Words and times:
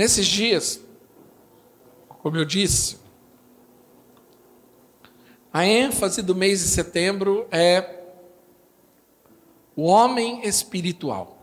Nesses 0.00 0.26
dias, 0.26 0.80
como 2.22 2.34
eu 2.38 2.44
disse, 2.46 2.96
a 5.52 5.66
ênfase 5.66 6.22
do 6.22 6.34
mês 6.34 6.60
de 6.60 6.68
setembro 6.68 7.46
é 7.50 7.98
o 9.76 9.82
homem 9.82 10.40
espiritual. 10.48 11.36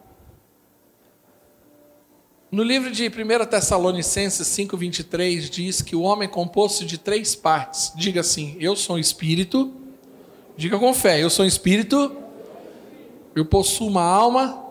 No 2.52 2.64
livro 2.64 2.90
de 2.90 3.08
1 3.08 3.46
Tessalonicenses 3.46 4.48
5,23 4.48 5.50
diz 5.52 5.84
que 5.84 5.96
o 5.96 6.02
homem 6.02 6.28
é 6.28 6.32
composto 6.32 6.84
de 6.84 6.98
três 6.98 7.36
partes. 7.36 7.94
Diga 7.96 8.21
assim: 8.21 8.58
Eu 8.60 8.76
sou 8.76 8.98
espírito. 8.98 9.71
Diga 10.58 10.80
com 10.80 10.96
fé: 10.96 11.21
Eu 11.21 11.30
sou 11.30 11.46
espírito. 11.46 12.18
Eu 13.36 13.46
possuo 13.46 13.88
uma 13.88 14.02
alma 14.02 14.66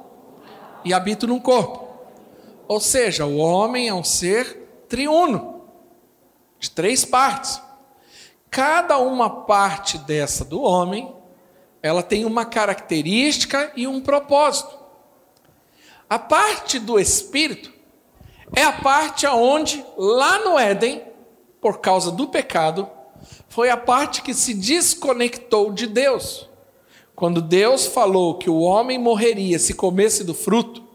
e 0.85 0.93
habito 0.93 1.29
num 1.29 1.39
corpo. 1.39 1.86
Ou 2.69 2.81
seja, 2.81 3.25
o 3.27 3.37
homem 3.39 3.89
é 3.89 3.95
um 3.95 4.05
ser 4.05 4.85
triuno, 4.89 5.63
de 6.59 6.71
três 6.71 7.05
partes. 7.05 7.61
Cada 8.51 8.99
uma 8.99 9.29
parte 9.45 9.99
dessa 9.99 10.45
do 10.45 10.63
homem, 10.63 11.15
ela 11.83 12.03
tem 12.03 12.25
uma 12.25 12.45
característica 12.45 13.73
e 13.77 13.87
um 13.87 14.01
propósito. 14.01 14.77
A 16.09 16.19
parte 16.19 16.79
do 16.79 16.99
espírito 16.99 17.73
é 18.55 18.63
a 18.63 18.73
parte 18.73 19.27
aonde 19.27 19.85
lá 19.97 20.39
no 20.39 20.59
Éden, 20.59 21.03
por 21.61 21.79
causa 21.79 22.11
do 22.11 22.29
pecado, 22.29 22.89
foi 23.49 23.71
a 23.71 23.77
parte 23.77 24.23
que 24.23 24.33
se 24.33 24.55
desconectou 24.55 25.73
de 25.73 25.87
Deus. 25.87 26.49
Quando 27.15 27.41
Deus 27.41 27.87
falou 27.87 28.37
que 28.37 28.51
o 28.51 28.61
homem 28.61 28.99
morreria 28.99 29.59
se 29.59 29.75
comesse 29.75 30.23
do 30.23 30.35
fruto, 30.35 30.86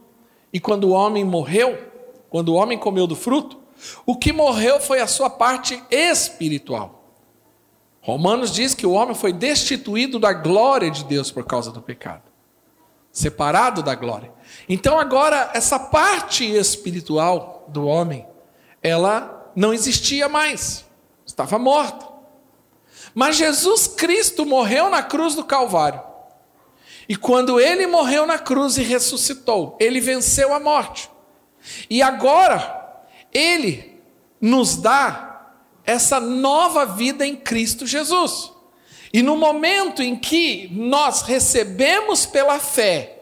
e 0.53 0.59
quando 0.59 0.85
o 0.85 0.91
homem 0.91 1.23
morreu, 1.23 1.77
quando 2.29 2.49
o 2.49 2.55
homem 2.55 2.77
comeu 2.77 3.07
do 3.07 3.15
fruto, 3.15 3.59
o 4.05 4.15
que 4.15 4.31
morreu 4.31 4.79
foi 4.79 4.99
a 4.99 5.07
sua 5.07 5.29
parte 5.29 5.81
espiritual. 5.89 7.01
Romanos 8.01 8.51
diz 8.51 8.73
que 8.73 8.85
o 8.85 8.91
homem 8.91 9.13
foi 9.13 9.31
destituído 9.31 10.19
da 10.19 10.33
glória 10.33 10.89
de 10.89 11.03
Deus 11.03 11.31
por 11.31 11.45
causa 11.45 11.71
do 11.71 11.81
pecado, 11.81 12.23
separado 13.11 13.83
da 13.83 13.93
glória. 13.93 14.31
Então 14.67 14.99
agora 14.99 15.51
essa 15.53 15.77
parte 15.79 16.43
espiritual 16.43 17.65
do 17.67 17.85
homem, 17.85 18.25
ela 18.81 19.51
não 19.55 19.73
existia 19.73 20.27
mais, 20.27 20.85
estava 21.25 21.59
morta. 21.59 22.09
Mas 23.13 23.35
Jesus 23.35 23.87
Cristo 23.87 24.45
morreu 24.45 24.89
na 24.89 25.03
cruz 25.03 25.35
do 25.35 25.43
Calvário. 25.43 26.10
E 27.11 27.15
quando 27.17 27.59
ele 27.59 27.85
morreu 27.87 28.25
na 28.25 28.39
cruz 28.39 28.77
e 28.77 28.83
ressuscitou, 28.83 29.75
ele 29.81 29.99
venceu 29.99 30.53
a 30.53 30.61
morte. 30.61 31.11
E 31.89 32.01
agora 32.01 33.03
ele 33.33 34.01
nos 34.39 34.77
dá 34.77 35.51
essa 35.83 36.21
nova 36.21 36.85
vida 36.85 37.27
em 37.27 37.35
Cristo 37.35 37.85
Jesus. 37.85 38.53
E 39.11 39.21
no 39.21 39.35
momento 39.35 40.01
em 40.01 40.15
que 40.15 40.69
nós 40.71 41.23
recebemos 41.23 42.25
pela 42.25 42.59
fé 42.59 43.19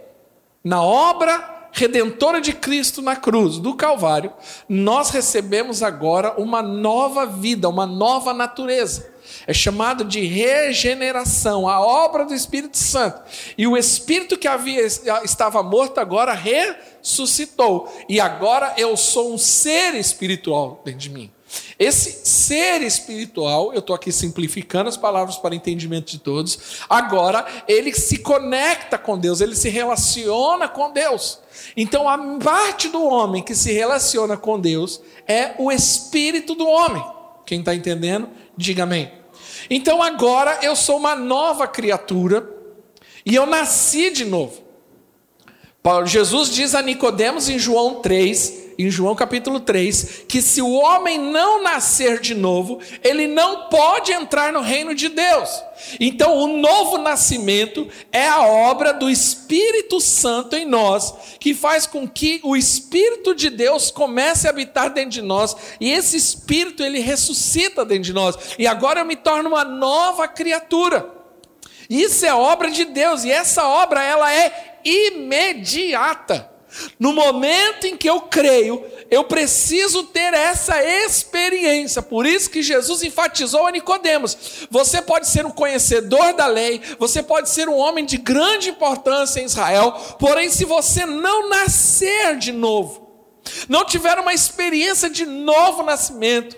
na 0.63 0.83
obra 0.83 1.69
redentora 1.71 2.39
de 2.39 2.53
Cristo 2.53 3.01
na 3.01 3.15
cruz 3.15 3.57
do 3.57 3.73
Calvário, 3.73 4.31
nós 4.69 5.09
recebemos 5.09 5.81
agora 5.81 6.39
uma 6.39 6.61
nova 6.61 7.25
vida, 7.25 7.67
uma 7.67 7.87
nova 7.87 8.35
natureza. 8.35 9.11
É 9.47 9.53
chamado 9.53 10.03
de 10.03 10.25
regeneração, 10.25 11.67
a 11.67 11.79
obra 11.79 12.25
do 12.25 12.33
Espírito 12.33 12.77
Santo. 12.77 13.21
E 13.57 13.65
o 13.67 13.77
espírito 13.77 14.37
que 14.37 14.47
havia 14.47 14.85
estava 14.85 15.63
morto 15.63 15.99
agora 15.99 16.33
ressuscitou. 16.33 17.91
E 18.07 18.19
agora 18.19 18.73
eu 18.77 18.95
sou 18.95 19.33
um 19.33 19.37
ser 19.37 19.95
espiritual 19.95 20.81
dentro 20.85 20.99
de 20.99 21.09
mim. 21.09 21.31
Esse 21.77 22.27
ser 22.27 22.81
espiritual, 22.81 23.73
eu 23.73 23.79
estou 23.79 23.95
aqui 23.95 24.11
simplificando 24.11 24.89
as 24.89 24.97
palavras 24.97 25.37
para 25.37 25.55
entendimento 25.55 26.11
de 26.11 26.19
todos, 26.19 26.83
agora 26.89 27.45
ele 27.67 27.93
se 27.93 28.19
conecta 28.19 28.97
com 28.97 29.17
Deus, 29.17 29.41
ele 29.41 29.55
se 29.55 29.69
relaciona 29.69 30.67
com 30.67 30.91
Deus. 30.91 31.39
Então, 31.75 32.07
a 32.07 32.17
parte 32.37 32.89
do 32.89 33.03
homem 33.03 33.41
que 33.41 33.55
se 33.55 33.71
relaciona 33.71 34.37
com 34.37 34.59
Deus 34.59 35.01
é 35.27 35.53
o 35.57 35.71
espírito 35.71 36.53
do 36.53 36.67
homem. 36.67 37.03
Quem 37.45 37.59
está 37.59 37.73
entendendo, 37.73 38.29
diga 38.55 38.83
amém. 38.83 39.18
Então, 39.69 40.03
agora 40.03 40.59
eu 40.61 40.75
sou 40.75 40.97
uma 40.97 41.15
nova 41.15 41.67
criatura 41.67 42.47
e 43.25 43.35
eu 43.35 43.45
nasci 43.45 44.11
de 44.11 44.25
novo. 44.25 44.69
Jesus 46.05 46.51
diz 46.53 46.75
a 46.75 46.81
Nicodemos 46.81 47.49
em 47.49 47.57
João 47.57 47.95
3 47.95 48.58
em 48.79 48.89
João 48.89 49.13
capítulo 49.13 49.59
3, 49.59 50.23
que 50.25 50.41
se 50.41 50.61
o 50.61 50.71
homem 50.71 51.19
não 51.19 51.61
nascer 51.61 52.21
de 52.21 52.33
novo, 52.33 52.79
ele 53.03 53.27
não 53.27 53.67
pode 53.67 54.13
entrar 54.13 54.53
no 54.53 54.61
reino 54.61 54.95
de 54.95 55.09
Deus. 55.09 55.49
Então, 55.99 56.37
o 56.37 56.47
novo 56.47 56.97
nascimento 56.97 57.89
é 58.09 58.25
a 58.29 58.41
obra 58.41 58.93
do 58.93 59.09
Espírito 59.09 59.99
Santo 59.99 60.55
em 60.55 60.63
nós, 60.63 61.13
que 61.41 61.53
faz 61.53 61.85
com 61.85 62.07
que 62.07 62.39
o 62.41 62.55
Espírito 62.55 63.35
de 63.35 63.49
Deus 63.49 63.91
comece 63.91 64.47
a 64.47 64.49
habitar 64.49 64.93
dentro 64.93 65.11
de 65.11 65.21
nós, 65.21 65.57
e 65.77 65.91
esse 65.91 66.15
Espírito 66.15 66.81
ele 66.81 66.99
ressuscita 66.99 67.83
dentro 67.83 68.03
de 68.03 68.13
nós, 68.13 68.37
e 68.57 68.65
agora 68.65 69.01
eu 69.01 69.05
me 69.05 69.17
torno 69.17 69.49
uma 69.49 69.65
nova 69.65 70.25
criatura. 70.25 71.05
Isso 71.89 72.25
é 72.25 72.33
obra 72.33 72.71
de 72.71 72.85
Deus, 72.85 73.25
e 73.25 73.31
essa 73.31 73.67
obra 73.67 74.01
ela 74.01 74.33
é 74.33 74.79
imediata. 74.85 76.58
No 76.99 77.13
momento 77.13 77.87
em 77.87 77.97
que 77.97 78.09
eu 78.09 78.21
creio, 78.21 78.83
eu 79.09 79.23
preciso 79.23 80.03
ter 80.03 80.33
essa 80.33 80.83
experiência. 80.83 82.01
Por 82.01 82.25
isso 82.25 82.49
que 82.49 82.61
Jesus 82.61 83.01
enfatizou 83.03 83.65
a 83.65 83.71
Nicodemos. 83.71 84.67
Você 84.69 85.01
pode 85.01 85.27
ser 85.27 85.45
um 85.45 85.51
conhecedor 85.51 86.33
da 86.33 86.45
lei, 86.47 86.81
você 86.99 87.23
pode 87.23 87.49
ser 87.49 87.67
um 87.67 87.77
homem 87.77 88.05
de 88.05 88.17
grande 88.17 88.69
importância 88.69 89.39
em 89.39 89.45
Israel, 89.45 89.91
porém 90.19 90.49
se 90.49 90.65
você 90.65 91.05
não 91.05 91.49
nascer 91.49 92.37
de 92.37 92.51
novo, 92.51 93.09
não 93.67 93.85
tiver 93.85 94.19
uma 94.19 94.33
experiência 94.33 95.09
de 95.09 95.25
novo 95.25 95.83
nascimento, 95.83 96.55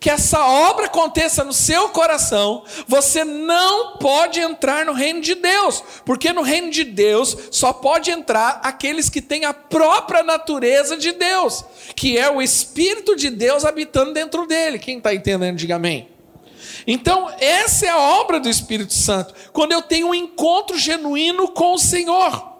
que 0.00 0.08
essa 0.08 0.44
obra 0.44 0.86
aconteça 0.86 1.44
no 1.44 1.52
seu 1.52 1.90
coração, 1.90 2.64
você 2.86 3.24
não 3.24 3.98
pode 3.98 4.40
entrar 4.40 4.86
no 4.86 4.92
reino 4.92 5.20
de 5.20 5.34
Deus, 5.34 5.82
porque 6.04 6.32
no 6.32 6.42
reino 6.42 6.70
de 6.70 6.84
Deus 6.84 7.36
só 7.50 7.72
pode 7.72 8.10
entrar 8.10 8.60
aqueles 8.62 9.10
que 9.10 9.20
têm 9.20 9.44
a 9.44 9.52
própria 9.52 10.22
natureza 10.22 10.96
de 10.96 11.12
Deus, 11.12 11.64
que 11.94 12.16
é 12.16 12.30
o 12.30 12.40
Espírito 12.40 13.14
de 13.14 13.30
Deus 13.30 13.64
habitando 13.64 14.12
dentro 14.12 14.46
dele. 14.46 14.78
Quem 14.78 14.98
está 14.98 15.14
entendendo, 15.14 15.56
diga 15.56 15.76
amém. 15.76 16.08
Então, 16.86 17.28
essa 17.38 17.86
é 17.86 17.90
a 17.90 17.98
obra 17.98 18.38
do 18.38 18.48
Espírito 18.48 18.94
Santo, 18.94 19.34
quando 19.52 19.72
eu 19.72 19.82
tenho 19.82 20.08
um 20.08 20.14
encontro 20.14 20.78
genuíno 20.78 21.48
com 21.48 21.74
o 21.74 21.78
Senhor. 21.78 22.55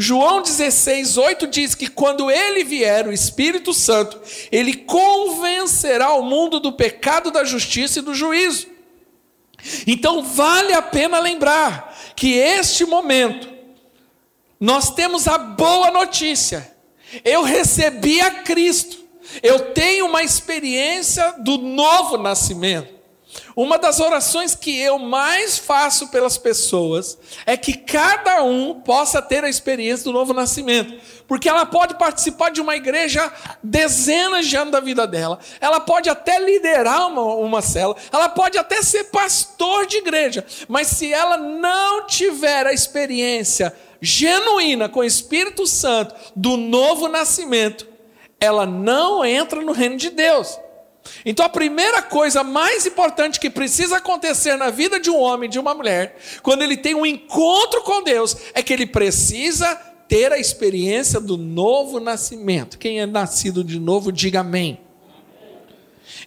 João 0.00 0.40
16, 0.40 1.18
8 1.18 1.48
diz 1.48 1.74
que 1.74 1.88
quando 1.88 2.30
ele 2.30 2.62
vier, 2.62 3.08
o 3.08 3.12
Espírito 3.12 3.74
Santo, 3.74 4.20
ele 4.52 4.76
convencerá 4.76 6.12
o 6.12 6.22
mundo 6.22 6.60
do 6.60 6.72
pecado, 6.72 7.32
da 7.32 7.42
justiça 7.42 7.98
e 7.98 8.02
do 8.02 8.14
juízo. 8.14 8.68
Então 9.88 10.22
vale 10.22 10.72
a 10.72 10.80
pena 10.80 11.18
lembrar 11.18 11.96
que 12.14 12.34
este 12.34 12.84
momento, 12.84 13.52
nós 14.60 14.94
temos 14.94 15.26
a 15.26 15.36
boa 15.36 15.90
notícia. 15.90 16.72
Eu 17.24 17.42
recebi 17.42 18.20
a 18.20 18.30
Cristo, 18.30 18.98
eu 19.42 19.72
tenho 19.72 20.06
uma 20.06 20.22
experiência 20.22 21.34
do 21.40 21.58
novo 21.58 22.16
nascimento. 22.16 22.97
Uma 23.58 23.76
das 23.76 23.98
orações 23.98 24.54
que 24.54 24.80
eu 24.80 25.00
mais 25.00 25.58
faço 25.58 26.06
pelas 26.10 26.38
pessoas 26.38 27.18
é 27.44 27.56
que 27.56 27.72
cada 27.72 28.44
um 28.44 28.80
possa 28.82 29.20
ter 29.20 29.42
a 29.42 29.48
experiência 29.48 30.04
do 30.04 30.12
novo 30.12 30.32
nascimento. 30.32 30.94
Porque 31.26 31.48
ela 31.48 31.66
pode 31.66 31.96
participar 31.96 32.50
de 32.50 32.60
uma 32.60 32.76
igreja 32.76 33.32
dezenas 33.60 34.46
de 34.46 34.54
anos 34.54 34.70
da 34.70 34.78
vida 34.78 35.08
dela, 35.08 35.40
ela 35.60 35.80
pode 35.80 36.08
até 36.08 36.38
liderar 36.38 37.08
uma, 37.08 37.20
uma 37.34 37.60
cela, 37.60 37.96
ela 38.12 38.28
pode 38.28 38.56
até 38.56 38.80
ser 38.80 39.10
pastor 39.10 39.86
de 39.86 39.96
igreja, 39.96 40.46
mas 40.68 40.86
se 40.86 41.12
ela 41.12 41.36
não 41.36 42.06
tiver 42.06 42.64
a 42.64 42.72
experiência 42.72 43.74
genuína 44.00 44.88
com 44.88 45.00
o 45.00 45.04
Espírito 45.04 45.66
Santo 45.66 46.14
do 46.36 46.56
novo 46.56 47.08
nascimento, 47.08 47.88
ela 48.40 48.64
não 48.64 49.24
entra 49.24 49.60
no 49.60 49.72
reino 49.72 49.96
de 49.96 50.10
Deus. 50.10 50.60
Então 51.24 51.44
a 51.44 51.48
primeira 51.48 52.02
coisa 52.02 52.42
mais 52.42 52.86
importante 52.86 53.40
que 53.40 53.50
precisa 53.50 53.96
acontecer 53.98 54.56
na 54.56 54.70
vida 54.70 54.98
de 55.00 55.10
um 55.10 55.18
homem, 55.18 55.48
de 55.48 55.58
uma 55.58 55.74
mulher, 55.74 56.16
quando 56.42 56.62
ele 56.62 56.76
tem 56.76 56.94
um 56.94 57.06
encontro 57.06 57.82
com 57.82 58.02
Deus, 58.02 58.36
é 58.54 58.62
que 58.62 58.72
ele 58.72 58.86
precisa 58.86 59.74
ter 60.08 60.32
a 60.32 60.38
experiência 60.38 61.20
do 61.20 61.36
novo 61.36 62.00
nascimento. 62.00 62.78
Quem 62.78 63.00
é 63.00 63.06
nascido 63.06 63.62
de 63.62 63.78
novo, 63.78 64.10
diga 64.10 64.40
amém. 64.40 64.80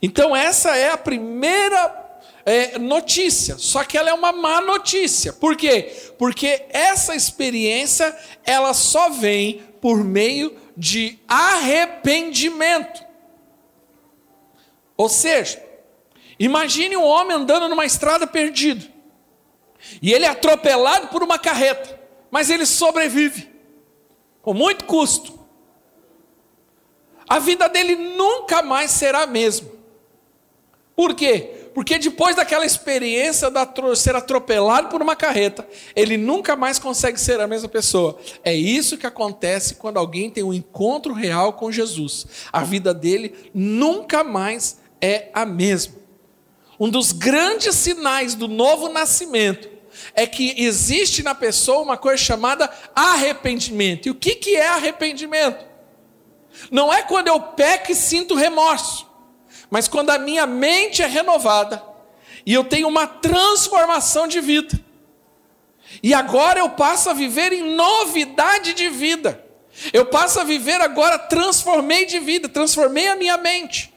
Então 0.02 0.36
essa 0.36 0.76
é 0.76 0.92
a 0.92 0.98
primeira 0.98 2.02
é, 2.46 2.78
notícia, 2.78 3.58
só 3.58 3.84
que 3.84 3.98
ela 3.98 4.10
é 4.10 4.14
uma 4.14 4.32
má 4.32 4.62
notícia. 4.62 5.34
Por 5.34 5.56
quê? 5.56 5.92
Porque 6.18 6.66
essa 6.70 7.16
experiência 7.16 8.16
ela 8.46 8.74
só 8.74 9.10
vem 9.10 9.62
por 9.80 10.04
meio 10.04 10.56
de 10.78 11.20
arrependimento. 11.28 13.11
Ou 14.98 15.10
seja, 15.10 15.62
imagine 16.40 16.98
um 16.98 17.06
homem 17.06 17.38
andando 17.38 17.68
numa 17.68 17.86
estrada 17.86 18.28
perdido. 18.28 18.86
E 20.02 20.14
ele 20.14 20.26
é 20.26 20.30
atropelado 20.30 21.08
por 21.08 21.24
uma 21.24 21.40
carreta, 21.40 22.00
mas 22.30 22.50
ele 22.50 22.66
sobrevive 22.66 23.50
com 24.42 24.54
muito 24.54 24.86
custo. 24.86 25.40
A 27.28 27.40
vida 27.40 27.70
dele 27.70 27.96
nunca 27.96 28.62
mais 28.62 28.92
será 28.92 29.24
a 29.24 29.28
mesma. 29.28 29.70
Por 30.96 31.16
quê? 31.16 31.70
Porque 31.74 31.98
depois 31.98 32.36
daquela 32.36 32.66
experiência 32.66 33.50
de 33.50 33.96
ser 33.96 34.16
atropelado 34.16 34.90
por 34.90 35.02
uma 35.02 35.16
carreta, 35.16 35.66
ele 35.96 36.18
nunca 36.18 36.56
mais 36.56 36.78
consegue 36.78 37.18
ser 37.18 37.40
a 37.40 37.48
mesma 37.48 37.70
pessoa. 37.70 38.20
É 38.44 38.54
isso 38.54 38.98
que 38.98 39.08
acontece 39.08 39.76
quando 39.76 39.98
alguém 39.98 40.30
tem 40.30 40.44
um 40.44 40.54
encontro 40.54 41.14
real 41.14 41.54
com 41.54 41.72
Jesus. 41.72 42.28
A 42.52 42.64
vida 42.64 42.94
dele 42.94 43.50
nunca 43.54 44.24
mais 44.24 44.81
é 45.02 45.30
a 45.34 45.46
mesma. 45.46 45.96
Um 46.80 46.90
dos 46.90 47.12
grandes 47.12 47.76
sinais 47.76 48.34
do 48.36 48.48
novo 48.48 48.90
nascimento 48.90 49.70
é 50.14 50.26
que 50.26 50.56
existe 50.58 51.22
na 51.24 51.36
pessoa 51.36 51.82
uma 51.82 51.98
coisa 51.98 52.18
chamada 52.18 52.70
arrependimento. 52.96 54.08
E 54.08 54.12
o 54.12 54.16
que, 54.16 54.36
que 54.36 54.56
é 54.56 54.68
arrependimento? 54.68 55.66
Não 56.70 56.92
é 56.92 57.02
quando 57.02 57.28
eu 57.28 57.40
peco 57.40 57.92
e 57.92 57.96
sinto 57.96 58.36
remorso, 58.36 59.10
mas 59.70 59.88
quando 59.88 60.10
a 60.10 60.18
minha 60.18 60.46
mente 60.46 61.02
é 61.02 61.08
renovada 61.08 61.84
e 62.46 62.54
eu 62.54 62.64
tenho 62.64 62.88
uma 62.88 63.08
transformação 63.08 64.28
de 64.28 64.42
vida. 64.42 64.80
E 66.02 66.14
agora 66.14 66.60
eu 66.60 66.70
passo 66.70 67.10
a 67.10 67.14
viver 67.14 67.52
em 67.54 67.76
novidade 67.76 68.74
de 68.74 68.90
vida. 68.90 69.44
Eu 69.94 70.06
passo 70.06 70.40
a 70.40 70.44
viver 70.44 70.82
agora, 70.82 71.18
transformei 71.18 72.06
de 72.06 72.20
vida, 72.20 72.50
transformei 72.50 73.08
a 73.08 73.16
minha 73.16 73.38
mente. 73.38 73.91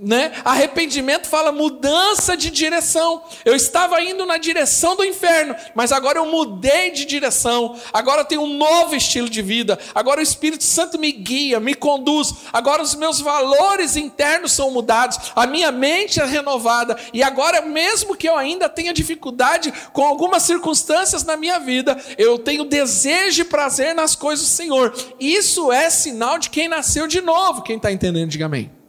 Né? 0.00 0.32
Arrependimento 0.42 1.28
fala 1.28 1.52
mudança 1.52 2.34
de 2.34 2.50
direção. 2.50 3.22
Eu 3.44 3.54
estava 3.54 4.00
indo 4.02 4.24
na 4.24 4.38
direção 4.38 4.96
do 4.96 5.04
inferno, 5.04 5.54
mas 5.74 5.92
agora 5.92 6.18
eu 6.18 6.24
mudei 6.24 6.92
de 6.92 7.04
direção. 7.04 7.78
Agora 7.92 8.22
eu 8.22 8.24
tenho 8.24 8.40
um 8.40 8.56
novo 8.56 8.96
estilo 8.96 9.28
de 9.28 9.42
vida. 9.42 9.78
Agora 9.94 10.20
o 10.20 10.22
Espírito 10.22 10.64
Santo 10.64 10.98
me 10.98 11.12
guia, 11.12 11.60
me 11.60 11.74
conduz. 11.74 12.32
Agora 12.50 12.82
os 12.82 12.94
meus 12.94 13.20
valores 13.20 13.94
internos 13.94 14.52
são 14.52 14.70
mudados. 14.70 15.18
A 15.36 15.46
minha 15.46 15.70
mente 15.70 16.20
é 16.20 16.24
renovada. 16.24 16.96
E 17.12 17.22
agora, 17.22 17.60
mesmo 17.60 18.16
que 18.16 18.26
eu 18.26 18.36
ainda 18.36 18.70
tenha 18.70 18.94
dificuldade 18.94 19.70
com 19.92 20.02
algumas 20.02 20.44
circunstâncias 20.44 21.22
na 21.22 21.36
minha 21.36 21.58
vida, 21.58 22.02
eu 22.16 22.38
tenho 22.38 22.64
desejo 22.64 23.42
e 23.42 23.44
prazer 23.44 23.94
nas 23.94 24.14
coisas 24.14 24.46
do 24.46 24.50
Senhor. 24.52 24.94
Isso 25.20 25.70
é 25.70 25.90
sinal 25.90 26.38
de 26.38 26.48
quem 26.48 26.66
nasceu 26.66 27.06
de 27.06 27.20
novo. 27.20 27.60
Quem 27.60 27.76
está 27.76 27.92
entendendo, 27.92 28.30
diga 28.30 28.46
amém. 28.46 28.81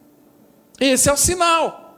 Esse 0.83 1.09
é 1.09 1.13
o 1.13 1.17
sinal. 1.17 1.97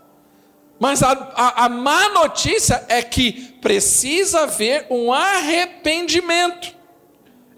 Mas 0.79 1.01
a, 1.01 1.11
a, 1.35 1.65
a, 1.65 1.69
má 1.69 2.09
notícia 2.09 2.85
é 2.87 3.01
que 3.01 3.31
precisa 3.59 4.41
haver 4.41 4.85
um 4.91 5.11
arrependimento. 5.11 6.75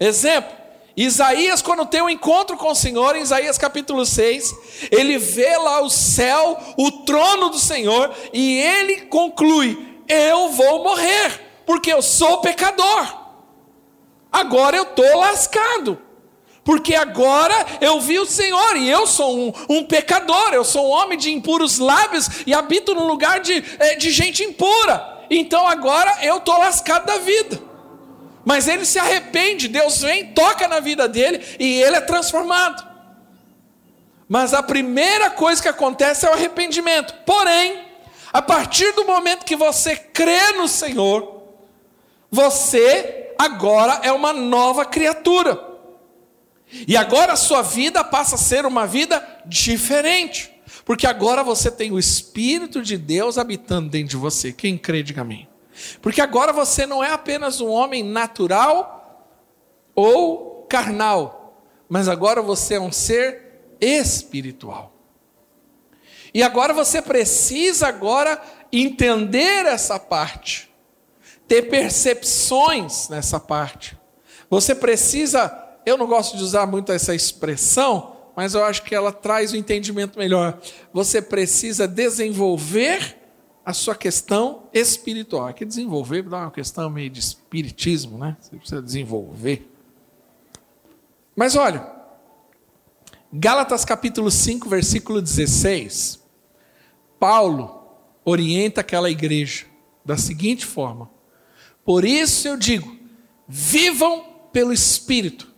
Exemplo, 0.00 0.56
Isaías, 0.96 1.60
quando 1.60 1.84
tem 1.84 2.00
um 2.00 2.08
encontro 2.08 2.56
com 2.56 2.70
o 2.70 2.74
Senhor, 2.74 3.14
em 3.14 3.20
Isaías 3.20 3.58
capítulo 3.58 4.06
6, 4.06 4.88
ele 4.90 5.18
vê 5.18 5.54
lá 5.58 5.82
o 5.82 5.90
céu, 5.90 6.58
o 6.78 6.90
trono 7.04 7.50
do 7.50 7.58
Senhor, 7.58 8.10
e 8.32 8.58
ele 8.58 9.02
conclui: 9.02 10.00
Eu 10.08 10.48
vou 10.48 10.82
morrer, 10.82 11.62
porque 11.66 11.92
eu 11.92 12.00
sou 12.00 12.40
pecador. 12.40 13.26
Agora 14.32 14.78
eu 14.78 14.84
estou 14.84 15.18
lascado 15.18 16.07
porque 16.68 16.94
agora 16.94 17.54
eu 17.80 17.98
vi 17.98 18.18
o 18.18 18.26
Senhor 18.26 18.76
e 18.76 18.90
eu 18.90 19.06
sou 19.06 19.34
um, 19.34 19.52
um, 19.70 19.84
pecador, 19.84 20.52
eu 20.52 20.62
sou 20.62 20.86
um 20.86 20.90
homem 20.90 21.16
de 21.16 21.32
impuros 21.32 21.78
lábios 21.78 22.28
e 22.46 22.52
habito 22.52 22.94
num 22.94 23.06
lugar 23.06 23.40
de, 23.40 23.64
eh, 23.78 23.96
de 23.96 24.10
gente 24.10 24.44
impura. 24.44 25.24
Então 25.30 25.66
agora 25.66 26.18
eu 26.20 26.36
estou 26.36 26.58
lascado 26.58 27.06
da 27.06 27.16
vida. 27.16 27.58
Mas 28.44 28.68
ele 28.68 28.84
se 28.84 28.98
arrepende, 28.98 29.66
Deus 29.66 30.02
vem, 30.02 30.26
toca 30.34 30.68
na 30.68 30.78
vida 30.78 31.08
dele 31.08 31.42
e 31.58 31.80
ele 31.80 31.96
é 31.96 32.02
transformado. 32.02 32.86
Mas 34.28 34.52
a 34.52 34.62
primeira 34.62 35.30
coisa 35.30 35.62
que 35.62 35.68
acontece 35.68 36.26
é 36.26 36.28
o 36.28 36.34
arrependimento. 36.34 37.14
Porém, 37.24 37.82
a 38.30 38.42
partir 38.42 38.92
do 38.92 39.06
momento 39.06 39.46
que 39.46 39.56
você 39.56 39.96
crê 39.96 40.52
no 40.52 40.68
Senhor, 40.68 41.44
você 42.30 43.32
agora 43.38 44.00
é 44.02 44.12
uma 44.12 44.34
nova 44.34 44.84
criatura. 44.84 45.67
E 46.70 46.96
agora 46.96 47.32
a 47.32 47.36
sua 47.36 47.62
vida 47.62 48.04
passa 48.04 48.34
a 48.34 48.38
ser 48.38 48.66
uma 48.66 48.86
vida 48.86 49.26
diferente. 49.46 50.52
Porque 50.84 51.06
agora 51.06 51.42
você 51.42 51.70
tem 51.70 51.90
o 51.92 51.98
Espírito 51.98 52.82
de 52.82 52.96
Deus 52.96 53.38
habitando 53.38 53.88
dentro 53.90 54.10
de 54.10 54.16
você. 54.16 54.52
Quem 54.52 54.76
crê, 54.76 55.02
diga 55.02 55.22
amém. 55.22 55.48
Porque 56.00 56.20
agora 56.20 56.52
você 56.52 56.86
não 56.86 57.02
é 57.02 57.12
apenas 57.12 57.60
um 57.60 57.68
homem 57.68 58.02
natural 58.02 59.34
ou 59.94 60.66
carnal, 60.68 61.62
mas 61.88 62.08
agora 62.08 62.42
você 62.42 62.74
é 62.74 62.80
um 62.80 62.92
ser 62.92 63.76
espiritual. 63.80 64.92
E 66.32 66.42
agora 66.42 66.74
você 66.74 67.00
precisa 67.00 67.88
agora 67.88 68.40
entender 68.72 69.66
essa 69.66 69.98
parte, 69.98 70.70
ter 71.46 71.62
percepções 71.62 73.08
nessa 73.08 73.40
parte. 73.40 73.96
Você 74.50 74.74
precisa 74.74 75.48
eu 75.88 75.96
não 75.96 76.06
gosto 76.06 76.36
de 76.36 76.42
usar 76.42 76.66
muito 76.66 76.92
essa 76.92 77.14
expressão, 77.14 78.16
mas 78.36 78.54
eu 78.54 78.64
acho 78.64 78.82
que 78.82 78.94
ela 78.94 79.10
traz 79.10 79.52
o 79.52 79.56
um 79.56 79.58
entendimento 79.58 80.18
melhor. 80.18 80.58
Você 80.92 81.20
precisa 81.22 81.88
desenvolver 81.88 83.16
a 83.64 83.72
sua 83.72 83.94
questão 83.94 84.64
espiritual. 84.72 85.46
Aqui 85.46 85.64
desenvolver 85.64 86.22
dá 86.22 86.42
uma 86.42 86.50
questão 86.50 86.88
meio 86.88 87.10
de 87.10 87.20
espiritismo, 87.20 88.18
né? 88.18 88.36
Você 88.40 88.56
precisa 88.56 88.82
desenvolver. 88.82 89.70
Mas 91.34 91.56
olha, 91.56 91.86
Gálatas 93.32 93.84
capítulo 93.84 94.30
5, 94.30 94.68
versículo 94.68 95.20
16, 95.20 96.22
Paulo 97.18 97.78
orienta 98.24 98.80
aquela 98.80 99.10
igreja 99.10 99.66
da 100.04 100.16
seguinte 100.16 100.64
forma: 100.64 101.10
Por 101.84 102.04
isso 102.04 102.48
eu 102.48 102.56
digo, 102.56 102.96
vivam 103.46 104.24
pelo 104.52 104.72
Espírito, 104.72 105.48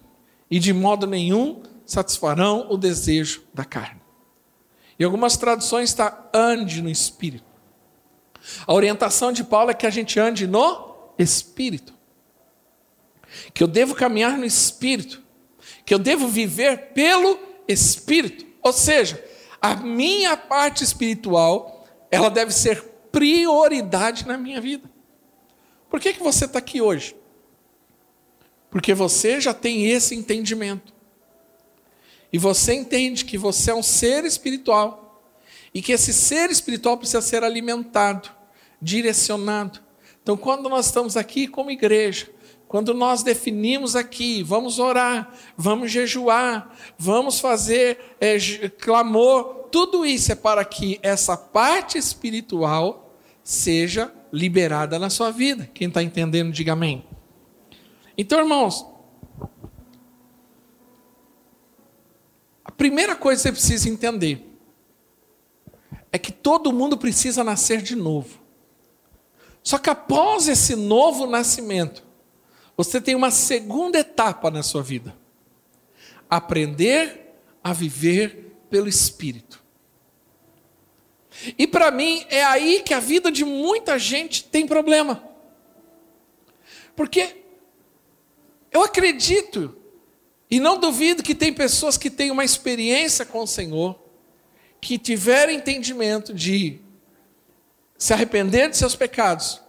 e 0.51 0.59
de 0.59 0.73
modo 0.73 1.07
nenhum 1.07 1.63
satisfarão 1.87 2.67
o 2.71 2.77
desejo 2.77 3.43
da 3.55 3.65
carne. 3.65 4.01
Em 4.99 5.05
algumas 5.05 5.37
traduções 5.37 5.91
está 5.91 6.29
ande 6.35 6.83
no 6.83 6.91
espírito. 6.91 7.45
A 8.67 8.73
orientação 8.73 9.33
de 9.33 9.45
Paulo 9.45 9.71
é 9.71 9.75
que 9.75 9.87
a 9.87 9.91
gente 9.91 10.19
ande 10.19 10.47
no 10.47 11.13
espírito. 11.19 11.95
Que 13.55 13.63
eu 13.63 13.69
devo 13.69 13.95
caminhar 13.95 14.37
no 14.37 14.45
espírito. 14.45 15.23
Que 15.85 15.95
eu 15.95 15.99
devo 15.99 16.29
viver 16.29 16.93
pelo 16.93 17.39
espírito. 17.67 18.47
Ou 18.63 18.73
seja, 18.73 19.23
a 19.61 19.75
minha 19.77 20.37
parte 20.37 20.83
espiritual, 20.83 21.87
ela 22.11 22.29
deve 22.29 22.53
ser 22.53 22.83
prioridade 23.13 24.27
na 24.27 24.37
minha 24.37 24.61
vida. 24.61 24.91
Por 25.89 26.01
que, 26.01 26.13
que 26.13 26.23
você 26.23 26.45
está 26.45 26.59
aqui 26.59 26.81
hoje? 26.81 27.17
Porque 28.71 28.95
você 28.95 29.41
já 29.41 29.53
tem 29.53 29.87
esse 29.87 30.15
entendimento. 30.15 30.95
E 32.33 32.39
você 32.39 32.75
entende 32.75 33.25
que 33.25 33.37
você 33.37 33.71
é 33.71 33.75
um 33.75 33.83
ser 33.83 34.25
espiritual. 34.25 35.23
E 35.75 35.83
que 35.83 35.93
esse 35.93 36.13
ser 36.13 36.51
espiritual 36.51 36.97
precisa 36.97 37.21
ser 37.21 37.43
alimentado, 37.43 38.31
direcionado. 38.81 39.81
Então, 40.23 40.37
quando 40.37 40.69
nós 40.69 40.87
estamos 40.87 41.17
aqui 41.17 41.47
como 41.47 41.71
igreja, 41.71 42.29
quando 42.69 42.95
nós 42.95 43.23
definimos 43.25 43.97
aqui, 43.97 44.43
vamos 44.45 44.79
orar, 44.79 45.35
vamos 45.57 45.91
jejuar, 45.91 46.73
vamos 46.97 47.41
fazer 47.41 47.99
é, 48.21 48.39
clamor, 48.79 49.69
tudo 49.73 50.07
isso 50.07 50.31
é 50.31 50.37
para 50.37 50.65
que 50.65 50.99
essa 51.03 51.37
parte 51.37 51.99
espiritual 51.99 53.17
seja 53.43 54.13
liberada 54.33 54.99
na 54.99 55.11
sua 55.11 55.31
vida. 55.31 55.69
Quem 55.75 55.89
está 55.89 56.03
entendendo, 56.03 56.53
diga 56.53 56.73
amém. 56.75 57.05
Então, 58.21 58.39
irmãos, 58.39 58.85
a 62.63 62.71
primeira 62.71 63.17
coisa 63.17 63.39
que 63.39 63.43
você 63.45 63.53
precisa 63.53 63.89
entender 63.89 64.47
é 66.13 66.19
que 66.19 66.31
todo 66.31 66.71
mundo 66.71 66.99
precisa 66.99 67.43
nascer 67.43 67.81
de 67.81 67.97
novo. 67.97 68.39
Só 69.63 69.79
que 69.79 69.89
após 69.89 70.49
esse 70.49 70.77
novo 70.77 71.27
nascimento, 71.27 72.05
você 72.77 73.01
tem 73.01 73.15
uma 73.15 73.31
segunda 73.31 73.99
etapa 74.01 74.51
na 74.51 74.63
sua 74.63 74.83
vida: 74.83 75.17
aprender 76.29 77.41
a 77.65 77.73
viver 77.73 78.55
pelo 78.69 78.87
Espírito. 78.87 79.65
E 81.57 81.67
para 81.67 81.91
mim 81.91 82.27
é 82.29 82.45
aí 82.45 82.83
que 82.83 82.93
a 82.93 83.01
vida 83.01 83.33
de 83.33 83.47
muita 83.47 83.99
gente 83.99 84.45
tem 84.45 84.67
problema. 84.67 85.25
Porque 86.95 87.40
eu 88.73 88.83
acredito 88.83 89.77
E 90.51 90.59
não 90.59 90.79
duvido 90.81 91.23
que 91.23 91.35
tem 91.35 91.53
pessoas 91.53 91.97
que 91.97 92.11
têm 92.11 92.31
uma 92.31 92.45
experiência 92.45 93.25
com 93.25 93.45
o 93.45 93.47
Senhor, 93.47 93.97
que 94.81 94.99
tiveram 94.99 95.53
entendimento 95.53 96.35
de 96.35 96.81
se 97.97 98.13
arrepender 98.13 98.69
de 98.69 98.77
seus 98.77 98.97
pecados, 98.97 99.61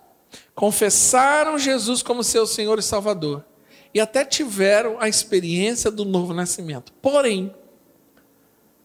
confessaram 0.56 1.60
Jesus 1.60 2.02
como 2.02 2.24
seu 2.24 2.48
Senhor 2.48 2.80
e 2.80 2.84
Salvador, 2.84 3.46
e 3.94 4.00
até 4.00 4.26
tiveram 4.26 5.00
a 5.00 5.08
experiência 5.08 5.92
do 5.92 6.06
novo 6.06 6.34
nascimento. 6.34 6.94
Porém, 6.94 7.54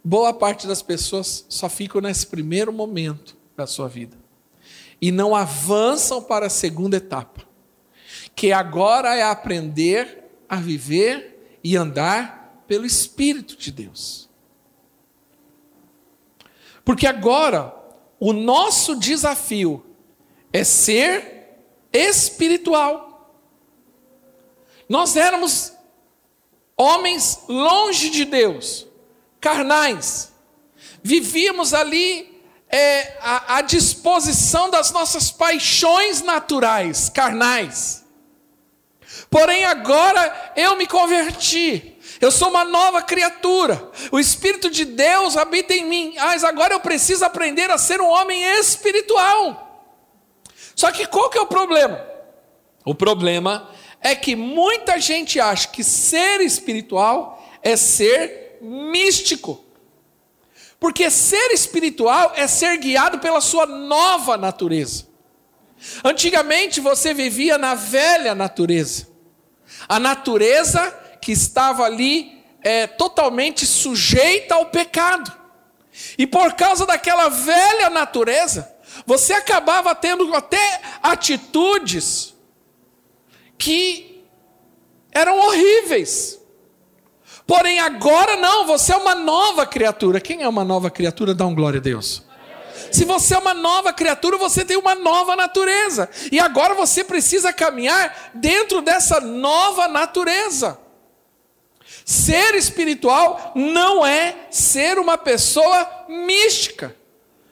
boa 0.04 0.34
parte 0.34 0.66
das 0.66 0.82
pessoas 0.82 1.46
só 1.48 1.68
ficam 1.68 2.00
nesse 2.00 2.26
primeiro 2.26 2.72
momento 2.72 3.36
da 3.56 3.66
sua 3.66 3.88
vida 3.88 4.18
e 5.00 5.10
não 5.10 5.34
avançam 5.34 6.20
para 6.22 6.46
a 6.46 6.50
segunda 6.50 6.96
etapa, 6.96 7.46
que 8.36 8.52
agora 8.52 9.16
é 9.16 9.22
aprender 9.22 10.24
a 10.46 10.56
viver 10.56 11.58
e 11.64 11.74
andar 11.74 12.62
pelo 12.68 12.84
Espírito 12.84 13.56
de 13.56 13.72
Deus. 13.72 14.28
Porque 16.84 17.06
agora 17.06 17.74
o 18.20 18.34
nosso 18.34 18.94
desafio 18.94 19.84
é 20.52 20.62
ser 20.62 21.58
espiritual. 21.92 23.34
Nós 24.86 25.16
éramos 25.16 25.72
homens 26.76 27.40
longe 27.48 28.10
de 28.10 28.26
Deus, 28.26 28.86
carnais, 29.40 30.32
vivíamos 31.02 31.72
ali 31.72 32.42
é, 32.68 33.16
à, 33.20 33.56
à 33.56 33.60
disposição 33.62 34.68
das 34.68 34.90
nossas 34.90 35.30
paixões 35.30 36.20
naturais, 36.20 37.08
carnais. 37.08 38.05
Porém, 39.30 39.64
agora 39.64 40.52
eu 40.56 40.76
me 40.76 40.86
converti. 40.86 41.98
Eu 42.20 42.30
sou 42.30 42.48
uma 42.48 42.64
nova 42.64 43.02
criatura. 43.02 43.90
O 44.10 44.18
Espírito 44.18 44.70
de 44.70 44.84
Deus 44.84 45.36
habita 45.36 45.74
em 45.74 45.84
mim. 45.84 46.14
Mas 46.16 46.44
agora 46.44 46.74
eu 46.74 46.80
preciso 46.80 47.24
aprender 47.24 47.70
a 47.70 47.78
ser 47.78 48.00
um 48.00 48.08
homem 48.08 48.42
espiritual. 48.58 49.84
Só 50.74 50.92
que 50.92 51.06
qual 51.06 51.28
que 51.30 51.38
é 51.38 51.40
o 51.40 51.46
problema? 51.46 52.00
O 52.84 52.94
problema 52.94 53.70
é 54.00 54.14
que 54.14 54.36
muita 54.36 55.00
gente 55.00 55.40
acha 55.40 55.68
que 55.68 55.82
ser 55.82 56.40
espiritual 56.40 57.42
é 57.62 57.76
ser 57.76 58.58
místico. 58.60 59.64
Porque 60.78 61.10
ser 61.10 61.52
espiritual 61.52 62.32
é 62.36 62.46
ser 62.46 62.76
guiado 62.78 63.18
pela 63.18 63.40
sua 63.40 63.66
nova 63.66 64.36
natureza. 64.36 65.06
Antigamente 66.04 66.80
você 66.80 67.12
vivia 67.12 67.58
na 67.58 67.74
velha 67.74 68.34
natureza, 68.34 69.08
a 69.88 69.98
natureza 69.98 70.90
que 71.20 71.32
estava 71.32 71.84
ali 71.84 72.44
é, 72.62 72.86
totalmente 72.86 73.66
sujeita 73.66 74.54
ao 74.54 74.66
pecado. 74.66 75.32
E 76.18 76.26
por 76.26 76.54
causa 76.54 76.84
daquela 76.84 77.28
velha 77.28 77.88
natureza, 77.88 78.70
você 79.06 79.32
acabava 79.32 79.94
tendo 79.94 80.34
até 80.34 80.80
atitudes 81.02 82.34
que 83.56 84.24
eram 85.12 85.38
horríveis. 85.38 86.38
Porém, 87.46 87.78
agora 87.78 88.36
não, 88.36 88.66
você 88.66 88.92
é 88.92 88.96
uma 88.96 89.14
nova 89.14 89.64
criatura. 89.64 90.20
Quem 90.20 90.42
é 90.42 90.48
uma 90.48 90.64
nova 90.64 90.90
criatura? 90.90 91.34
Dá 91.34 91.46
um 91.46 91.54
glória 91.54 91.78
a 91.78 91.82
Deus. 91.82 92.25
Se 92.90 93.04
você 93.04 93.34
é 93.34 93.38
uma 93.38 93.54
nova 93.54 93.92
criatura, 93.92 94.36
você 94.36 94.64
tem 94.64 94.76
uma 94.76 94.94
nova 94.94 95.36
natureza. 95.36 96.08
E 96.30 96.38
agora 96.38 96.74
você 96.74 97.04
precisa 97.04 97.52
caminhar 97.52 98.30
dentro 98.34 98.80
dessa 98.80 99.20
nova 99.20 99.88
natureza. 99.88 100.78
Ser 102.04 102.54
espiritual 102.54 103.52
não 103.54 104.06
é 104.06 104.46
ser 104.50 104.98
uma 104.98 105.18
pessoa 105.18 106.06
mística, 106.08 106.96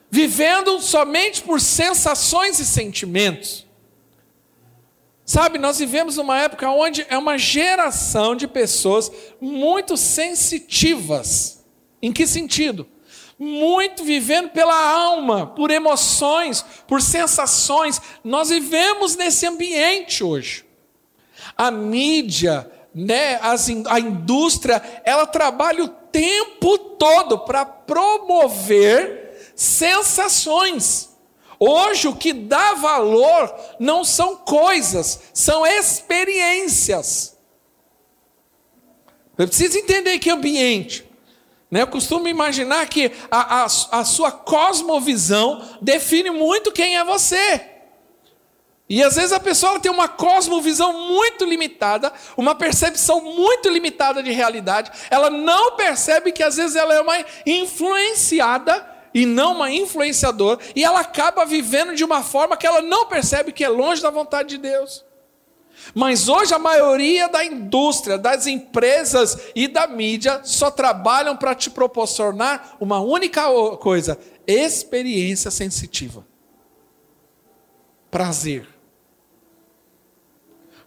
vivendo 0.09 0.79
somente 0.79 1.41
por 1.41 1.59
sensações 1.59 2.59
e 2.59 2.65
sentimentos. 2.65 3.65
Sabe, 5.25 5.57
nós 5.57 5.79
vivemos 5.79 6.17
uma 6.17 6.39
época 6.39 6.69
onde 6.69 7.05
é 7.09 7.17
uma 7.17 7.37
geração 7.37 8.35
de 8.35 8.47
pessoas 8.47 9.11
muito 9.41 9.97
sensitivas. 9.97 11.65
Em 12.01 12.13
que 12.13 12.27
sentido? 12.27 12.87
Muito 13.37 14.03
vivendo 14.03 14.49
pela 14.49 14.73
alma, 14.73 15.47
por 15.47 15.69
emoções, 15.69 16.63
por 16.87 17.01
sensações. 17.01 18.01
Nós 18.23 18.49
vivemos 18.49 19.15
nesse 19.15 19.45
ambiente 19.45 20.23
hoje. 20.23 20.65
A 21.57 21.69
mídia, 21.69 22.71
né, 22.93 23.37
as, 23.41 23.67
a 23.87 23.99
indústria, 23.99 24.81
ela 25.03 25.25
trabalha 25.25 25.83
o 25.83 25.89
tempo 25.89 26.77
todo 26.77 27.39
para 27.39 27.65
promover 27.65 29.51
sensações. 29.55 31.13
Hoje 31.59 32.07
o 32.07 32.15
que 32.15 32.33
dá 32.33 32.73
valor 32.73 33.53
não 33.79 34.03
são 34.03 34.37
coisas, 34.37 35.19
são 35.33 35.65
experiências. 35.65 37.37
Eu 39.37 39.47
preciso 39.47 39.77
entender 39.77 40.19
que 40.19 40.29
ambiente. 40.29 41.04
Né? 41.75 41.81
Eu 41.81 41.87
costumo 41.87 42.25
imaginar 42.29 42.87
que 42.87 43.11
a, 43.29 43.63
a, 43.63 43.65
a 43.65 44.05
sua 44.05 44.31
cosmovisão 44.31 45.61
define 45.81 46.29
muito 46.29 46.71
quem 46.71 46.95
é 46.95 47.03
você. 47.03 47.69
E 48.87 49.03
às 49.03 49.17
vezes 49.17 49.33
a 49.33 49.41
pessoa 49.41 49.77
tem 49.77 49.91
uma 49.91 50.07
cosmovisão 50.07 51.05
muito 51.05 51.43
limitada, 51.43 52.13
uma 52.37 52.55
percepção 52.55 53.19
muito 53.19 53.67
limitada 53.67 54.23
de 54.23 54.31
realidade. 54.31 54.89
Ela 55.09 55.29
não 55.29 55.75
percebe 55.75 56.31
que 56.31 56.43
às 56.43 56.55
vezes 56.55 56.77
ela 56.77 56.93
é 56.93 57.01
uma 57.01 57.25
influenciada 57.45 58.89
e 59.13 59.25
não 59.25 59.55
uma 59.55 59.69
influenciadora, 59.69 60.61
e 60.73 60.81
ela 60.81 61.01
acaba 61.01 61.45
vivendo 61.45 61.93
de 61.93 62.05
uma 62.05 62.23
forma 62.23 62.55
que 62.55 62.65
ela 62.65 62.81
não 62.81 63.07
percebe 63.07 63.51
que 63.51 63.65
é 63.65 63.69
longe 63.69 64.01
da 64.01 64.09
vontade 64.09 64.47
de 64.47 64.57
Deus. 64.59 65.04
Mas 65.93 66.27
hoje 66.27 66.53
a 66.53 66.59
maioria 66.59 67.27
da 67.27 67.43
indústria, 67.43 68.17
das 68.17 68.47
empresas 68.47 69.37
e 69.55 69.67
da 69.67 69.87
mídia 69.87 70.41
só 70.43 70.71
trabalham 70.71 71.37
para 71.37 71.53
te 71.53 71.69
proporcionar 71.69 72.75
uma 72.79 72.99
única 72.99 73.43
coisa: 73.77 74.17
experiência 74.47 75.51
sensitiva. 75.51 76.25
Prazer. 78.09 78.67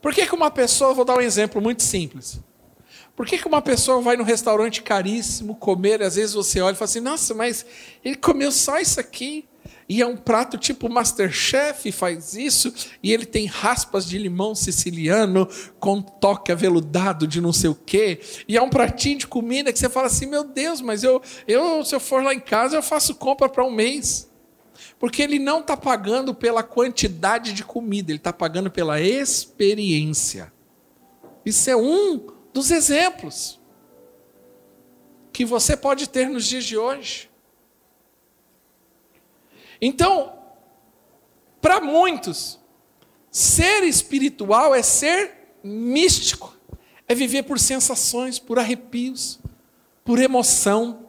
Por 0.00 0.14
que, 0.14 0.26
que 0.26 0.34
uma 0.34 0.50
pessoa, 0.50 0.94
vou 0.94 1.04
dar 1.04 1.16
um 1.16 1.20
exemplo 1.20 1.60
muito 1.60 1.82
simples. 1.82 2.40
Por 3.16 3.26
que, 3.26 3.36
que 3.36 3.48
uma 3.48 3.60
pessoa 3.60 4.00
vai 4.00 4.16
num 4.16 4.22
restaurante 4.22 4.80
caríssimo 4.80 5.56
comer, 5.56 6.00
às 6.02 6.14
vezes 6.14 6.34
você 6.34 6.60
olha 6.60 6.74
e 6.74 6.76
fala 6.76 6.88
assim, 6.88 7.00
nossa, 7.00 7.34
mas 7.34 7.66
ele 8.04 8.14
comeu 8.14 8.52
só 8.52 8.78
isso 8.78 9.00
aqui, 9.00 9.48
e 9.88 10.02
é 10.02 10.06
um 10.06 10.16
prato 10.16 10.58
tipo 10.58 10.88
Masterchef, 10.88 11.90
faz 11.92 12.34
isso, 12.34 12.72
e 13.02 13.12
ele 13.12 13.24
tem 13.24 13.46
raspas 13.46 14.06
de 14.06 14.18
limão 14.18 14.54
siciliano 14.54 15.48
com 15.78 16.02
toque 16.02 16.52
aveludado 16.52 17.26
de 17.26 17.40
não 17.40 17.52
sei 17.52 17.70
o 17.70 17.74
quê, 17.74 18.20
e 18.46 18.56
é 18.56 18.62
um 18.62 18.70
pratinho 18.70 19.18
de 19.18 19.26
comida 19.26 19.72
que 19.72 19.78
você 19.78 19.88
fala 19.88 20.06
assim, 20.06 20.26
meu 20.26 20.44
Deus, 20.44 20.80
mas 20.80 21.02
eu, 21.02 21.22
eu 21.46 21.84
se 21.84 21.94
eu 21.94 22.00
for 22.00 22.22
lá 22.22 22.34
em 22.34 22.40
casa, 22.40 22.76
eu 22.76 22.82
faço 22.82 23.14
compra 23.14 23.48
para 23.48 23.64
um 23.64 23.70
mês. 23.70 24.28
Porque 24.98 25.22
ele 25.22 25.38
não 25.38 25.60
está 25.60 25.76
pagando 25.76 26.34
pela 26.34 26.62
quantidade 26.62 27.52
de 27.52 27.64
comida, 27.64 28.10
ele 28.10 28.18
está 28.18 28.32
pagando 28.32 28.70
pela 28.70 29.00
experiência. 29.00 30.52
Isso 31.44 31.70
é 31.70 31.76
um 31.76 32.26
dos 32.52 32.70
exemplos 32.70 33.60
que 35.32 35.44
você 35.44 35.76
pode 35.76 36.08
ter 36.08 36.28
nos 36.28 36.44
dias 36.44 36.64
de 36.64 36.76
hoje. 36.76 37.27
Então, 39.80 40.32
para 41.60 41.80
muitos, 41.80 42.58
ser 43.30 43.84
espiritual 43.84 44.74
é 44.74 44.82
ser 44.82 45.54
místico, 45.62 46.56
é 47.06 47.14
viver 47.14 47.44
por 47.44 47.58
sensações, 47.58 48.38
por 48.38 48.58
arrepios, 48.58 49.38
por 50.04 50.18
emoção. 50.18 51.06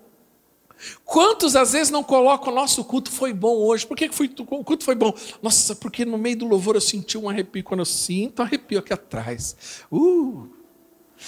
Quantos 1.04 1.56
às 1.56 1.74
vezes 1.74 1.92
não 1.92 2.04
colocam 2.04 2.54
nosso 2.54 2.84
culto 2.86 3.12
foi 3.12 3.34
bom 3.34 3.58
hoje? 3.58 3.86
Por 3.86 3.98
que 3.98 4.10
foi, 4.12 4.30
o 4.38 4.64
culto 4.64 4.84
foi 4.84 4.96
bom? 4.96 5.14
Nossa, 5.42 5.76
porque 5.76 6.06
no 6.06 6.18
meio 6.18 6.38
do 6.38 6.48
louvor 6.48 6.76
eu 6.76 6.82
senti 6.82 7.18
um 7.18 7.28
arrepio. 7.28 7.64
Quando 7.64 7.82
eu 7.82 7.86
sinto, 7.86 8.42
arrepio 8.42 8.80
aqui 8.80 8.94
atrás. 8.94 9.84
Uh, 9.92 10.60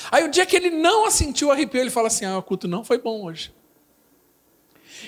Aí 0.09 0.23
o 0.23 0.29
dia 0.29 0.45
que 0.45 0.55
ele 0.55 0.69
não 0.69 1.05
assentiu 1.05 1.49
o 1.49 1.51
arrepio, 1.51 1.81
ele 1.81 1.89
fala 1.89 2.07
assim: 2.07 2.25
ah, 2.25 2.37
o 2.37 2.43
culto 2.43 2.67
não 2.67 2.83
foi 2.83 2.97
bom 2.97 3.23
hoje. 3.25 3.53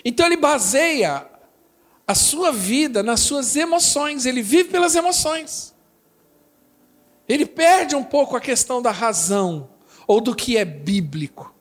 Então 0.04 0.26
ele 0.26 0.38
baseia 0.38 1.26
a 2.08 2.16
sua 2.16 2.52
vida 2.52 3.02
nas 3.02 3.22
suas 3.22 3.56
emoções, 3.56 4.26
ele 4.26 4.42
vive 4.42 4.70
pelas 4.70 4.96
emoções. 4.96 5.74
Ele 7.28 7.46
perde 7.46 7.96
um 7.96 8.04
pouco 8.04 8.36
a 8.36 8.42
questão 8.42 8.82
da 8.82 8.92
razão 8.92 9.70
ou 10.06 10.20
do 10.20 10.36
que 10.36 10.58
é 10.58 10.66
bíblico. 10.66 11.54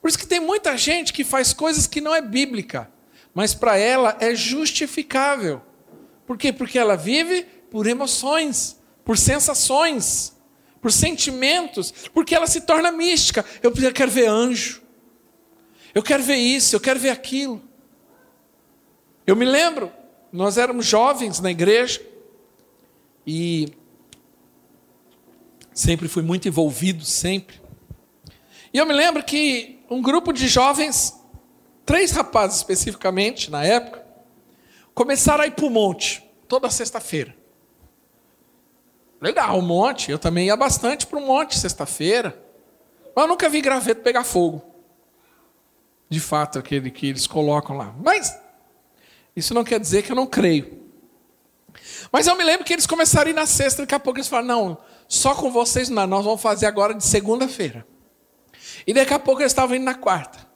Por 0.00 0.08
isso 0.08 0.18
que 0.18 0.26
tem 0.26 0.40
muita 0.40 0.76
gente 0.76 1.12
que 1.12 1.22
faz 1.22 1.52
coisas 1.52 1.86
que 1.86 2.00
não 2.00 2.14
é 2.14 2.20
bíblica, 2.20 2.90
mas 3.32 3.54
para 3.54 3.76
ela 3.76 4.16
é 4.20 4.34
justificável. 4.34 5.62
Por 6.26 6.36
quê? 6.36 6.52
Porque 6.52 6.78
ela 6.78 6.96
vive 6.96 7.42
por 7.70 7.86
emoções, 7.86 8.80
por 9.04 9.16
sensações 9.16 10.32
por 10.82 10.90
sentimentos, 10.90 11.94
porque 12.12 12.34
ela 12.34 12.48
se 12.48 12.62
torna 12.62 12.90
mística. 12.90 13.44
Eu 13.62 13.72
quero 13.92 14.10
ver 14.10 14.26
anjo, 14.26 14.82
eu 15.94 16.02
quero 16.02 16.24
ver 16.24 16.36
isso, 16.36 16.74
eu 16.74 16.80
quero 16.80 16.98
ver 16.98 17.10
aquilo. 17.10 17.62
Eu 19.26 19.36
me 19.36 19.44
lembro, 19.44 19.92
nós 20.32 20.58
éramos 20.58 20.84
jovens 20.84 21.38
na 21.38 21.50
igreja 21.50 22.00
e 23.26 23.72
sempre 25.72 26.08
fui 26.08 26.22
muito 26.22 26.48
envolvido, 26.48 27.04
sempre. 27.04 27.60
E 28.74 28.78
eu 28.78 28.86
me 28.86 28.92
lembro 28.92 29.22
que 29.22 29.84
um 29.88 30.02
grupo 30.02 30.32
de 30.32 30.48
jovens, 30.48 31.14
três 31.86 32.10
rapazes 32.10 32.56
especificamente, 32.56 33.50
na 33.50 33.64
época, 33.64 34.04
começaram 34.94 35.44
a 35.44 35.46
ir 35.46 35.52
para 35.52 35.66
o 35.66 35.70
monte, 35.70 36.24
toda 36.48 36.68
sexta-feira. 36.68 37.36
Legal, 39.20 39.56
o 39.56 39.62
monte, 39.62 40.10
eu 40.10 40.18
também 40.18 40.46
ia 40.46 40.56
bastante 40.56 41.06
para 41.06 41.18
o 41.18 41.24
monte 41.24 41.56
sexta-feira, 41.56 42.36
mas 43.14 43.24
eu 43.24 43.28
nunca 43.28 43.48
vi 43.48 43.60
graveto 43.60 44.00
pegar 44.00 44.24
fogo. 44.24 44.60
De 46.08 46.18
fato, 46.18 46.58
aquele 46.58 46.90
que 46.90 47.06
eles 47.06 47.26
colocam 47.26 47.76
lá. 47.76 47.94
Mas 48.02 48.41
isso 49.34 49.54
não 49.54 49.64
quer 49.64 49.80
dizer 49.80 50.02
que 50.02 50.12
eu 50.12 50.16
não 50.16 50.26
creio. 50.26 50.80
Mas 52.10 52.26
eu 52.26 52.36
me 52.36 52.44
lembro 52.44 52.64
que 52.64 52.72
eles 52.72 52.86
começaram 52.86 53.28
a 53.28 53.30
ir 53.30 53.34
na 53.34 53.46
sexta, 53.46 53.82
daqui 53.82 53.94
a 53.94 54.00
pouco 54.00 54.18
eles 54.18 54.28
falaram: 54.28 54.48
não, 54.48 54.78
só 55.08 55.34
com 55.34 55.50
vocês 55.50 55.88
não, 55.88 56.06
nós 56.06 56.24
vamos 56.24 56.40
fazer 56.40 56.66
agora 56.66 56.94
de 56.94 57.04
segunda-feira. 57.04 57.86
E 58.86 58.92
daqui 58.92 59.14
a 59.14 59.18
pouco 59.18 59.40
eles 59.40 59.52
estavam 59.52 59.76
indo 59.76 59.84
na 59.84 59.94
quarta. 59.94 60.46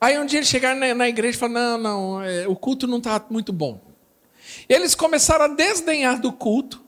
Aí 0.00 0.18
um 0.18 0.26
dia 0.26 0.38
eles 0.38 0.48
chegaram 0.48 0.78
na, 0.78 0.94
na 0.94 1.08
igreja 1.08 1.36
e 1.36 1.40
falaram: 1.40 1.78
não, 1.78 1.78
não, 1.78 2.22
é, 2.22 2.46
o 2.46 2.54
culto 2.54 2.86
não 2.86 2.98
está 2.98 3.24
muito 3.30 3.52
bom. 3.52 3.80
E 4.68 4.72
eles 4.72 4.94
começaram 4.94 5.46
a 5.46 5.48
desdenhar 5.48 6.20
do 6.20 6.32
culto. 6.32 6.82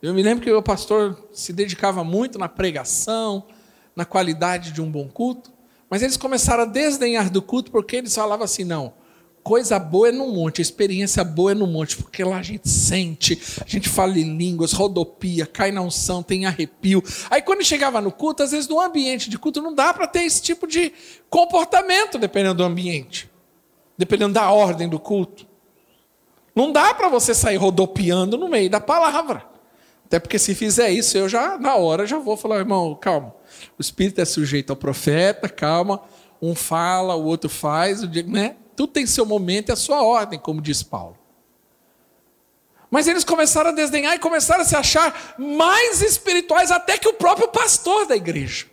Eu 0.00 0.14
me 0.14 0.22
lembro 0.22 0.44
que 0.44 0.52
o 0.52 0.62
pastor 0.62 1.28
se 1.32 1.52
dedicava 1.52 2.04
muito 2.04 2.38
na 2.38 2.48
pregação, 2.48 3.46
na 3.94 4.04
qualidade 4.04 4.72
de 4.72 4.80
um 4.80 4.90
bom 4.90 5.08
culto. 5.08 5.52
Mas 5.88 6.02
eles 6.02 6.16
começaram 6.16 6.62
a 6.62 6.66
desdenhar 6.66 7.30
do 7.30 7.42
culto 7.42 7.70
porque 7.70 7.96
eles 7.96 8.14
falavam 8.14 8.44
assim: 8.44 8.64
não, 8.64 8.94
coisa 9.46 9.78
boa 9.78 10.08
é 10.08 10.10
no 10.10 10.26
monte, 10.26 10.60
experiência 10.60 11.22
boa 11.22 11.52
é 11.52 11.54
no 11.54 11.68
monte, 11.68 11.96
porque 11.96 12.24
lá 12.24 12.38
a 12.38 12.42
gente 12.42 12.68
sente, 12.68 13.40
a 13.64 13.68
gente 13.68 13.88
fala 13.88 14.18
em 14.18 14.36
línguas, 14.36 14.72
rodopia, 14.72 15.46
cai 15.46 15.70
na 15.70 15.80
unção, 15.82 16.20
tem 16.20 16.46
arrepio. 16.46 17.00
Aí 17.30 17.40
quando 17.40 17.62
chegava 17.62 18.00
no 18.00 18.10
culto, 18.10 18.42
às 18.42 18.50
vezes 18.50 18.66
no 18.66 18.80
ambiente 18.80 19.30
de 19.30 19.38
culto 19.38 19.62
não 19.62 19.72
dá 19.72 19.94
para 19.94 20.08
ter 20.08 20.24
esse 20.24 20.42
tipo 20.42 20.66
de 20.66 20.92
comportamento, 21.30 22.18
dependendo 22.18 22.56
do 22.56 22.64
ambiente, 22.64 23.30
dependendo 23.96 24.34
da 24.34 24.50
ordem 24.50 24.88
do 24.88 24.98
culto. 24.98 25.46
Não 26.52 26.72
dá 26.72 26.92
para 26.92 27.08
você 27.08 27.32
sair 27.32 27.56
rodopiando 27.56 28.36
no 28.36 28.48
meio 28.48 28.68
da 28.68 28.80
palavra. 28.80 29.44
Até 30.06 30.18
porque 30.18 30.40
se 30.40 30.56
fizer 30.56 30.90
isso, 30.90 31.16
eu 31.16 31.28
já, 31.28 31.56
na 31.56 31.76
hora, 31.76 32.04
já 32.04 32.18
vou 32.18 32.36
falar, 32.36 32.56
irmão, 32.56 32.96
calma. 32.96 33.32
O 33.78 33.80
espírito 33.80 34.20
é 34.20 34.24
sujeito 34.24 34.70
ao 34.70 34.76
profeta, 34.76 35.48
calma. 35.48 36.02
Um 36.42 36.52
fala, 36.56 37.14
o 37.14 37.24
outro 37.26 37.48
faz, 37.48 38.02
né? 38.26 38.56
Tudo 38.76 38.92
tem 38.92 39.06
seu 39.06 39.24
momento 39.24 39.70
e 39.70 39.72
a 39.72 39.76
sua 39.76 40.02
ordem, 40.02 40.38
como 40.38 40.60
diz 40.60 40.82
Paulo. 40.82 41.16
Mas 42.90 43.08
eles 43.08 43.24
começaram 43.24 43.70
a 43.70 43.72
desdenhar 43.72 44.14
e 44.14 44.18
começaram 44.18 44.62
a 44.62 44.64
se 44.64 44.76
achar 44.76 45.34
mais 45.38 46.02
espirituais 46.02 46.70
até 46.70 46.96
que 46.96 47.08
o 47.08 47.14
próprio 47.14 47.48
pastor 47.48 48.06
da 48.06 48.14
igreja. 48.14 48.66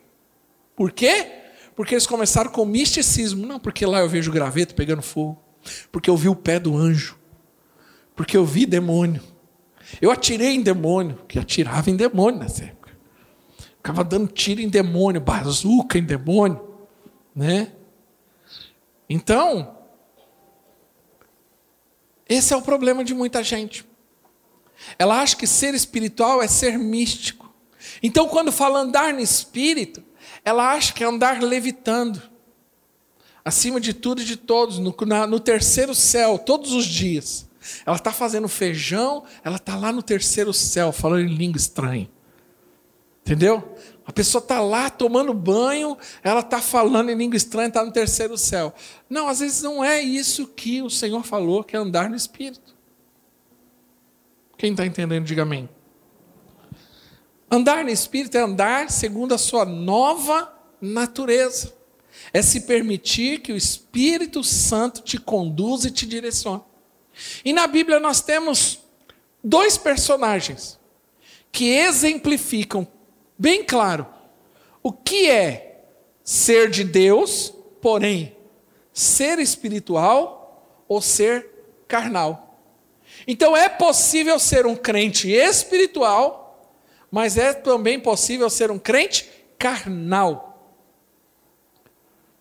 Por 0.75 0.91
quê? 0.91 1.31
Porque 1.75 1.95
eles 1.95 2.05
começaram 2.05 2.51
com 2.51 2.65
misticismo. 2.65 3.45
Não, 3.45 3.60
porque 3.60 3.86
lá 3.86 4.00
eu 4.00 4.10
vejo 4.10 4.31
graveto 4.31 4.75
pegando 4.75 5.01
fogo. 5.01 5.41
Porque 5.91 6.10
eu 6.10 6.17
vi 6.17 6.29
o 6.29 6.36
pé 6.36 6.60
do 6.60 6.75
anjo. 6.75 7.17
Porque 8.15 8.38
eu 8.38 8.45
vi 8.45 8.65
demônio. 8.65 9.22
Eu 10.01 10.12
atirei 10.12 10.55
em 10.55 10.62
demônio, 10.62 11.19
que 11.27 11.39
atirava 11.39 11.89
em 11.89 11.95
demônio 11.95 12.39
nessa 12.39 12.65
época. 12.65 12.91
Ficava 13.77 14.03
dando 14.03 14.27
tiro 14.27 14.62
em 14.62 14.69
demônio, 14.69 15.19
bazuca 15.19 15.98
em 15.98 16.03
demônio, 16.03 16.62
né? 17.36 17.74
Então, 19.10 19.75
esse 22.27 22.53
é 22.53 22.58
o 22.58 22.62
problema 22.62 23.03
de 23.03 23.13
muita 23.13 23.44
gente. 23.44 23.86
Ela 24.98 25.22
acha 25.22 25.36
que 25.36 25.48
ser 25.48 25.74
espiritual 25.74 26.42
é 26.42 26.48
ser 26.48 26.77
místico. 26.77 27.53
Então, 28.01 28.27
quando 28.27 28.51
fala 28.51 28.79
andar 28.79 29.14
no 29.14 29.20
espírito, 29.20 30.03
ela 30.44 30.72
acha 30.72 30.94
que 30.94 31.03
é 31.03 31.07
andar 31.07 31.42
levitando. 31.42 32.22
Acima 33.46 33.79
de 33.79 33.94
tudo 33.94 34.22
e 34.22 34.25
de 34.25 34.38
todos, 34.38 34.79
no, 34.79 34.96
na, 35.05 35.27
no 35.27 35.40
terceiro 35.40 35.94
céu, 35.94 36.38
todos 36.38 36.72
os 36.72 36.86
dias. 36.86 37.48
Ela 37.86 37.98
está 37.98 38.12
fazendo 38.12 38.48
feijão, 38.48 39.24
ela 39.44 39.57
está 39.57 39.75
lá 39.75 39.92
no 39.92 40.01
terceiro 40.01 40.53
céu, 40.53 40.92
falando 40.92 41.22
em 41.22 41.36
língua 41.36 41.57
estranha. 41.57 42.09
Entendeu? 43.22 43.77
A 44.05 44.11
pessoa 44.11 44.42
está 44.42 44.59
lá 44.59 44.89
tomando 44.89 45.33
banho, 45.33 45.98
ela 46.22 46.42
está 46.42 46.61
falando 46.61 47.09
em 47.09 47.16
língua 47.16 47.37
estranha, 47.37 47.70
está 47.70 47.85
no 47.85 47.92
terceiro 47.92 48.37
céu. 48.37 48.74
Não, 49.09 49.27
às 49.29 49.39
vezes 49.39 49.61
não 49.61 49.83
é 49.83 50.01
isso 50.01 50.48
que 50.48 50.81
o 50.81 50.89
Senhor 50.89 51.24
falou, 51.24 51.63
que 51.63 51.75
é 51.75 51.79
andar 51.79 52.09
no 52.09 52.16
Espírito. 52.16 52.75
Quem 54.57 54.72
está 54.72 54.85
entendendo, 54.85 55.25
diga 55.25 55.44
amém. 55.44 55.70
Andar 57.50 57.83
no 57.83 57.89
Espírito 57.89 58.37
é 58.37 58.42
andar 58.42 58.89
segundo 58.89 59.33
a 59.33 59.37
sua 59.37 59.63
nova 59.63 60.51
natureza. 60.81 61.74
É 62.33 62.42
se 62.42 62.61
permitir 62.61 63.39
que 63.39 63.53
o 63.53 63.57
Espírito 63.57 64.44
Santo 64.44 65.01
te 65.01 65.18
conduza 65.18 65.87
e 65.87 65.92
te 65.92 66.05
direcione. 66.05 66.61
E 67.46 67.53
na 67.53 67.68
Bíblia 67.68 68.00
nós 68.00 68.22
temos 68.22 68.79
dois 69.44 69.77
personagens 69.77 70.79
que 71.51 71.70
exemplificam 71.70 72.87
bem 73.37 73.63
claro 73.63 74.07
o 74.81 74.91
que 74.91 75.29
é 75.29 75.85
ser 76.24 76.69
de 76.69 76.83
Deus, 76.83 77.53
porém 77.81 78.35
ser 78.93 79.39
espiritual 79.39 80.83
ou 80.87 81.01
ser 81.01 81.50
carnal. 81.87 82.61
Então 83.27 83.55
é 83.55 83.69
possível 83.69 84.37
ser 84.37 84.65
um 84.65 84.75
crente 84.75 85.31
espiritual, 85.31 86.72
mas 87.09 87.37
é 87.37 87.53
também 87.53 88.00
possível 88.00 88.50
ser 88.50 88.72
um 88.72 88.79
crente 88.79 89.29
carnal. 89.57 90.50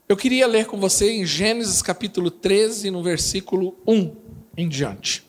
Eu 0.08 0.16
queria 0.16 0.46
ler 0.46 0.66
com 0.66 0.78
você 0.78 1.10
em 1.10 1.24
Gênesis 1.24 1.80
capítulo 1.80 2.30
13, 2.30 2.90
no 2.90 3.02
versículo 3.02 3.78
1 3.86 4.16
em 4.56 4.68
diante. 4.68 5.24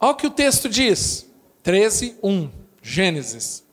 Olha 0.00 0.12
o 0.12 0.16
que 0.16 0.26
o 0.26 0.30
texto 0.30 0.68
diz, 0.68 1.30
13, 1.62 2.16
1, 2.20 2.50
Gênesis. 2.82 3.64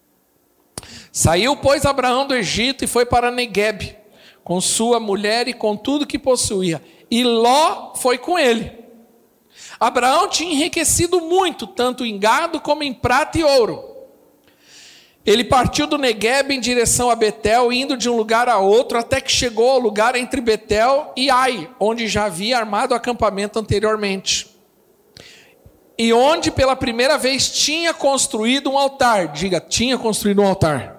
Saiu, 1.12 1.56
pois, 1.58 1.86
Abraão 1.86 2.28
do 2.28 2.36
Egito 2.36 2.84
e 2.84 2.88
foi 2.88 3.06
para 3.06 3.32
Negueb, 3.32 3.98
com 4.44 4.62
sua 4.62 5.00
mulher 5.00 5.48
e 5.48 5.54
com 5.54 5.76
tudo 5.76 6.08
que 6.08 6.20
possuía, 6.20 6.82
e 7.10 7.24
Ló 7.24 7.96
foi 7.96 8.18
com 8.18 8.38
ele. 8.38 8.72
Abraão 9.80 10.30
tinha 10.30 10.54
enriquecido 10.54 11.20
muito, 11.22 11.66
tanto 11.66 12.06
em 12.06 12.20
gado 12.20 12.62
como 12.62 12.84
em 12.84 12.94
prata 12.94 13.40
e 13.40 13.44
ouro. 13.44 13.90
Ele 15.26 15.44
partiu 15.44 15.86
do 15.86 15.98
Negueb 15.98 16.52
em 16.52 16.60
direção 16.60 17.10
a 17.10 17.16
Betel, 17.16 17.72
indo 17.72 17.98
de 17.98 18.10
um 18.10 18.16
lugar 18.16 18.48
a 18.50 18.58
outro, 18.58 18.98
até 18.98 19.22
que 19.22 19.32
chegou 19.32 19.70
ao 19.70 19.80
lugar 19.80 20.16
entre 20.16 20.42
Betel 20.42 21.14
e 21.16 21.30
Ai, 21.30 21.70
onde 21.80 22.08
já 22.08 22.26
havia 22.26 22.58
armado 22.58 22.96
acampamento 22.96 23.60
anteriormente. 23.60 24.49
E 26.00 26.14
onde 26.14 26.50
pela 26.50 26.78
primeira 26.78 27.18
vez 27.18 27.50
tinha 27.50 27.94
construído 27.94 28.72
um 28.72 28.78
altar. 28.78 29.34
Diga, 29.34 29.60
tinha 29.60 29.98
construído 29.98 30.42
um 30.42 30.48
altar. 30.48 30.98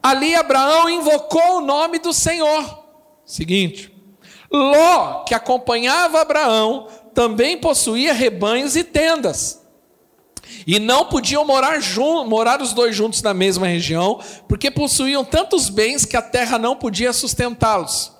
Ali 0.00 0.36
Abraão 0.36 0.88
invocou 0.88 1.56
o 1.56 1.60
nome 1.60 1.98
do 1.98 2.12
Senhor. 2.12 2.84
Seguinte, 3.24 3.92
Ló, 4.48 5.24
que 5.24 5.34
acompanhava 5.34 6.20
Abraão, 6.20 6.86
também 7.12 7.58
possuía 7.58 8.12
rebanhos 8.12 8.76
e 8.76 8.84
tendas. 8.84 9.60
E 10.64 10.78
não 10.78 11.06
podiam 11.06 11.44
morar, 11.44 11.80
morar 12.28 12.62
os 12.62 12.72
dois 12.72 12.94
juntos 12.94 13.22
na 13.22 13.34
mesma 13.34 13.66
região, 13.66 14.20
porque 14.46 14.70
possuíam 14.70 15.24
tantos 15.24 15.68
bens 15.68 16.04
que 16.04 16.16
a 16.16 16.22
terra 16.22 16.58
não 16.58 16.76
podia 16.76 17.12
sustentá-los. 17.12 18.15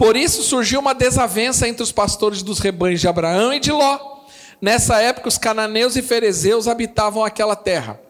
Por 0.00 0.16
isso 0.16 0.42
surgiu 0.42 0.80
uma 0.80 0.94
desavença 0.94 1.68
entre 1.68 1.82
os 1.82 1.92
pastores 1.92 2.42
dos 2.42 2.58
rebanhos 2.58 3.02
de 3.02 3.06
Abraão 3.06 3.52
e 3.52 3.60
de 3.60 3.70
Ló. 3.70 4.22
Nessa 4.58 4.98
época, 4.98 5.28
os 5.28 5.36
cananeus 5.36 5.94
e 5.94 6.00
ferezeus 6.00 6.66
habitavam 6.66 7.22
aquela 7.22 7.54
terra. 7.54 8.00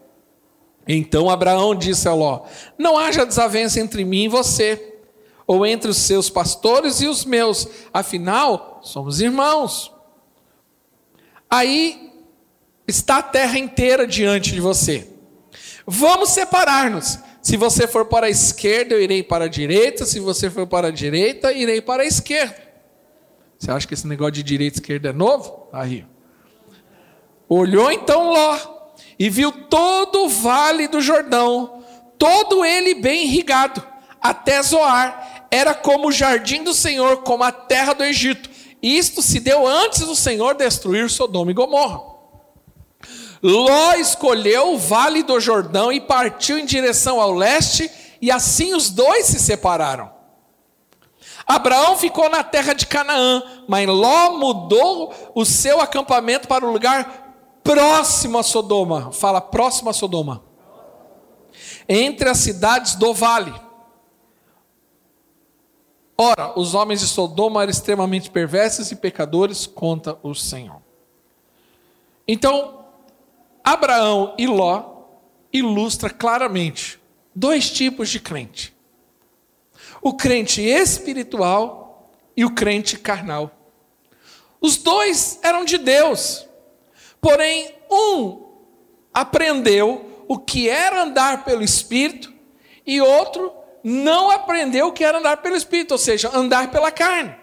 Então 0.87 1.29
Abraão 1.29 1.75
disse 1.75 2.07
a 2.07 2.13
Ló: 2.13 2.45
Não 2.77 2.97
haja 2.97 3.25
desavença 3.25 3.81
entre 3.81 4.05
mim 4.05 4.23
e 4.23 4.27
você, 4.29 4.99
ou 5.45 5.65
entre 5.65 5.91
os 5.91 5.97
seus 5.97 6.29
pastores 6.29 7.01
e 7.01 7.07
os 7.07 7.25
meus, 7.25 7.67
afinal, 7.93 8.79
somos 8.81 9.19
irmãos. 9.19 9.91
Aí 11.49 12.09
está 12.87 13.17
a 13.17 13.23
terra 13.23 13.59
inteira 13.59 14.07
diante 14.07 14.53
de 14.53 14.61
você. 14.61 15.09
Vamos 15.85 16.29
separar-nos. 16.29 17.19
Se 17.41 17.57
você 17.57 17.87
for 17.87 18.05
para 18.05 18.27
a 18.27 18.29
esquerda, 18.29 18.93
eu 18.93 19.01
irei 19.01 19.23
para 19.23 19.45
a 19.45 19.47
direita. 19.47 20.05
Se 20.05 20.19
você 20.19 20.49
for 20.49 20.67
para 20.67 20.89
a 20.89 20.91
direita, 20.91 21.51
irei 21.51 21.81
para 21.81 22.03
a 22.03 22.05
esquerda. 22.05 22.55
Você 23.57 23.71
acha 23.71 23.87
que 23.87 23.93
esse 23.93 24.07
negócio 24.07 24.33
de 24.33 24.43
direita 24.43 24.77
e 24.77 24.81
esquerda 24.81 25.09
é 25.09 25.13
novo? 25.13 25.67
Aí. 25.73 26.05
Olhou 27.49 27.91
então 27.91 28.31
Ló 28.31 28.57
e 29.19 29.29
viu 29.29 29.51
todo 29.51 30.25
o 30.25 30.29
vale 30.29 30.87
do 30.87 31.01
Jordão, 31.01 31.83
todo 32.17 32.63
ele 32.63 32.95
bem 32.95 33.25
irrigado, 33.25 33.83
até 34.21 34.61
Zoar. 34.63 35.47
Era 35.51 35.73
como 35.73 36.07
o 36.07 36.11
jardim 36.11 36.63
do 36.63 36.73
Senhor, 36.73 37.17
como 37.23 37.43
a 37.43 37.51
terra 37.51 37.93
do 37.93 38.03
Egito. 38.03 38.49
Isto 38.81 39.21
se 39.21 39.39
deu 39.39 39.67
antes 39.67 40.01
do 40.01 40.15
Senhor 40.15 40.55
destruir 40.55 41.09
Sodoma 41.09 41.51
e 41.51 41.53
Gomorra. 41.53 42.10
Ló 43.43 43.93
escolheu 43.93 44.73
o 44.73 44.77
vale 44.77 45.23
do 45.23 45.39
Jordão 45.39 45.91
e 45.91 45.99
partiu 45.99 46.59
em 46.59 46.65
direção 46.65 47.19
ao 47.19 47.33
leste, 47.33 47.89
e 48.21 48.29
assim 48.29 48.73
os 48.73 48.89
dois 48.89 49.25
se 49.25 49.39
separaram. 49.39 50.11
Abraão 51.47 51.97
ficou 51.97 52.29
na 52.29 52.43
terra 52.43 52.73
de 52.73 52.85
Canaã, 52.85 53.43
mas 53.67 53.87
Ló 53.87 54.37
mudou 54.37 55.13
o 55.33 55.43
seu 55.43 55.81
acampamento 55.81 56.47
para 56.47 56.65
o 56.65 56.71
lugar 56.71 57.59
próximo 57.63 58.37
a 58.37 58.43
Sodoma. 58.43 59.11
Fala 59.11 59.41
próximo 59.41 59.89
a 59.89 59.93
Sodoma. 59.93 60.43
Entre 61.89 62.29
as 62.29 62.37
cidades 62.37 62.95
do 62.95 63.13
vale. 63.13 63.53
Ora, 66.17 66.57
os 66.57 66.75
homens 66.75 66.99
de 66.99 67.07
Sodoma 67.07 67.63
eram 67.63 67.71
extremamente 67.71 68.29
perversos 68.29 68.91
e 68.91 68.95
pecadores 68.95 69.65
contra 69.65 70.17
o 70.21 70.35
Senhor. 70.35 70.81
Então, 72.27 72.80
Abraão 73.63 74.35
e 74.37 74.47
Ló 74.47 75.05
ilustra 75.53 76.09
claramente 76.09 76.99
dois 77.33 77.69
tipos 77.69 78.09
de 78.09 78.19
crente: 78.19 78.73
o 80.01 80.13
crente 80.13 80.61
espiritual 80.61 82.11
e 82.35 82.45
o 82.45 82.51
crente 82.51 82.97
carnal. 82.97 83.51
Os 84.59 84.77
dois 84.77 85.39
eram 85.41 85.65
de 85.65 85.77
Deus, 85.77 86.47
porém, 87.19 87.73
um 87.89 88.51
aprendeu 89.13 90.25
o 90.27 90.37
que 90.37 90.69
era 90.69 91.03
andar 91.03 91.43
pelo 91.43 91.63
Espírito 91.63 92.31
e 92.85 93.01
outro 93.01 93.51
não 93.83 94.29
aprendeu 94.29 94.87
o 94.87 94.91
que 94.91 95.03
era 95.03 95.17
andar 95.17 95.37
pelo 95.37 95.55
Espírito, 95.55 95.91
ou 95.91 95.97
seja, 95.97 96.29
andar 96.33 96.71
pela 96.71 96.91
carne. 96.91 97.35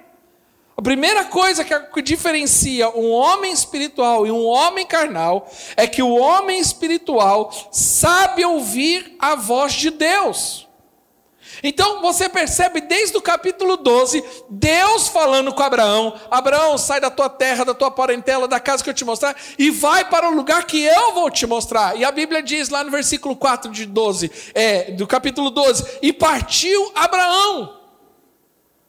A 0.78 0.82
primeira 0.82 1.24
coisa 1.24 1.64
que 1.64 2.00
diferencia 2.00 2.88
um 2.90 3.10
homem 3.10 3.50
espiritual 3.52 4.24
e 4.24 4.30
um 4.30 4.46
homem 4.46 4.86
carnal 4.86 5.50
é 5.76 5.88
que 5.88 6.00
o 6.00 6.14
homem 6.14 6.60
espiritual 6.60 7.52
sabe 7.72 8.44
ouvir 8.44 9.16
a 9.18 9.34
voz 9.34 9.72
de 9.72 9.90
Deus. 9.90 10.68
Então 11.64 12.00
você 12.00 12.28
percebe 12.28 12.80
desde 12.80 13.16
o 13.16 13.20
capítulo 13.20 13.76
12, 13.76 14.22
Deus 14.48 15.08
falando 15.08 15.52
com 15.52 15.64
Abraão: 15.64 16.16
Abraão, 16.30 16.78
sai 16.78 17.00
da 17.00 17.10
tua 17.10 17.28
terra, 17.28 17.64
da 17.64 17.74
tua 17.74 17.90
parentela, 17.90 18.46
da 18.46 18.60
casa 18.60 18.84
que 18.84 18.88
eu 18.88 18.94
te 18.94 19.04
mostrar, 19.04 19.34
e 19.58 19.72
vai 19.72 20.08
para 20.08 20.30
o 20.30 20.32
lugar 20.32 20.64
que 20.64 20.80
eu 20.80 21.12
vou 21.12 21.28
te 21.28 21.44
mostrar. 21.44 21.98
E 21.98 22.04
a 22.04 22.12
Bíblia 22.12 22.40
diz 22.40 22.68
lá 22.68 22.84
no 22.84 22.90
versículo 22.92 23.34
4 23.34 23.68
de 23.72 23.84
12, 23.84 24.30
é, 24.54 24.92
do 24.92 25.08
capítulo 25.08 25.50
12: 25.50 25.98
E 26.02 26.12
partiu 26.12 26.92
Abraão. 26.94 27.77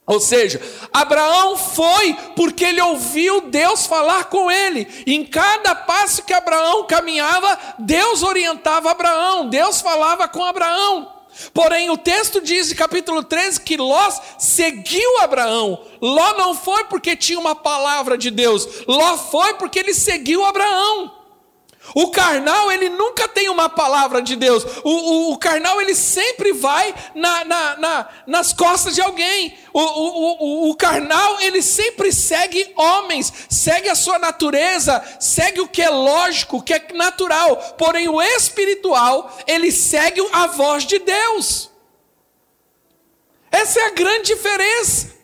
Ou 0.09 0.19
seja, 0.19 0.59
Abraão 0.91 1.55
foi 1.55 2.15
porque 2.35 2.65
ele 2.65 2.81
ouviu 2.81 3.41
Deus 3.41 3.85
falar 3.85 4.23
com 4.23 4.49
ele. 4.49 4.87
Em 5.05 5.23
cada 5.23 5.75
passo 5.75 6.23
que 6.23 6.33
Abraão 6.33 6.87
caminhava, 6.87 7.55
Deus 7.77 8.23
orientava 8.23 8.89
Abraão, 8.89 9.47
Deus 9.47 9.81
falava 9.81 10.27
com 10.27 10.43
Abraão. 10.43 11.13
Porém, 11.53 11.91
o 11.91 11.97
texto 11.97 12.41
diz, 12.41 12.71
em 12.71 12.75
capítulo 12.75 13.21
13, 13.21 13.61
que 13.61 13.77
Ló 13.77 14.09
seguiu 14.39 15.19
Abraão. 15.19 15.79
Ló 16.01 16.33
não 16.33 16.55
foi 16.55 16.85
porque 16.85 17.15
tinha 17.15 17.39
uma 17.39 17.53
palavra 17.53 18.17
de 18.17 18.31
Deus, 18.31 18.67
Ló 18.87 19.15
foi 19.15 19.53
porque 19.53 19.77
ele 19.77 19.93
seguiu 19.93 20.43
Abraão. 20.43 21.18
O 21.95 22.11
carnal, 22.11 22.71
ele 22.71 22.89
nunca 22.89 23.27
tem 23.27 23.49
uma 23.49 23.69
palavra 23.69 24.21
de 24.21 24.35
Deus. 24.35 24.63
O, 24.83 24.89
o, 24.89 25.33
o 25.33 25.37
carnal, 25.37 25.81
ele 25.81 25.95
sempre 25.95 26.53
vai 26.53 26.93
na, 27.15 27.45
na, 27.45 27.77
na, 27.77 28.09
nas 28.27 28.53
costas 28.53 28.95
de 28.95 29.01
alguém. 29.01 29.57
O, 29.73 30.69
o, 30.69 30.75
carnal, 30.75 31.39
ele 31.41 31.61
sempre 31.61 32.11
segue 32.11 32.71
homens, 32.75 33.31
segue 33.49 33.89
a 33.89 33.95
sua 33.95 34.19
natureza, 34.19 35.03
segue 35.19 35.61
o 35.61 35.67
que 35.67 35.81
é 35.81 35.89
lógico, 35.89 36.57
o 36.57 36.61
que 36.61 36.73
é 36.73 36.87
natural. 36.93 37.55
Porém, 37.77 38.07
o 38.07 38.21
espiritual, 38.21 39.37
ele 39.45 39.71
segue 39.71 40.25
a 40.31 40.47
voz 40.47 40.85
de 40.85 40.99
Deus. 40.99 41.69
Essa 43.51 43.79
é 43.79 43.85
a 43.85 43.91
grande 43.91 44.33
diferença. 44.33 45.18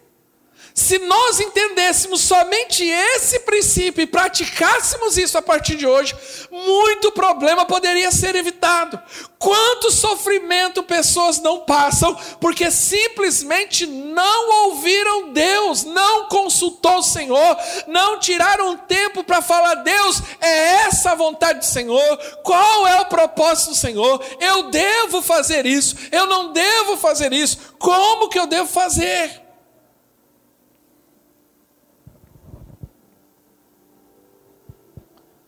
Se 0.75 0.99
nós 0.99 1.39
entendêssemos 1.39 2.19
somente 2.19 2.83
esse 2.83 3.39
princípio 3.39 4.01
e 4.01 4.05
praticássemos 4.05 5.17
isso 5.17 5.37
a 5.37 5.41
partir 5.41 5.77
de 5.77 5.87
hoje, 5.87 6.13
muito 6.51 7.13
problema 7.13 7.63
poderia 7.63 8.11
ser 8.11 8.35
evitado. 8.35 9.01
Quanto 9.39 9.89
sofrimento 9.89 10.83
pessoas 10.83 11.39
não 11.39 11.61
passam 11.61 12.13
porque 12.41 12.69
simplesmente 12.69 13.85
não 13.85 14.65
ouviram 14.67 15.31
Deus, 15.31 15.85
não 15.85 16.27
consultou 16.27 16.97
o 16.97 17.03
Senhor, 17.03 17.57
não 17.87 18.19
tiraram 18.19 18.75
tempo 18.75 19.23
para 19.23 19.41
falar: 19.41 19.75
Deus, 19.75 20.21
é 20.41 20.87
essa 20.87 21.11
a 21.11 21.15
vontade 21.15 21.59
do 21.59 21.65
Senhor, 21.65 22.17
qual 22.43 22.85
é 22.85 22.99
o 22.99 23.05
propósito 23.05 23.69
do 23.69 23.75
Senhor? 23.75 24.21
Eu 24.41 24.63
devo 24.63 25.21
fazer 25.21 25.65
isso, 25.65 25.95
eu 26.11 26.25
não 26.25 26.51
devo 26.51 26.97
fazer 26.97 27.31
isso, 27.31 27.75
como 27.79 28.27
que 28.27 28.37
eu 28.37 28.45
devo 28.45 28.67
fazer? 28.67 29.44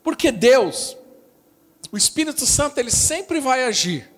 Porque 0.08 0.32
Deus, 0.32 0.96
o 1.91 1.98
Espírito 1.98 2.46
Santo, 2.46 2.78
ele 2.78 2.89
sempre 2.89 3.41
vai 3.41 3.65
agir, 3.65 4.10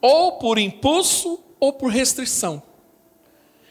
ou 0.00 0.38
por 0.38 0.56
impulso 0.56 1.42
ou 1.58 1.72
por 1.72 1.90
restrição. 1.90 2.62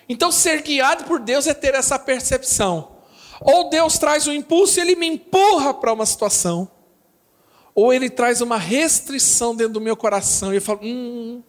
Então, 0.09 0.33
ser 0.33 0.61
guiado 0.61 1.05
por 1.05 1.17
Deus 1.17 1.47
é 1.47 1.53
ter 1.53 1.75
essa 1.75 1.97
percepção. 1.97 2.97
Ou 3.39 3.69
Deus 3.69 3.97
traz 3.97 4.27
um 4.27 4.33
impulso 4.33 4.79
e 4.79 4.81
ele 4.81 4.97
me 4.97 5.07
empurra 5.07 5.73
para 5.73 5.93
uma 5.93 6.05
situação, 6.05 6.69
ou 7.73 7.93
ele 7.93 8.09
traz 8.09 8.41
uma 8.41 8.57
restrição 8.57 9.55
dentro 9.55 9.75
do 9.75 9.81
meu 9.81 9.95
coração 9.95 10.51
e 10.51 10.57
eu 10.57 10.61
falo: 10.61 10.81
hum, 10.83 11.41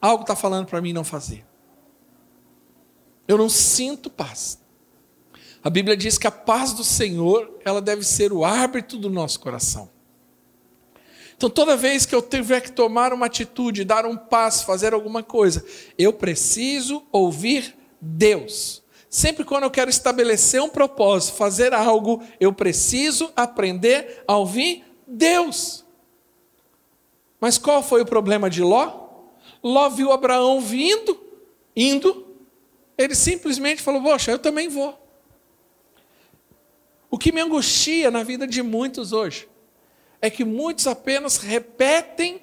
algo 0.00 0.22
está 0.22 0.36
falando 0.36 0.68
para 0.68 0.80
mim 0.80 0.92
não 0.92 1.02
fazer. 1.02 1.44
Eu 3.26 3.36
não 3.36 3.48
sinto 3.48 4.08
paz. 4.08 4.64
A 5.66 5.70
Bíblia 5.70 5.96
diz 5.96 6.16
que 6.16 6.28
a 6.28 6.30
paz 6.30 6.72
do 6.72 6.84
Senhor, 6.84 7.58
ela 7.64 7.82
deve 7.82 8.04
ser 8.04 8.32
o 8.32 8.44
árbitro 8.44 8.98
do 8.98 9.10
nosso 9.10 9.40
coração. 9.40 9.90
Então, 11.36 11.50
toda 11.50 11.76
vez 11.76 12.06
que 12.06 12.14
eu 12.14 12.22
tiver 12.22 12.60
que 12.60 12.70
tomar 12.70 13.12
uma 13.12 13.26
atitude, 13.26 13.82
dar 13.82 14.06
um 14.06 14.16
passo, 14.16 14.64
fazer 14.64 14.94
alguma 14.94 15.24
coisa, 15.24 15.64
eu 15.98 16.12
preciso 16.12 17.02
ouvir 17.10 17.76
Deus. 18.00 18.80
Sempre 19.10 19.44
quando 19.44 19.64
eu 19.64 19.70
quero 19.72 19.90
estabelecer 19.90 20.62
um 20.62 20.68
propósito, 20.68 21.36
fazer 21.36 21.74
algo, 21.74 22.22
eu 22.38 22.52
preciso 22.52 23.32
aprender 23.34 24.22
a 24.28 24.36
ouvir 24.36 24.84
Deus. 25.04 25.84
Mas 27.40 27.58
qual 27.58 27.82
foi 27.82 28.02
o 28.02 28.06
problema 28.06 28.48
de 28.48 28.62
Ló? 28.62 29.08
Ló 29.64 29.88
viu 29.90 30.12
Abraão 30.12 30.60
vindo, 30.60 31.18
indo, 31.74 32.24
ele 32.96 33.16
simplesmente 33.16 33.82
falou: 33.82 34.00
Poxa, 34.00 34.30
eu 34.30 34.38
também 34.38 34.68
vou. 34.68 35.05
O 37.16 37.18
que 37.18 37.32
me 37.32 37.40
angustia 37.40 38.10
na 38.10 38.22
vida 38.22 38.46
de 38.46 38.62
muitos 38.62 39.10
hoje 39.10 39.48
é 40.20 40.28
que 40.28 40.44
muitos 40.44 40.86
apenas 40.86 41.38
repetem 41.38 42.42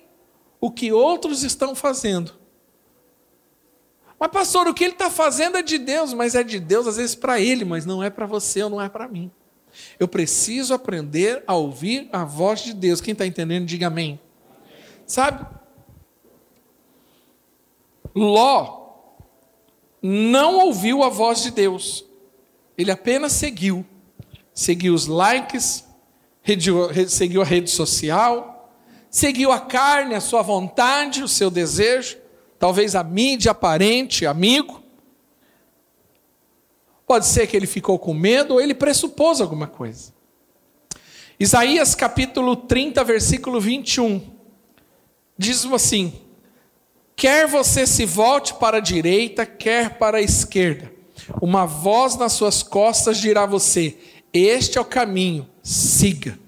o 0.60 0.72
que 0.72 0.92
outros 0.92 1.44
estão 1.44 1.76
fazendo. 1.76 2.34
Mas, 4.20 4.32
pastor, 4.32 4.68
o 4.68 4.74
que 4.74 4.84
ele 4.84 4.94
está 4.94 5.12
fazendo 5.12 5.58
é 5.58 5.62
de 5.62 5.78
Deus, 5.78 6.12
mas 6.12 6.34
é 6.34 6.42
de 6.42 6.60
Deus 6.60 6.88
às 6.88 6.98
vezes 6.98 7.14
para 7.14 7.40
ele, 7.40 7.64
mas 7.64 7.86
não 7.86 8.02
é 8.02 8.10
para 8.10 8.26
você 8.26 8.64
ou 8.64 8.70
não 8.72 8.82
é 8.82 8.90
para 8.90 9.08
mim. 9.08 9.30
Eu 10.00 10.08
preciso 10.08 10.74
aprender 10.74 11.44
a 11.46 11.54
ouvir 11.54 12.10
a 12.12 12.26
voz 12.26 12.62
de 12.62 12.74
Deus. 12.74 13.00
Quem 13.00 13.12
está 13.12 13.28
entendendo, 13.28 13.68
diga 13.68 13.86
amém. 13.86 14.20
Sabe? 15.06 15.46
Ló 18.16 18.82
não 20.02 20.66
ouviu 20.66 21.04
a 21.04 21.10
voz 21.10 21.44
de 21.44 21.52
Deus, 21.52 22.04
ele 22.76 22.90
apenas 22.90 23.34
seguiu 23.34 23.86
seguiu 24.54 24.94
os 24.94 25.08
likes, 25.08 25.86
seguiu 27.08 27.42
a 27.42 27.46
rede 27.46 27.72
social, 27.72 28.72
seguiu 29.10 29.52
a 29.52 29.60
carne, 29.60 30.16
a 30.16 30.22
sua 30.22 30.42
vontade, 30.42 31.24
o 31.24 31.28
seu 31.28 31.50
desejo, 31.50 32.18
talvez 32.60 32.96
a 32.96 33.04
mídia 33.04 33.52
aparente, 33.52 34.26
amigo. 34.26 34.82
Pode 37.06 37.26
ser 37.26 37.48
que 37.48 37.56
ele 37.56 37.68
ficou 37.68 38.00
com 38.00 38.14
medo 38.14 38.56
ou 38.56 38.62
ele 38.62 38.74
pressupôs 38.74 39.42
alguma 39.42 39.68
coisa. 39.68 40.14
Isaías 41.40 41.94
capítulo 41.96 42.56
30, 42.56 43.04
versículo 43.04 43.60
21, 43.60 44.22
diz 45.38 45.66
assim: 45.66 46.14
Quer 47.16 47.48
você 47.48 47.86
se 47.86 48.06
volte 48.06 48.54
para 48.54 48.78
a 48.78 48.82
direita, 48.82 49.46
quer 49.46 49.98
para 49.98 50.18
a 50.18 50.22
esquerda, 50.22 50.92
uma 51.42 51.66
voz 51.66 52.16
nas 52.16 52.34
suas 52.34 52.64
costas 52.64 53.18
dirá 53.18 53.46
você: 53.46 53.98
este 54.34 54.78
é 54.78 54.82
o 54.82 54.86
caminho, 54.86 55.48
siga. 55.62 56.40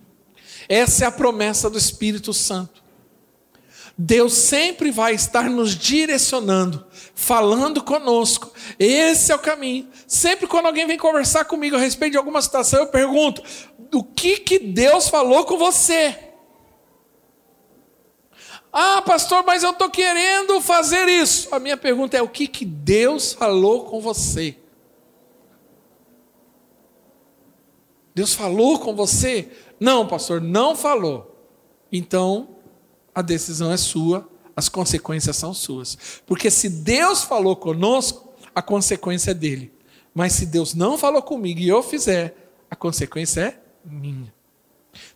Essa 0.67 1.06
é 1.06 1.08
a 1.08 1.12
promessa 1.12 1.69
do 1.69 1.78
Espírito 1.78 2.34
Santo. 2.34 2.84
Deus 3.98 4.34
sempre 4.34 4.91
vai 4.91 5.13
estar 5.13 5.50
nos 5.50 5.76
direcionando, 5.76 6.86
falando 7.13 7.82
conosco. 7.82 8.52
Esse 8.78 9.32
é 9.32 9.36
o 9.36 9.39
caminho. 9.39 9.88
Sempre 10.06 10.48
quando 10.48 10.65
alguém 10.65 10.86
vem 10.86 10.98
conversar 10.98 11.45
comigo 11.45 11.76
a 11.76 11.80
respeito 11.80 12.13
de 12.13 12.17
alguma 12.17 12.41
situação, 12.41 12.80
eu 12.80 12.88
pergunto: 12.88 13.41
o 13.93 14.04
que 14.04 14.38
que 14.38 14.60
Deus 14.60 15.08
falou 15.08 15.45
com 15.45 15.58
você? 15.58 16.17
Ah, 18.74 19.02
pastor, 19.02 19.45
mas 19.45 19.63
eu 19.63 19.69
estou 19.69 19.89
querendo 19.89 20.60
fazer 20.60 21.08
isso. 21.08 21.48
A 21.56 21.60
minha 21.60 21.78
pergunta 21.78 22.17
é: 22.17 22.21
o 22.21 22.28
que, 22.28 22.48
que 22.48 22.65
Deus 22.65 23.32
falou 23.32 23.86
com 23.86 24.02
você? 24.02 24.58
Deus 28.15 28.34
falou 28.34 28.80
com 28.80 28.95
você? 28.95 29.51
Não, 29.78 30.08
pastor, 30.08 30.39
não 30.39 30.73
falou. 30.73 31.36
Então, 31.91 32.56
a 33.13 33.21
decisão 33.21 33.71
é 33.73 33.78
sua, 33.78 34.28
as 34.56 34.69
consequências 34.69 35.36
são 35.36 35.54
suas. 35.54 35.97
Porque 36.25 36.49
se 36.49 36.69
Deus 36.69 37.23
falou 37.23 37.58
conosco, 37.58 38.34
a 38.56 38.62
consequência 38.62 39.32
é 39.32 39.34
dele. 39.34 39.73
Mas 40.13 40.32
se 40.32 40.45
Deus 40.45 40.73
não 40.73 40.97
falou 40.97 41.21
comigo 41.21 41.60
e 41.60 41.67
eu 41.67 41.84
fizer, 41.84 42.51
a 42.71 42.75
consequência 42.75 43.41
é 43.41 43.60
minha. 43.84 44.34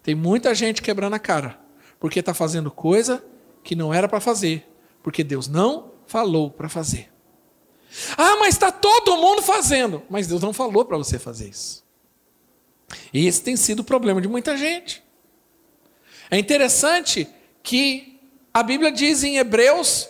Tem 0.04 0.14
muita 0.14 0.54
gente 0.54 0.82
quebrando 0.82 1.14
a 1.14 1.20
cara, 1.20 1.58
porque 2.02 2.20
está 2.20 2.34
fazendo 2.34 2.70
coisa 2.70 3.24
que 3.64 3.78
não 3.78 3.94
era 3.94 4.10
para 4.10 4.20
fazer, 4.20 4.68
porque 5.02 5.24
Deus 5.24 5.48
não 5.48 5.92
falou 6.06 6.52
para 6.52 6.68
fazer. 6.68 7.10
Ah, 8.18 8.36
mas 8.42 8.56
está 8.56 8.72
todo 8.74 9.16
mundo 9.16 9.42
fazendo, 9.42 10.04
mas 10.10 10.28
Deus 10.28 10.42
não 10.42 10.52
falou 10.52 10.84
para 10.84 10.98
você 10.98 11.18
fazer 11.18 11.48
isso. 11.48 11.88
E 13.14 13.28
esse 13.28 13.42
tem 13.42 13.56
sido 13.56 13.82
o 13.82 13.84
problema 13.84 14.22
de 14.22 14.28
muita 14.28 14.58
gente. 14.58 15.04
É 16.30 16.38
interessante 16.38 17.28
que 17.64 18.20
a 18.54 18.64
Bíblia 18.64 18.92
diz 18.92 19.24
em 19.24 19.38
Hebreus, 19.38 20.10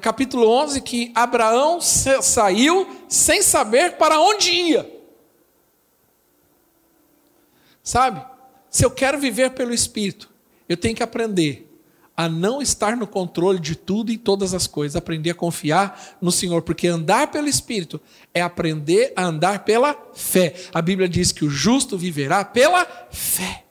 capítulo 0.00 0.48
11, 0.48 0.80
que 0.80 1.12
Abraão 1.14 1.80
saiu 1.80 3.04
sem 3.08 3.42
saber 3.42 3.96
para 3.96 4.20
onde 4.20 4.50
ia. 4.50 4.92
Sabe? 7.82 8.24
Se 8.70 8.84
eu 8.84 8.90
quero 8.90 9.18
viver 9.18 9.50
pelo 9.50 9.72
Espírito, 9.72 10.30
eu 10.68 10.76
tenho 10.76 10.94
que 10.94 11.02
aprender 11.02 11.65
a 12.16 12.28
não 12.28 12.62
estar 12.62 12.96
no 12.96 13.06
controle 13.06 13.60
de 13.60 13.76
tudo 13.76 14.10
e 14.10 14.16
todas 14.16 14.54
as 14.54 14.66
coisas, 14.66 14.96
aprender 14.96 15.30
a 15.30 15.34
confiar 15.34 16.16
no 16.20 16.32
Senhor, 16.32 16.62
porque 16.62 16.88
andar 16.88 17.30
pelo 17.30 17.46
Espírito 17.46 18.00
é 18.32 18.40
aprender 18.40 19.12
a 19.14 19.24
andar 19.24 19.64
pela 19.64 19.94
fé. 20.14 20.54
A 20.72 20.80
Bíblia 20.80 21.08
diz 21.08 21.30
que 21.30 21.44
o 21.44 21.50
justo 21.50 21.98
viverá 21.98 22.44
pela 22.44 22.86
fé. 23.10 23.64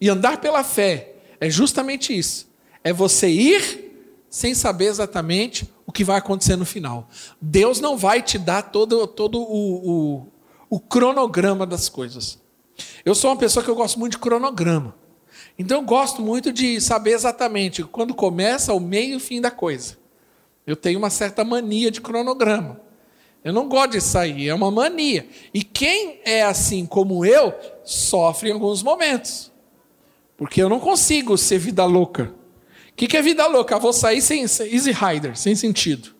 E 0.00 0.08
andar 0.08 0.40
pela 0.40 0.64
fé 0.64 1.14
é 1.40 1.48
justamente 1.48 2.16
isso: 2.16 2.48
é 2.82 2.92
você 2.92 3.28
ir 3.28 3.86
sem 4.28 4.54
saber 4.54 4.86
exatamente 4.86 5.72
o 5.86 5.92
que 5.92 6.04
vai 6.04 6.18
acontecer 6.18 6.56
no 6.56 6.66
final. 6.66 7.08
Deus 7.40 7.80
não 7.80 7.96
vai 7.96 8.20
te 8.20 8.36
dar 8.36 8.62
todo, 8.62 9.06
todo 9.06 9.40
o, 9.40 9.90
o, 9.90 10.26
o 10.68 10.80
cronograma 10.80 11.64
das 11.64 11.88
coisas. 11.88 12.38
Eu 13.04 13.14
sou 13.14 13.30
uma 13.30 13.36
pessoa 13.36 13.64
que 13.64 13.70
eu 13.70 13.76
gosto 13.76 13.98
muito 13.98 14.12
de 14.12 14.18
cronograma. 14.18 14.94
Então 15.58 15.78
eu 15.78 15.84
gosto 15.84 16.20
muito 16.20 16.52
de 16.52 16.80
saber 16.80 17.12
exatamente 17.12 17.82
quando 17.82 18.14
começa, 18.14 18.74
o 18.74 18.80
meio 18.80 19.14
e 19.14 19.16
o 19.16 19.20
fim 19.20 19.40
da 19.40 19.50
coisa. 19.50 19.96
Eu 20.66 20.76
tenho 20.76 20.98
uma 20.98 21.10
certa 21.10 21.44
mania 21.44 21.90
de 21.90 22.00
cronograma. 22.00 22.80
Eu 23.42 23.52
não 23.52 23.68
gosto 23.68 23.92
de 23.92 24.00
sair, 24.00 24.48
é 24.48 24.54
uma 24.54 24.70
mania. 24.70 25.28
E 25.54 25.62
quem 25.62 26.20
é 26.24 26.42
assim 26.42 26.84
como 26.84 27.24
eu, 27.24 27.54
sofre 27.84 28.50
em 28.50 28.52
alguns 28.52 28.82
momentos. 28.82 29.52
Porque 30.36 30.60
eu 30.60 30.68
não 30.68 30.80
consigo 30.80 31.38
ser 31.38 31.58
vida 31.58 31.84
louca. 31.84 32.34
O 32.90 32.94
que, 32.96 33.06
que 33.06 33.16
é 33.16 33.22
vida 33.22 33.46
louca? 33.46 33.74
Eu 33.74 33.80
vou 33.80 33.92
sair 33.92 34.20
sem 34.20 34.42
easy 34.42 34.90
rider, 34.90 35.36
sem 35.38 35.54
sentido. 35.54 36.14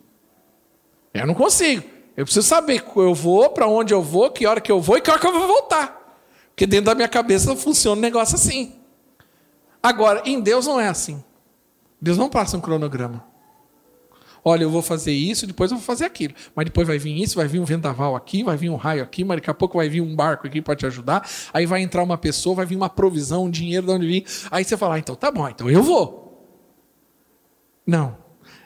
Eu 1.13 1.27
não 1.27 1.35
consigo. 1.35 1.83
Eu 2.17 2.25
preciso 2.25 2.47
saber 2.47 2.83
eu 2.97 3.15
vou, 3.15 3.51
para 3.51 3.67
onde 3.67 3.93
eu 3.93 4.01
vou, 4.01 4.31
que 4.31 4.47
hora 4.47 4.61
que 4.61 4.71
eu 4.71 4.81
vou 4.81 4.97
e 4.97 5.01
que 5.01 5.11
hora 5.11 5.21
que 5.21 5.27
eu 5.27 5.33
vou 5.33 5.47
voltar. 5.47 6.21
Porque 6.51 6.67
dentro 6.67 6.87
da 6.87 6.95
minha 6.95 7.09
cabeça 7.09 7.55
funciona 7.57 7.99
um 7.99 8.01
negócio 8.01 8.37
assim. 8.37 8.77
Agora, 9.87 10.21
em 10.25 10.41
Deus 10.41 10.67
não 10.67 10.81
é 10.81 10.89
assim. 10.89 11.23
Deus 12.03 12.19
não 12.19 12.29
passa 12.29 12.57
um 12.57 12.61
cronograma. 12.61 13.25
Olha, 14.45 14.65
eu 14.65 14.71
vou 14.71 14.83
fazer 14.83 15.13
isso, 15.13 15.47
depois 15.47 15.71
eu 15.71 15.77
vou 15.77 15.87
fazer 15.87 16.05
aquilo. 16.05 16.35
Mas 16.57 16.65
depois 16.65 16.89
vai 16.89 16.99
vir 16.99 17.17
isso, 17.23 17.37
vai 17.37 17.47
vir 17.47 17.61
um 17.61 17.65
vendaval 17.65 18.17
aqui, 18.17 18.43
vai 18.43 18.57
vir 18.57 18.69
um 18.69 18.75
raio 18.75 19.01
aqui, 19.01 19.23
mas 19.23 19.37
daqui 19.37 19.49
a 19.49 19.55
pouco 19.55 19.79
vai 19.79 19.89
vir 19.89 20.01
um 20.01 20.17
barco 20.17 20.45
aqui 20.45 20.61
para 20.61 20.75
te 20.75 20.85
ajudar. 20.87 21.25
Aí 21.55 21.67
vai 21.67 21.83
entrar 21.83 22.03
uma 22.03 22.19
pessoa, 22.19 22.57
vai 22.57 22.67
vir 22.67 22.75
uma 22.75 22.91
provisão, 22.91 23.45
um 23.45 23.51
dinheiro 23.51 23.87
de 23.87 23.93
onde 23.93 24.07
vir. 24.09 24.27
Aí 24.51 24.65
você 24.65 24.77
fala, 24.77 24.97
ah, 24.97 24.99
então 24.99 25.15
tá 25.15 25.31
bom, 25.31 25.49
então 25.49 25.71
eu 25.71 25.85
vou. 25.85 26.51
Não. 27.87 28.19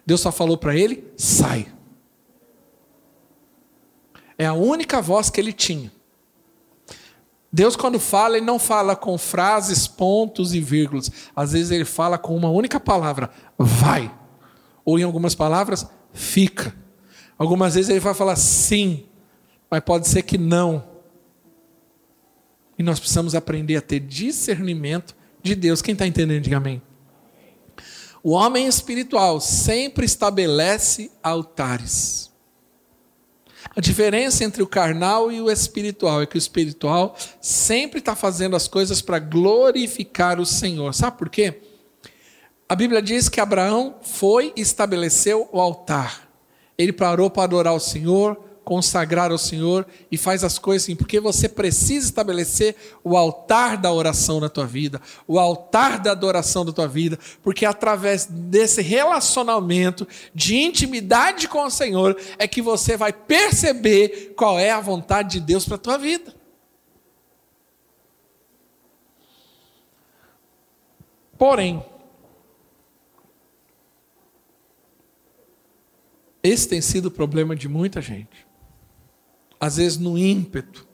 Deus 0.06 0.22
só 0.22 0.32
falou 0.32 0.56
para 0.56 0.74
ele: 0.74 1.04
sai. 1.18 1.66
É 4.38 4.46
a 4.46 4.54
única 4.54 5.02
voz 5.02 5.28
que 5.28 5.38
ele 5.38 5.52
tinha. 5.52 5.92
Deus, 7.52 7.74
quando 7.74 7.98
fala, 7.98 8.36
ele 8.36 8.46
não 8.46 8.58
fala 8.58 8.94
com 8.94 9.18
frases, 9.18 9.88
pontos 9.88 10.54
e 10.54 10.60
vírgulas. 10.60 11.10
Às 11.34 11.52
vezes 11.52 11.70
ele 11.72 11.84
fala 11.84 12.16
com 12.16 12.36
uma 12.36 12.48
única 12.48 12.78
palavra: 12.78 13.30
vai. 13.58 14.14
Ou 14.84 14.98
em 14.98 15.02
algumas 15.02 15.34
palavras, 15.34 15.86
fica. 16.12 16.74
Algumas 17.36 17.74
vezes 17.74 17.90
ele 17.90 18.00
vai 18.00 18.14
falar 18.14 18.36
sim, 18.36 19.06
mas 19.70 19.80
pode 19.80 20.06
ser 20.06 20.22
que 20.22 20.38
não. 20.38 20.84
E 22.78 22.82
nós 22.82 23.00
precisamos 23.00 23.34
aprender 23.34 23.76
a 23.76 23.82
ter 23.82 24.00
discernimento 24.00 25.16
de 25.42 25.54
Deus. 25.54 25.82
Quem 25.82 25.92
está 25.92 26.06
entendendo, 26.06 26.42
diga 26.42 26.58
amém. 26.58 26.80
O 28.22 28.32
homem 28.32 28.66
espiritual 28.66 29.40
sempre 29.40 30.04
estabelece 30.04 31.10
altares. 31.22 32.29
A 33.74 33.80
diferença 33.80 34.42
entre 34.42 34.62
o 34.62 34.66
carnal 34.66 35.30
e 35.30 35.40
o 35.40 35.48
espiritual 35.48 36.20
é 36.20 36.26
que 36.26 36.36
o 36.36 36.38
espiritual 36.38 37.16
sempre 37.40 38.00
está 38.00 38.16
fazendo 38.16 38.56
as 38.56 38.66
coisas 38.66 39.00
para 39.00 39.20
glorificar 39.20 40.40
o 40.40 40.46
Senhor. 40.46 40.92
Sabe 40.92 41.16
por 41.16 41.28
quê? 41.28 41.60
A 42.68 42.74
Bíblia 42.74 43.00
diz 43.00 43.28
que 43.28 43.40
Abraão 43.40 43.96
foi 44.02 44.52
e 44.56 44.60
estabeleceu 44.60 45.48
o 45.52 45.60
altar. 45.60 46.28
Ele 46.76 46.92
parou 46.92 47.30
para 47.30 47.44
adorar 47.44 47.74
o 47.74 47.80
Senhor, 47.80 48.49
consagrar 48.64 49.30
ao 49.30 49.38
Senhor 49.38 49.86
e 50.10 50.16
faz 50.16 50.44
as 50.44 50.58
coisas 50.58 50.84
assim, 50.84 50.94
porque 50.94 51.18
você 51.18 51.48
precisa 51.48 52.06
estabelecer 52.06 52.76
o 53.02 53.16
altar 53.16 53.76
da 53.76 53.92
oração 53.92 54.38
na 54.38 54.48
tua 54.48 54.66
vida, 54.66 55.00
o 55.26 55.38
altar 55.38 55.98
da 55.98 56.12
adoração 56.12 56.64
da 56.64 56.72
tua 56.72 56.86
vida, 56.86 57.18
porque 57.42 57.64
através 57.64 58.26
desse 58.26 58.82
relacionamento 58.82 60.06
de 60.34 60.56
intimidade 60.56 61.48
com 61.48 61.64
o 61.64 61.70
Senhor 61.70 62.16
é 62.38 62.46
que 62.46 62.62
você 62.62 62.96
vai 62.96 63.12
perceber 63.12 64.34
qual 64.36 64.58
é 64.58 64.70
a 64.70 64.80
vontade 64.80 65.40
de 65.40 65.40
Deus 65.40 65.64
para 65.64 65.76
a 65.76 65.78
tua 65.78 65.98
vida. 65.98 66.34
Porém, 71.36 71.82
esse 76.42 76.68
tem 76.68 76.82
sido 76.82 77.06
o 77.06 77.10
problema 77.10 77.56
de 77.56 77.66
muita 77.66 78.02
gente 78.02 78.49
às 79.60 79.76
vezes 79.76 79.98
no 79.98 80.16
ímpeto. 80.16 80.88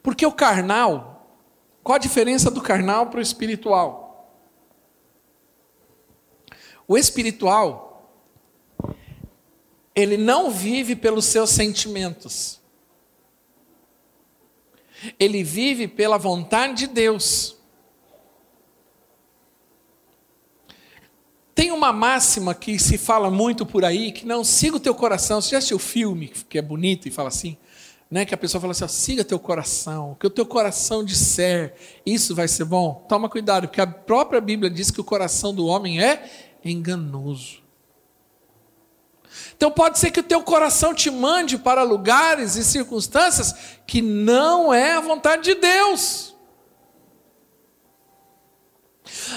Porque 0.00 0.24
o 0.24 0.32
carnal, 0.32 1.28
qual 1.82 1.96
a 1.96 1.98
diferença 1.98 2.50
do 2.50 2.60
carnal 2.62 3.08
para 3.08 3.18
o 3.18 3.22
espiritual? 3.22 4.38
O 6.86 6.96
espiritual, 6.96 7.92
ele 9.94 10.16
não 10.16 10.50
vive 10.50 10.94
pelos 10.94 11.24
seus 11.26 11.50
sentimentos. 11.50 12.60
Ele 15.18 15.42
vive 15.42 15.88
pela 15.88 16.16
vontade 16.16 16.86
de 16.86 16.86
Deus. 16.86 17.56
Tem 21.54 21.70
uma 21.70 21.92
máxima 21.92 22.54
que 22.54 22.78
se 22.78 22.96
fala 22.96 23.30
muito 23.30 23.66
por 23.66 23.84
aí, 23.84 24.10
que 24.10 24.26
não 24.26 24.42
siga 24.42 24.76
o 24.76 24.80
teu 24.80 24.94
coração. 24.94 25.40
Você 25.40 25.50
já 25.50 25.58
assistiu 25.58 25.76
o 25.76 25.80
filme 25.80 26.32
que 26.48 26.58
é 26.58 26.62
bonito 26.62 27.06
e 27.06 27.10
fala 27.10 27.28
assim? 27.28 27.56
Né, 28.10 28.26
que 28.26 28.34
a 28.34 28.38
pessoa 28.38 28.60
fala 28.60 28.72
assim: 28.72 28.84
ó, 28.84 28.88
siga 28.88 29.24
teu 29.24 29.38
coração, 29.38 30.16
que 30.20 30.26
o 30.26 30.30
teu 30.30 30.44
coração 30.44 31.02
disser, 31.02 31.74
isso 32.04 32.34
vai 32.34 32.46
ser 32.46 32.64
bom. 32.66 33.06
Toma 33.08 33.28
cuidado, 33.28 33.68
porque 33.68 33.80
a 33.80 33.86
própria 33.86 34.40
Bíblia 34.40 34.70
diz 34.70 34.90
que 34.90 35.00
o 35.00 35.04
coração 35.04 35.54
do 35.54 35.66
homem 35.66 36.02
é 36.02 36.30
enganoso. 36.64 37.62
Então 39.56 39.70
pode 39.70 39.98
ser 39.98 40.10
que 40.10 40.20
o 40.20 40.24
teu 40.24 40.42
coração 40.42 40.94
te 40.94 41.10
mande 41.10 41.56
para 41.56 41.82
lugares 41.82 42.56
e 42.56 42.64
circunstâncias 42.64 43.54
que 43.86 44.02
não 44.02 44.72
é 44.72 44.94
a 44.94 45.00
vontade 45.00 45.42
de 45.42 45.54
Deus. 45.54 46.31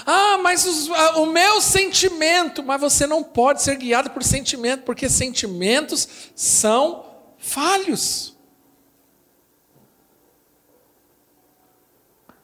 Ah, 0.06 0.38
mas 0.38 0.66
os, 0.66 0.88
o 0.88 1.26
meu 1.26 1.60
sentimento, 1.60 2.62
mas 2.62 2.80
você 2.80 3.08
não 3.08 3.24
pode 3.24 3.64
ser 3.64 3.76
guiado 3.76 4.12
por 4.12 4.24
sentimento, 4.24 4.84
porque 4.84 5.10
sentimentos 5.10 6.08
são 6.36 7.06
falhos. 7.40 8.38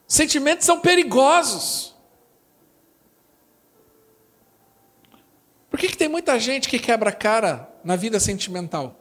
Sentimentos 0.08 0.66
são 0.66 0.80
perigosos. 0.80 1.94
Por 5.70 5.78
que, 5.78 5.88
que 5.88 5.96
tem 5.96 6.08
muita 6.08 6.38
gente 6.40 6.68
que 6.68 6.80
quebra 6.80 7.10
a 7.10 7.14
cara 7.14 7.72
na 7.84 7.94
vida 7.94 8.18
sentimental? 8.18 8.98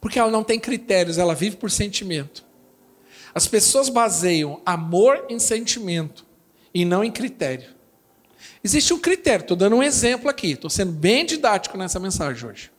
Porque 0.00 0.18
ela 0.18 0.30
não 0.30 0.42
tem 0.42 0.58
critérios, 0.58 1.18
ela 1.18 1.34
vive 1.34 1.56
por 1.56 1.70
sentimento. 1.70 2.44
As 3.34 3.46
pessoas 3.46 3.90
baseiam 3.90 4.62
amor 4.64 5.26
em 5.28 5.38
sentimento 5.38 6.23
e 6.74 6.84
não 6.84 7.04
em 7.04 7.12
critério. 7.12 7.72
Existe 8.62 8.92
um 8.92 8.98
critério, 8.98 9.42
estou 9.42 9.56
dando 9.56 9.76
um 9.76 9.82
exemplo 9.82 10.28
aqui, 10.28 10.52
estou 10.52 10.68
sendo 10.68 10.92
bem 10.92 11.24
didático 11.24 11.78
nessa 11.78 12.00
mensagem 12.00 12.48
hoje. 12.48 12.72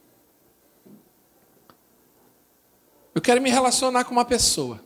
Eu 3.13 3.21
quero 3.21 3.41
me 3.41 3.49
relacionar 3.49 4.03
com 4.03 4.11
uma 4.11 4.25
pessoa. 4.25 4.83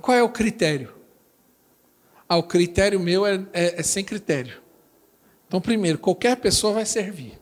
Qual 0.00 0.16
é 0.16 0.22
o 0.22 0.28
critério? 0.28 0.94
Ah, 2.28 2.36
o 2.36 2.42
critério 2.44 3.00
meu 3.00 3.26
é, 3.26 3.44
é, 3.52 3.80
é 3.80 3.82
sem 3.82 4.04
critério. 4.04 4.62
Então, 5.48 5.60
primeiro, 5.60 5.98
qualquer 5.98 6.36
pessoa 6.36 6.74
vai 6.74 6.86
servir. 6.86 7.38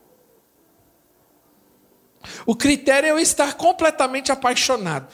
O 2.47 2.55
critério 2.55 3.09
é 3.09 3.11
eu 3.11 3.18
estar 3.18 3.55
completamente 3.55 4.33
apaixonado. 4.33 5.12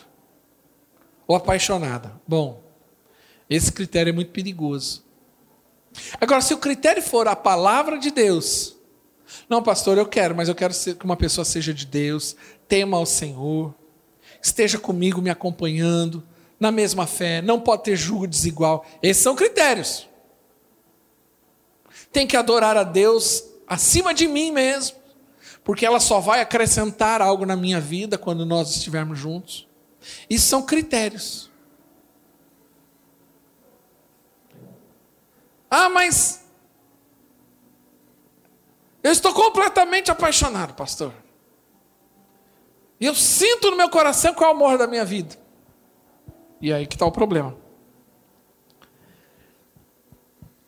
Ou 1.26 1.34
apaixonada. 1.34 2.20
Bom, 2.26 2.67
esse 3.48 3.72
critério 3.72 4.10
é 4.10 4.12
muito 4.12 4.30
perigoso. 4.30 5.04
Agora, 6.20 6.40
se 6.40 6.54
o 6.54 6.58
critério 6.58 7.02
for 7.02 7.26
a 7.28 7.34
palavra 7.34 7.98
de 7.98 8.10
Deus, 8.10 8.76
não, 9.48 9.62
pastor, 9.62 9.98
eu 9.98 10.06
quero, 10.06 10.34
mas 10.34 10.48
eu 10.48 10.54
quero 10.54 10.74
que 10.74 11.04
uma 11.04 11.16
pessoa 11.16 11.44
seja 11.44 11.72
de 11.72 11.86
Deus, 11.86 12.36
tema 12.66 12.96
ao 12.96 13.06
Senhor, 13.06 13.74
esteja 14.42 14.78
comigo 14.78 15.20
me 15.20 15.30
acompanhando, 15.30 16.22
na 16.58 16.70
mesma 16.72 17.06
fé, 17.06 17.40
não 17.40 17.60
pode 17.60 17.84
ter 17.84 17.96
julgo 17.96 18.26
desigual. 18.26 18.84
Esses 19.02 19.22
são 19.22 19.36
critérios. 19.36 20.08
Tem 22.12 22.26
que 22.26 22.36
adorar 22.36 22.76
a 22.76 22.82
Deus 22.82 23.44
acima 23.66 24.12
de 24.12 24.26
mim 24.26 24.50
mesmo, 24.50 24.96
porque 25.62 25.86
ela 25.86 26.00
só 26.00 26.20
vai 26.20 26.40
acrescentar 26.40 27.20
algo 27.20 27.44
na 27.46 27.54
minha 27.54 27.80
vida 27.80 28.18
quando 28.18 28.44
nós 28.44 28.70
estivermos 28.70 29.18
juntos. 29.18 29.68
Isso 30.28 30.46
são 30.46 30.62
critérios. 30.62 31.47
Ah, 35.70 35.88
mas 35.88 36.44
eu 39.02 39.12
estou 39.12 39.32
completamente 39.32 40.10
apaixonado, 40.10 40.74
pastor. 40.74 41.12
E 43.00 43.06
eu 43.06 43.14
sinto 43.14 43.70
no 43.70 43.76
meu 43.76 43.88
coração 43.88 44.34
qual 44.34 44.50
é 44.50 44.52
o 44.52 44.56
amor 44.56 44.78
da 44.78 44.86
minha 44.86 45.04
vida. 45.04 45.36
E 46.60 46.72
aí 46.72 46.86
que 46.86 46.96
está 46.96 47.06
o 47.06 47.12
problema. 47.12 47.56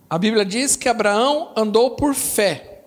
A 0.09 0.19
Bíblia 0.19 0.45
diz 0.45 0.77
que 0.77 0.89
Abraão 0.89 1.53
andou 1.57 1.97
por 1.97 2.15
fé 2.15 2.85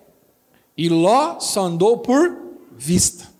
e 0.76 0.88
Ló 0.88 1.38
só 1.40 1.62
andou 1.62 1.98
por 1.98 2.36
vista. 2.72 3.32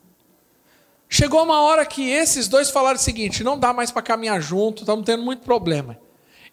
Chegou 1.08 1.42
uma 1.42 1.62
hora 1.62 1.84
que 1.86 2.10
esses 2.10 2.48
dois 2.48 2.70
falaram 2.70 2.96
o 2.96 3.02
seguinte: 3.02 3.44
não 3.44 3.58
dá 3.58 3.72
mais 3.72 3.90
para 3.90 4.02
caminhar 4.02 4.40
junto, 4.40 4.82
estamos 4.82 5.04
tendo 5.04 5.22
muito 5.22 5.42
problema. 5.42 5.98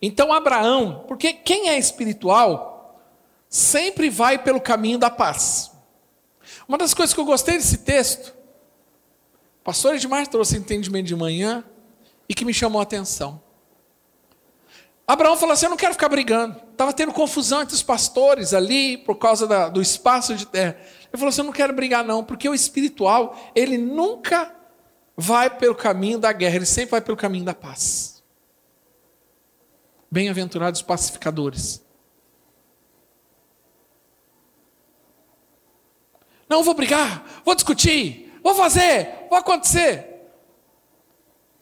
Então 0.02 0.34
Abraão, 0.34 1.06
porque 1.08 1.34
quem 1.34 1.70
é 1.70 1.78
espiritual 1.78 3.00
sempre 3.48 4.10
vai 4.10 4.38
pelo 4.38 4.60
caminho 4.60 4.98
da 4.98 5.10
paz. 5.10 5.72
Uma 6.68 6.78
das 6.78 6.94
coisas 6.94 7.14
que 7.14 7.20
eu 7.20 7.26
gostei 7.26 7.58
desse 7.58 7.80
texto, 7.80 8.34
o 9.62 9.64
pastor 9.64 9.96
Edmar 9.96 10.26
trouxe 10.28 10.58
entendimento 10.58 11.08
de 11.08 11.16
manhã, 11.16 11.64
e 12.32 12.34
que 12.34 12.46
me 12.46 12.54
chamou 12.54 12.80
a 12.80 12.84
atenção. 12.84 13.42
Abraão 15.06 15.36
falou 15.36 15.52
assim: 15.52 15.66
Eu 15.66 15.72
não 15.72 15.76
quero 15.76 15.94
ficar 15.94 16.08
brigando. 16.08 16.56
Estava 16.72 16.94
tendo 16.94 17.12
confusão 17.12 17.62
entre 17.62 17.76
os 17.76 17.84
pastores 17.84 18.54
ali, 18.54 18.98
por 19.00 19.16
causa 19.16 19.46
da, 19.46 19.68
do 19.68 19.82
espaço 19.82 20.34
de 20.34 20.46
terra. 20.46 20.78
Ele 20.80 21.18
falou 21.18 21.28
assim: 21.28 21.42
Eu 21.42 21.46
não 21.46 21.52
quero 21.52 21.74
brigar, 21.74 22.06
não, 22.06 22.24
porque 22.24 22.48
o 22.48 22.54
espiritual, 22.54 23.38
ele 23.54 23.78
nunca 23.78 24.56
vai 25.18 25.50
pelo 25.50 25.76
caminho 25.76 26.18
da 26.18 26.32
guerra, 26.32 26.56
ele 26.56 26.66
sempre 26.66 26.92
vai 26.92 27.02
pelo 27.02 27.18
caminho 27.18 27.44
da 27.44 27.54
paz. 27.54 28.11
Bem-aventurados 30.12 30.82
os 30.82 30.86
pacificadores. 30.86 31.82
Não 36.50 36.64
vou 36.64 36.74
brigar, 36.74 37.42
vou 37.46 37.56
discutir, 37.56 38.38
vou 38.44 38.54
fazer, 38.54 39.26
vou 39.30 39.38
acontecer. 39.38 40.12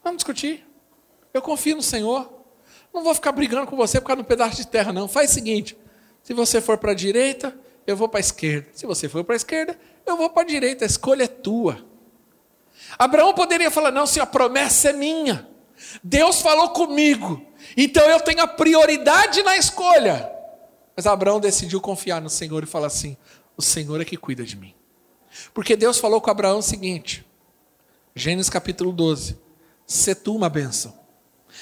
Vamos 0.03 0.17
discutir. 0.17 0.65
Eu 1.31 1.43
confio 1.43 1.75
no 1.75 1.83
Senhor. 1.83 2.27
Não 2.91 3.03
vou 3.03 3.13
ficar 3.13 3.31
brigando 3.31 3.67
com 3.67 3.75
você 3.75 4.01
por 4.01 4.07
causa 4.07 4.23
de 4.23 4.25
um 4.25 4.27
pedaço 4.27 4.55
de 4.55 4.65
terra, 4.65 4.91
não. 4.91 5.07
Faz 5.07 5.29
o 5.29 5.33
seguinte: 5.35 5.77
se 6.23 6.33
você 6.33 6.59
for 6.59 6.77
para 6.77 6.91
a 6.91 6.95
direita, 6.95 7.55
eu 7.85 7.95
vou 7.95 8.09
para 8.09 8.19
a 8.19 8.21
esquerda. 8.21 8.69
Se 8.73 8.87
você 8.87 9.07
for 9.07 9.23
para 9.23 9.35
a 9.35 9.37
esquerda, 9.37 9.79
eu 10.05 10.17
vou 10.17 10.29
para 10.29 10.41
a 10.41 10.45
direita. 10.45 10.83
A 10.83 10.87
escolha 10.87 11.25
é 11.25 11.27
tua. 11.27 11.85
Abraão 12.97 13.33
poderia 13.33 13.69
falar: 13.69 13.91
não, 13.91 14.07
se 14.07 14.19
a 14.19 14.25
promessa 14.25 14.89
é 14.89 14.93
minha. 14.93 15.48
Deus 16.03 16.41
falou 16.41 16.69
comigo. 16.69 17.45
Então 17.75 18.07
eu 18.09 18.19
tenho 18.19 18.41
a 18.41 18.47
prioridade 18.47 19.41
na 19.43 19.57
escolha. 19.57 20.29
Mas 20.95 21.07
Abraão 21.07 21.39
decidiu 21.39 21.79
confiar 21.79 22.21
no 22.21 22.29
Senhor 22.29 22.63
e 22.63 22.67
falar 22.67 22.87
assim: 22.87 23.15
o 23.55 23.61
Senhor 23.61 24.01
é 24.01 24.05
que 24.05 24.17
cuida 24.17 24.43
de 24.43 24.55
mim. 24.55 24.73
Porque 25.53 25.75
Deus 25.75 25.97
falou 25.97 26.19
com 26.19 26.29
Abraão 26.29 26.59
o 26.59 26.63
seguinte, 26.63 27.25
Gênesis 28.15 28.49
capítulo 28.49 28.91
12: 28.91 29.37
ser 29.85 30.15
tu 30.15 30.35
uma 30.35 30.49
bênção. 30.49 30.97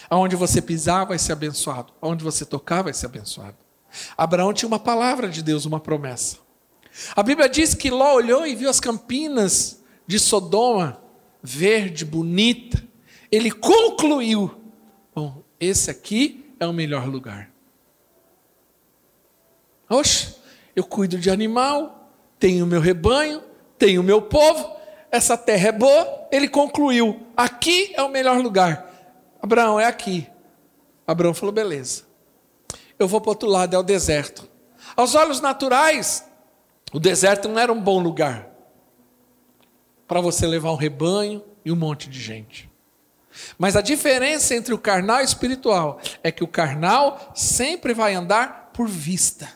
Aonde 0.09 0.35
você 0.35 0.61
pisar 0.61 1.05
vai 1.05 1.17
ser 1.17 1.33
abençoado. 1.33 1.93
Aonde 2.01 2.23
você 2.23 2.45
tocar 2.45 2.83
vai 2.83 2.93
ser 2.93 3.05
abençoado. 3.07 3.57
Abraão 4.17 4.53
tinha 4.53 4.67
uma 4.67 4.79
palavra 4.79 5.29
de 5.29 5.41
Deus, 5.41 5.65
uma 5.65 5.79
promessa. 5.79 6.37
A 7.15 7.23
Bíblia 7.23 7.47
diz 7.47 7.73
que 7.73 7.89
Ló 7.89 8.13
olhou 8.15 8.45
e 8.45 8.55
viu 8.55 8.69
as 8.69 8.79
campinas 8.79 9.83
de 10.05 10.19
Sodoma, 10.19 11.01
verde, 11.41 12.03
bonita. 12.03 12.86
Ele 13.31 13.51
concluiu: 13.51 14.59
bom, 15.13 15.43
esse 15.59 15.89
aqui 15.89 16.53
é 16.59 16.65
o 16.65 16.73
melhor 16.73 17.07
lugar. 17.07 17.49
Oxe, 19.89 20.35
eu 20.75 20.83
cuido 20.83 21.17
de 21.17 21.29
animal, 21.29 22.11
tenho 22.37 22.65
meu 22.65 22.81
rebanho, 22.81 23.41
tenho 23.77 24.03
meu 24.03 24.21
povo, 24.21 24.75
essa 25.11 25.37
terra 25.37 25.69
é 25.69 25.71
boa, 25.71 26.27
ele 26.31 26.47
concluiu: 26.47 27.27
aqui 27.35 27.93
é 27.95 28.03
o 28.03 28.09
melhor 28.09 28.39
lugar. 28.39 28.85
Abraão, 29.41 29.79
é 29.79 29.85
aqui. 29.85 30.27
Abraão 31.05 31.33
falou: 31.33 31.53
beleza. 31.53 32.05
Eu 32.99 33.07
vou 33.07 33.21
para 33.21 33.29
o 33.29 33.31
outro 33.31 33.49
lado, 33.49 33.75
é 33.75 33.79
o 33.79 33.83
deserto. 33.83 34.49
Aos 34.95 35.13
olhos 35.13 35.39
naturais, 35.39 36.27
o 36.91 36.99
deserto 36.99 37.47
não 37.47 37.59
era 37.59 37.71
um 37.71 37.79
bom 37.79 37.99
lugar 37.99 38.49
para 40.07 40.21
você 40.21 40.47
levar 40.47 40.71
um 40.71 40.75
rebanho 40.75 41.43
e 41.63 41.71
um 41.71 41.75
monte 41.75 42.09
de 42.09 42.19
gente. 42.19 42.66
Mas 43.57 43.75
a 43.75 43.81
diferença 43.81 44.55
entre 44.55 44.73
o 44.73 44.77
carnal 44.77 45.19
e 45.19 45.23
o 45.23 45.25
espiritual 45.25 45.99
é 46.23 46.31
que 46.31 46.43
o 46.43 46.47
carnal 46.47 47.31
sempre 47.35 47.93
vai 47.93 48.13
andar 48.13 48.71
por 48.73 48.87
vista. 48.87 49.51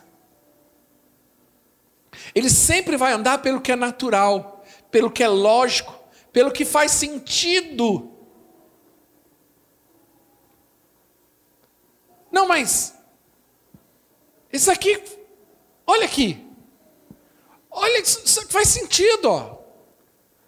Ele 2.34 2.50
sempre 2.50 2.96
vai 2.96 3.12
andar 3.12 3.38
pelo 3.38 3.60
que 3.60 3.72
é 3.72 3.76
natural 3.76 4.52
pelo 4.92 5.10
que 5.10 5.24
é 5.24 5.28
lógico, 5.28 5.98
pelo 6.30 6.52
que 6.52 6.66
faz 6.66 6.92
sentido. 6.92 8.12
Não, 12.30 12.46
mas 12.46 12.94
isso 14.52 14.70
aqui, 14.70 15.02
olha 15.86 16.04
aqui. 16.04 16.46
Olha, 17.70 18.00
isso 18.00 18.46
faz 18.50 18.68
sentido, 18.68 19.30
ó. 19.30 19.58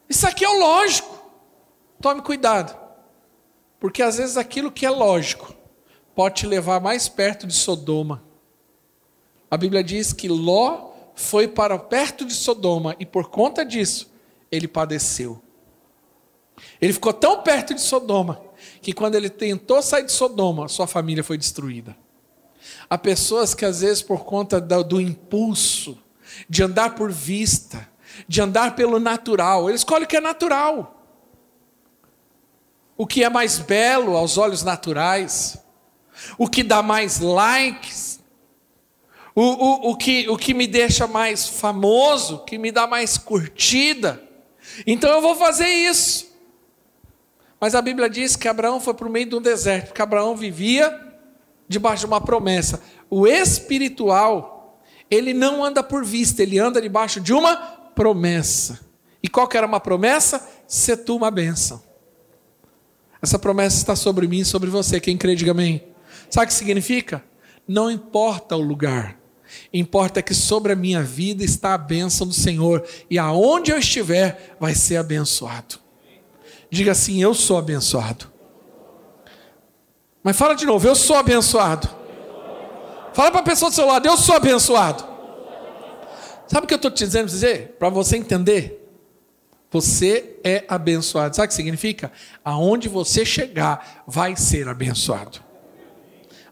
Isso 0.08 0.26
aqui 0.28 0.44
é 0.44 0.48
o 0.48 0.58
lógico. 0.58 1.18
Tome 2.00 2.20
cuidado. 2.20 2.83
Porque 3.84 4.02
às 4.02 4.16
vezes 4.16 4.38
aquilo 4.38 4.72
que 4.72 4.86
é 4.86 4.88
lógico 4.88 5.54
pode 6.14 6.36
te 6.36 6.46
levar 6.46 6.80
mais 6.80 7.06
perto 7.06 7.46
de 7.46 7.52
Sodoma. 7.52 8.24
A 9.50 9.58
Bíblia 9.58 9.84
diz 9.84 10.10
que 10.10 10.26
Ló 10.26 10.92
foi 11.14 11.46
para 11.46 11.78
perto 11.78 12.24
de 12.24 12.32
Sodoma 12.32 12.96
e 12.98 13.04
por 13.04 13.28
conta 13.28 13.62
disso 13.62 14.10
ele 14.50 14.66
padeceu. 14.66 15.38
Ele 16.80 16.94
ficou 16.94 17.12
tão 17.12 17.42
perto 17.42 17.74
de 17.74 17.82
Sodoma 17.82 18.40
que 18.80 18.94
quando 18.94 19.16
ele 19.16 19.28
tentou 19.28 19.82
sair 19.82 20.06
de 20.06 20.12
Sodoma, 20.12 20.66
sua 20.66 20.86
família 20.86 21.22
foi 21.22 21.36
destruída. 21.36 21.94
Há 22.88 22.96
pessoas 22.96 23.52
que 23.52 23.66
às 23.66 23.82
vezes 23.82 24.00
por 24.00 24.24
conta 24.24 24.62
do, 24.62 24.98
impulso 24.98 25.98
de 26.48 26.62
andar 26.62 26.94
por 26.94 27.12
vista, 27.12 27.86
de 28.26 28.40
andar 28.40 28.76
pelo 28.76 28.98
natural, 28.98 29.68
ele 29.68 29.76
escolhe 29.76 30.04
o 30.06 30.08
que 30.08 30.16
é 30.16 30.22
natural. 30.22 30.93
O 32.96 33.06
que 33.06 33.24
é 33.24 33.28
mais 33.28 33.58
belo 33.58 34.16
aos 34.16 34.38
olhos 34.38 34.62
naturais, 34.62 35.58
o 36.38 36.48
que 36.48 36.62
dá 36.62 36.82
mais 36.82 37.18
likes, 37.18 38.20
o, 39.34 39.42
o, 39.42 39.90
o, 39.90 39.96
que, 39.96 40.28
o 40.28 40.36
que 40.36 40.54
me 40.54 40.66
deixa 40.66 41.06
mais 41.06 41.48
famoso, 41.48 42.44
que 42.44 42.56
me 42.56 42.70
dá 42.70 42.86
mais 42.86 43.18
curtida. 43.18 44.22
Então 44.86 45.10
eu 45.10 45.20
vou 45.20 45.34
fazer 45.34 45.66
isso. 45.66 46.32
Mas 47.60 47.74
a 47.74 47.82
Bíblia 47.82 48.08
diz 48.08 48.36
que 48.36 48.46
Abraão 48.46 48.78
foi 48.78 48.94
para 48.94 49.08
o 49.08 49.10
meio 49.10 49.28
do 49.28 49.40
deserto, 49.40 49.86
porque 49.88 50.02
Abraão 50.02 50.36
vivia 50.36 51.00
debaixo 51.68 52.00
de 52.00 52.06
uma 52.06 52.20
promessa. 52.20 52.82
O 53.10 53.26
espiritual, 53.26 54.80
ele 55.10 55.34
não 55.34 55.64
anda 55.64 55.82
por 55.82 56.04
vista, 56.04 56.42
ele 56.42 56.58
anda 56.58 56.80
debaixo 56.80 57.20
de 57.20 57.32
uma 57.32 57.56
promessa. 57.56 58.80
E 59.22 59.28
qual 59.28 59.48
que 59.48 59.56
era 59.56 59.66
uma 59.66 59.80
promessa? 59.80 60.46
Ser 60.66 60.98
tu 60.98 61.16
uma 61.16 61.30
bênção. 61.30 61.82
Essa 63.24 63.38
promessa 63.38 63.78
está 63.78 63.96
sobre 63.96 64.28
mim 64.28 64.40
e 64.40 64.44
sobre 64.44 64.68
você. 64.68 65.00
Quem 65.00 65.16
crê, 65.16 65.34
diga 65.34 65.52
amém. 65.52 65.82
Sabe 66.28 66.44
o 66.44 66.48
que 66.48 66.52
significa? 66.52 67.24
Não 67.66 67.90
importa 67.90 68.54
o 68.54 68.60
lugar, 68.60 69.18
importa 69.72 70.20
que 70.20 70.34
sobre 70.34 70.74
a 70.74 70.76
minha 70.76 71.02
vida 71.02 71.42
está 71.42 71.72
a 71.72 71.78
bênção 71.78 72.26
do 72.26 72.34
Senhor, 72.34 72.86
e 73.08 73.18
aonde 73.18 73.70
eu 73.70 73.78
estiver, 73.78 74.54
vai 74.60 74.74
ser 74.74 74.98
abençoado. 74.98 75.76
Diga 76.68 76.92
assim: 76.92 77.22
Eu 77.22 77.32
sou 77.32 77.56
abençoado. 77.56 78.30
Mas 80.22 80.36
fala 80.36 80.54
de 80.54 80.66
novo: 80.66 80.86
Eu 80.86 80.94
sou 80.94 81.16
abençoado. 81.16 81.88
Fala 83.14 83.30
para 83.30 83.40
a 83.40 83.44
pessoa 83.44 83.70
do 83.70 83.74
seu 83.74 83.86
lado: 83.86 84.06
Eu 84.06 84.18
sou 84.18 84.34
abençoado. 84.34 85.02
Sabe 86.46 86.66
o 86.66 86.68
que 86.68 86.74
eu 86.74 86.76
estou 86.76 86.90
te 86.90 87.06
dizendo? 87.06 87.32
Para 87.78 87.88
você 87.88 88.18
entender. 88.18 88.83
Você 89.74 90.36
é 90.44 90.64
abençoado. 90.68 91.34
Sabe 91.34 91.46
o 91.46 91.48
que 91.48 91.54
significa? 91.54 92.12
Aonde 92.44 92.88
você 92.88 93.26
chegar, 93.26 94.04
vai 94.06 94.36
ser 94.36 94.68
abençoado. 94.68 95.40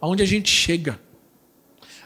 Aonde 0.00 0.24
a 0.24 0.26
gente 0.26 0.50
chega, 0.50 0.98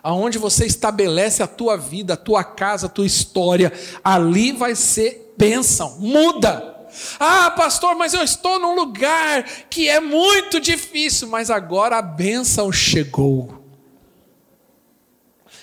aonde 0.03 0.37
você 0.37 0.67
estabelece 0.67 1.43
a 1.43 1.47
tua 1.47 1.75
vida, 1.79 2.13
a 2.13 2.19
tua 2.19 2.45
casa, 2.45 2.85
a 2.85 2.91
tua 2.91 3.07
história, 3.07 3.73
ali 4.05 4.53
vai 4.53 4.75
ser 4.75 5.33
bênção. 5.39 5.99
Muda. 5.99 6.87
Ah, 7.19 7.51
pastor, 7.51 7.95
mas 7.97 8.13
eu 8.13 8.23
estou 8.23 8.59
num 8.59 8.75
lugar 8.75 9.43
que 9.71 9.89
é 9.89 10.01
muito 10.01 10.61
difícil, 10.61 11.29
mas 11.29 11.51
agora 11.51 11.97
a 11.97 12.03
bênção 12.03 12.71
chegou. 12.71 13.65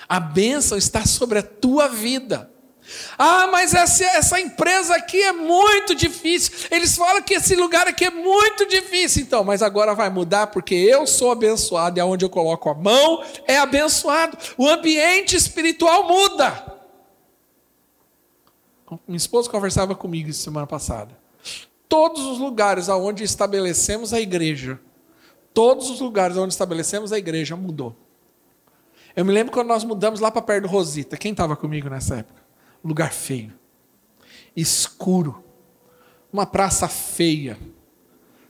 A 0.09 0.19
bênção 0.19 0.79
está 0.79 1.05
sobre 1.05 1.37
a 1.37 1.43
tua 1.43 1.87
vida. 1.87 2.51
Ah, 3.17 3.47
mas 3.51 3.73
essa, 3.73 4.03
essa 4.03 4.39
empresa 4.39 4.95
aqui 4.95 5.21
é 5.21 5.31
muito 5.31 5.93
difícil. 5.95 6.67
Eles 6.71 6.95
falam 6.95 7.21
que 7.21 7.35
esse 7.35 7.55
lugar 7.55 7.87
aqui 7.87 8.05
é 8.05 8.09
muito 8.09 8.67
difícil. 8.67 9.23
Então, 9.23 9.43
mas 9.43 9.61
agora 9.61 9.93
vai 9.93 10.09
mudar 10.09 10.47
porque 10.47 10.75
eu 10.75 11.05
sou 11.05 11.31
abençoado 11.31 11.97
e 11.97 12.01
aonde 12.01 12.25
eu 12.25 12.29
coloco 12.29 12.69
a 12.69 12.73
mão 12.73 13.23
é 13.47 13.57
abençoado. 13.57 14.37
O 14.57 14.67
ambiente 14.67 15.35
espiritual 15.35 16.07
muda. 16.07 16.73
Minha 19.07 19.17
esposa 19.17 19.49
conversava 19.49 19.95
comigo 19.95 20.31
semana 20.33 20.67
passada. 20.67 21.17
Todos 21.87 22.23
os 22.23 22.39
lugares 22.39 22.89
aonde 22.89 23.23
estabelecemos 23.23 24.13
a 24.13 24.19
igreja, 24.19 24.79
todos 25.53 25.89
os 25.89 25.99
lugares 25.99 26.37
onde 26.37 26.53
estabelecemos 26.53 27.11
a 27.11 27.17
igreja 27.17 27.55
mudou. 27.55 27.95
Eu 29.15 29.23
me 29.23 29.31
lembro 29.31 29.53
quando 29.53 29.67
nós 29.67 29.83
mudamos 29.83 30.19
lá 30.19 30.31
para 30.31 30.41
perto 30.41 30.63
do 30.63 30.69
Rosita. 30.69 31.15
Quem 31.17 31.31
estava 31.31 31.55
comigo 31.55 31.89
nessa 31.89 32.17
época? 32.17 32.42
Lugar 32.84 33.13
feio, 33.13 33.53
escuro, 34.55 35.43
uma 36.31 36.45
praça 36.45 36.88
feia. 36.88 37.57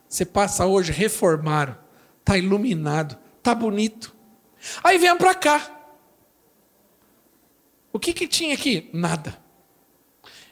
Você 0.07 0.25
passa 0.25 0.65
hoje, 0.65 0.91
reformaram, 0.91 1.77
está 2.19 2.37
iluminado, 2.37 3.17
está 3.37 3.53
bonito. 3.53 4.15
Aí 4.83 4.97
vem 4.97 5.15
para 5.17 5.35
cá. 5.35 5.69
O 7.91 7.99
que, 7.99 8.13
que 8.13 8.27
tinha 8.27 8.53
aqui? 8.53 8.89
Nada. 8.93 9.37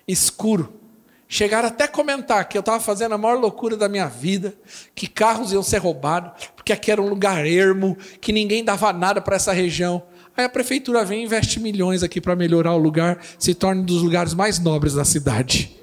Escuro. 0.08 0.82
Chegaram 1.28 1.70
até 1.70 1.86
a 1.86 1.88
comentar 1.88 2.48
que 2.50 2.58
eu 2.58 2.60
estava 2.60 2.80
fazendo 2.82 3.14
a 3.14 3.18
maior 3.18 3.40
loucura 3.40 3.78
da 3.78 3.88
minha 3.88 4.08
vida, 4.08 4.54
que 4.94 5.08
carros 5.08 5.54
iam 5.54 5.64
ser 5.64 5.78
roubados, 5.78 6.50
porque 6.58 6.74
aqui 6.74 6.92
era 6.92 7.02
um 7.02 7.08
lugar 7.08 7.46
ermo, 7.46 7.96
que 8.20 8.34
ninguém 8.34 8.66
dava 8.66 8.92
nada 8.92 9.22
para 9.22 9.38
essa 9.38 9.54
região. 9.54 10.04
Aí 10.36 10.46
a 10.46 10.50
prefeitura 10.50 11.04
vem 11.04 11.22
e 11.22 11.26
investe 11.26 11.60
milhões 11.60 12.04
aqui 12.04 12.22
para 12.22 12.36
melhorar 12.36 12.74
o 12.74 12.78
lugar, 12.78 13.24
se 13.38 13.54
torne 13.54 13.82
um 13.82 13.86
dos 13.86 14.02
lugares 14.02 14.34
mais 14.34 14.60
nobres 14.60 14.94
da 14.94 15.04
cidade. 15.04 15.78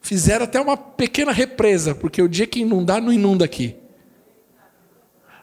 Fizeram 0.00 0.44
até 0.44 0.60
uma 0.60 0.76
pequena 0.76 1.32
represa, 1.32 1.94
porque 1.94 2.20
o 2.20 2.28
dia 2.28 2.46
que 2.46 2.60
inundar, 2.60 3.00
não 3.00 3.12
inunda 3.12 3.44
aqui. 3.44 3.76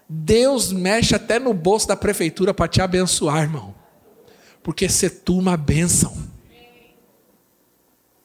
Deus 0.08 0.72
mexe 0.72 1.16
até 1.16 1.40
no 1.40 1.54
bolso 1.54 1.88
da 1.88 1.96
prefeitura 1.96 2.54
para 2.54 2.68
te 2.68 2.82
abençoar, 2.82 3.44
irmão. 3.44 3.74
Porque 4.62 4.90
ser 4.90 5.22
tu 5.22 5.38
uma 5.38 5.56
bênção. 5.56 6.16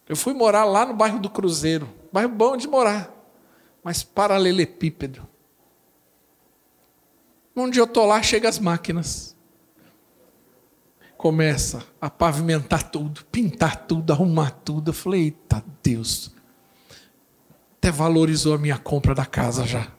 Eu 0.08 0.16
fui 0.16 0.34
morar 0.34 0.64
lá 0.64 0.84
no 0.84 0.94
bairro 0.94 1.18
do 1.18 1.30
Cruzeiro. 1.30 1.88
Bairro 2.12 2.28
bom 2.28 2.56
de 2.56 2.68
morar, 2.68 3.10
mas 3.82 4.02
paralelepípedo. 4.02 5.26
Dia 7.70 7.80
eu 7.80 7.86
estou 7.86 8.04
lá, 8.04 8.22
chega 8.22 8.48
as 8.48 8.58
máquinas. 8.58 9.34
Começa 11.16 11.82
a 11.98 12.10
pavimentar 12.10 12.90
tudo, 12.90 13.24
pintar 13.32 13.86
tudo, 13.86 14.12
arrumar 14.12 14.50
tudo. 14.50 14.90
Eu 14.90 14.94
falei, 14.94 15.24
eita 15.24 15.64
Deus. 15.82 16.30
Até 17.78 17.90
valorizou 17.90 18.54
a 18.54 18.58
minha 18.58 18.76
compra 18.76 19.14
da 19.14 19.24
casa 19.24 19.64
já. 19.64 19.90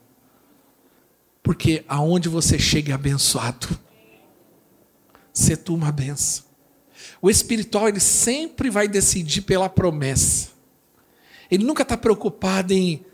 Porque 1.41 1.84
aonde 1.88 2.30
você 2.30 2.60
chega 2.60 2.91
é 2.91 2.95
abençoado. 2.95 3.68
Ser 5.34 5.58
tu 5.58 5.74
uma 5.74 5.91
benção. 5.91 6.45
O 7.22 7.30
espiritual, 7.30 7.88
ele 7.88 7.99
sempre 7.99 8.70
vai 8.70 8.88
decidir 8.88 9.41
pela 9.41 9.68
promessa. 9.68 10.49
Ele 11.49 11.64
nunca 11.64 11.82
está 11.82 11.97
preocupado 11.97 12.74
em 12.74 13.05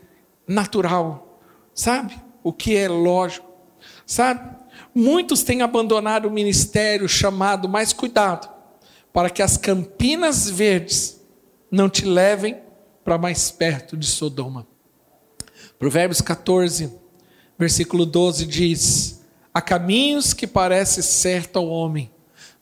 natural, 0.46 1.40
sabe? 1.74 2.20
O 2.42 2.52
que 2.52 2.76
é 2.76 2.88
lógico. 2.88 3.53
Sabe? 4.06 4.56
Muitos 4.94 5.42
têm 5.42 5.62
abandonado 5.62 6.26
o 6.26 6.30
ministério 6.30 7.08
chamado 7.08 7.68
mais 7.68 7.92
cuidado, 7.92 8.48
para 9.12 9.30
que 9.30 9.42
as 9.42 9.56
campinas 9.56 10.48
verdes 10.48 11.20
não 11.70 11.88
te 11.88 12.04
levem 12.04 12.58
para 13.04 13.18
mais 13.18 13.50
perto 13.50 13.96
de 13.96 14.06
Sodoma. 14.06 14.66
Provérbios 15.78 16.20
14, 16.20 16.92
versículo 17.58 18.06
12 18.06 18.46
diz: 18.46 19.20
Há 19.52 19.60
caminhos 19.60 20.32
que 20.32 20.46
parecem 20.46 21.02
certo 21.02 21.58
ao 21.58 21.68
homem, 21.68 22.10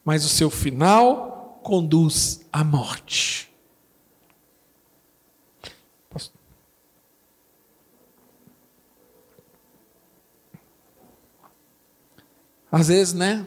mas 0.05 0.25
o 0.25 0.29
seu 0.29 0.51
final 0.51 1.61
conduz 1.63 2.41
à 2.53 2.65
morte. 2.65 3.52
Às 12.73 12.89
vezes, 12.89 13.13
né? 13.13 13.47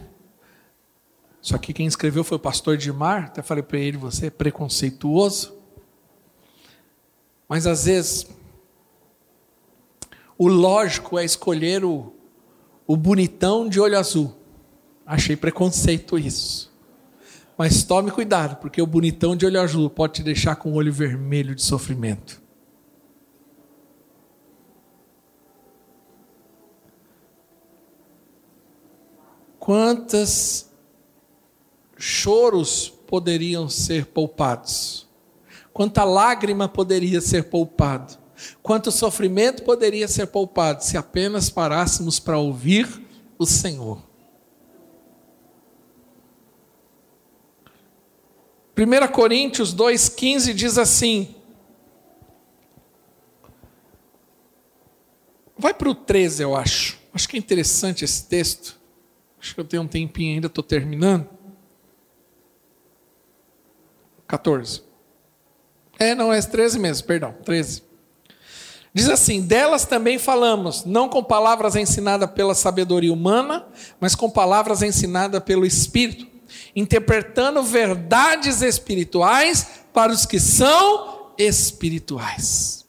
Só 1.41 1.57
que 1.57 1.73
quem 1.73 1.87
escreveu 1.87 2.23
foi 2.23 2.37
o 2.37 2.39
pastor 2.39 2.77
Dimar, 2.77 3.25
até 3.25 3.41
falei 3.41 3.63
para 3.63 3.79
ele, 3.79 3.97
você 3.97 4.27
é 4.27 4.29
preconceituoso. 4.29 5.55
Mas 7.49 7.65
às 7.65 7.85
vezes, 7.85 8.27
o 10.37 10.47
lógico 10.47 11.17
é 11.17 11.25
escolher 11.25 11.83
o, 11.83 12.13
o 12.85 12.95
bonitão 12.95 13.67
de 13.67 13.79
olho 13.79 13.97
azul. 13.97 14.35
Achei 15.05 15.35
preconceito 15.35 16.19
isso. 16.19 16.71
Mas 17.57 17.83
tome 17.83 18.11
cuidado, 18.11 18.57
porque 18.57 18.81
o 18.81 18.87
bonitão 18.87 19.35
de 19.35 19.45
olho 19.45 19.61
azul 19.61 19.89
pode 19.89 20.13
te 20.13 20.23
deixar 20.23 20.55
com 20.55 20.71
o 20.71 20.75
olho 20.75 20.93
vermelho 20.93 21.55
de 21.55 21.63
sofrimento. 21.63 22.44
Quantos 29.65 30.67
choros 31.97 32.87
poderiam 33.07 33.67
ser 33.67 34.05
poupados? 34.05 35.07
Quanta 35.73 36.03
lágrima 36.03 36.69
poderia 36.69 37.19
ser 37.19 37.45
poupado? 37.45 38.15
Quanto 38.61 38.91
sofrimento 38.91 39.63
poderia 39.63 40.07
ser 40.07 40.27
poupado 40.27 40.83
se 40.83 40.95
apenas 40.95 41.49
parássemos 41.49 42.19
para 42.19 42.37
ouvir 42.37 42.87
o 43.39 43.45
Senhor? 43.47 44.03
1 48.77 49.11
Coríntios 49.11 49.75
2,15 49.75 50.53
diz 50.53 50.77
assim. 50.77 51.33
Vai 55.57 55.73
para 55.73 55.89
o 55.89 55.95
13, 55.95 56.43
eu 56.43 56.55
acho. 56.55 56.99
Acho 57.11 57.27
que 57.27 57.35
é 57.35 57.39
interessante 57.39 58.05
esse 58.05 58.27
texto. 58.27 58.84
Acho 59.45 59.53
que 59.53 59.61
eu 59.61 59.65
tenho 59.65 59.83
um 59.83 59.87
tempinho 59.87 60.33
ainda, 60.33 60.47
estou 60.47 60.63
terminando. 60.63 61.29
14. 64.27 64.81
É, 65.99 66.15
não, 66.15 66.33
é 66.33 66.41
13 66.41 66.79
mesmo, 66.79 67.05
perdão, 67.05 67.31
13. 67.45 67.83
Diz 68.91 69.07
assim: 69.07 69.43
delas 69.43 69.85
também 69.85 70.17
falamos, 70.17 70.83
não 70.83 71.07
com 71.07 71.23
palavras 71.23 71.75
ensinadas 71.75 72.31
pela 72.31 72.55
sabedoria 72.55 73.13
humana, 73.13 73.67
mas 73.99 74.15
com 74.15 74.31
palavras 74.31 74.81
ensinadas 74.81 75.43
pelo 75.43 75.63
Espírito, 75.63 76.25
interpretando 76.75 77.61
verdades 77.61 78.63
espirituais 78.63 79.83
para 79.93 80.11
os 80.11 80.25
que 80.25 80.39
são 80.39 81.33
espirituais. 81.37 82.83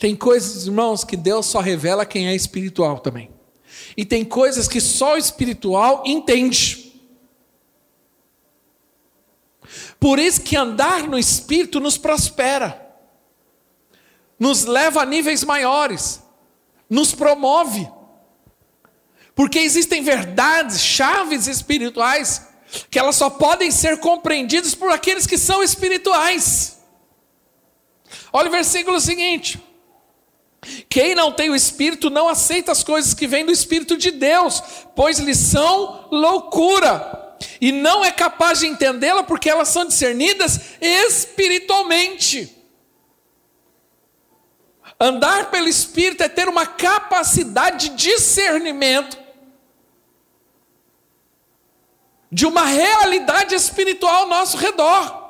Tem 0.00 0.16
coisas, 0.16 0.66
irmãos, 0.66 1.04
que 1.04 1.16
Deus 1.16 1.46
só 1.46 1.60
revela 1.60 2.04
quem 2.04 2.26
é 2.26 2.34
espiritual 2.34 2.98
também. 2.98 3.33
E 3.96 4.04
tem 4.04 4.24
coisas 4.24 4.68
que 4.68 4.80
só 4.80 5.14
o 5.14 5.18
espiritual 5.18 6.02
entende. 6.06 6.92
Por 9.98 10.18
isso 10.18 10.42
que 10.42 10.56
andar 10.56 11.04
no 11.04 11.18
espírito 11.18 11.80
nos 11.80 11.96
prospera. 11.96 12.80
Nos 14.38 14.64
leva 14.64 15.02
a 15.02 15.06
níveis 15.06 15.44
maiores. 15.44 16.22
Nos 16.88 17.14
promove. 17.14 17.88
Porque 19.34 19.58
existem 19.58 20.02
verdades, 20.02 20.80
chaves 20.80 21.46
espirituais 21.46 22.48
que 22.90 22.98
elas 22.98 23.16
só 23.16 23.30
podem 23.30 23.70
ser 23.70 23.98
compreendidas 23.98 24.74
por 24.74 24.90
aqueles 24.90 25.26
que 25.26 25.38
são 25.38 25.62
espirituais. 25.62 26.78
Olha 28.32 28.48
o 28.48 28.52
versículo 28.52 29.00
seguinte: 29.00 29.62
quem 30.88 31.14
não 31.14 31.32
tem 31.32 31.50
o 31.50 31.54
Espírito 31.54 32.10
não 32.10 32.28
aceita 32.28 32.72
as 32.72 32.82
coisas 32.82 33.14
que 33.14 33.26
vêm 33.26 33.44
do 33.44 33.52
Espírito 33.52 33.96
de 33.96 34.10
Deus, 34.10 34.62
pois 34.94 35.18
lhes 35.18 35.38
são 35.38 36.08
loucura, 36.10 37.36
e 37.60 37.72
não 37.72 38.04
é 38.04 38.10
capaz 38.10 38.60
de 38.60 38.66
entendê-la 38.66 39.22
porque 39.22 39.50
elas 39.50 39.68
são 39.68 39.84
discernidas 39.84 40.60
espiritualmente. 40.80 42.56
Andar 44.98 45.50
pelo 45.50 45.68
Espírito 45.68 46.22
é 46.22 46.28
ter 46.28 46.48
uma 46.48 46.66
capacidade 46.66 47.88
de 47.90 47.96
discernimento 47.96 49.24
de 52.30 52.46
uma 52.46 52.64
realidade 52.64 53.54
espiritual 53.54 54.22
ao 54.22 54.28
nosso 54.28 54.56
redor. 54.56 55.22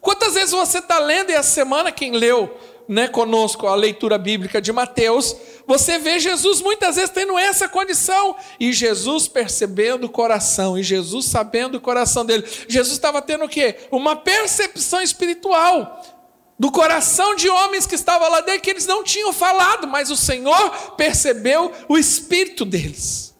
Quantas 0.00 0.34
vezes 0.34 0.52
você 0.52 0.78
está 0.78 0.98
lendo, 0.98 1.30
e 1.30 1.34
a 1.34 1.42
semana 1.42 1.92
quem 1.92 2.12
leu 2.12 2.58
né, 2.88 3.08
conosco 3.08 3.66
a 3.66 3.74
leitura 3.74 4.18
bíblica 4.18 4.60
de 4.60 4.72
Mateus, 4.72 5.34
você 5.66 5.98
vê 5.98 6.18
Jesus 6.18 6.60
muitas 6.60 6.96
vezes 6.96 7.10
tendo 7.10 7.38
essa 7.38 7.68
condição, 7.68 8.36
e 8.60 8.72
Jesus 8.72 9.26
percebendo 9.26 10.04
o 10.04 10.10
coração, 10.10 10.78
e 10.78 10.82
Jesus 10.82 11.26
sabendo 11.26 11.76
o 11.76 11.80
coração 11.80 12.24
dele. 12.24 12.44
Jesus 12.68 12.94
estava 12.94 13.22
tendo 13.22 13.44
o 13.44 13.48
quê? 13.48 13.76
Uma 13.90 14.16
percepção 14.16 15.00
espiritual 15.00 16.02
do 16.58 16.70
coração 16.70 17.34
de 17.34 17.48
homens 17.48 17.86
que 17.86 17.94
estavam 17.94 18.30
lá 18.30 18.40
dentro, 18.40 18.62
que 18.62 18.70
eles 18.70 18.86
não 18.86 19.02
tinham 19.02 19.32
falado, 19.32 19.86
mas 19.88 20.10
o 20.10 20.16
Senhor 20.16 20.92
percebeu 20.96 21.72
o 21.88 21.98
espírito 21.98 22.64
deles, 22.64 23.34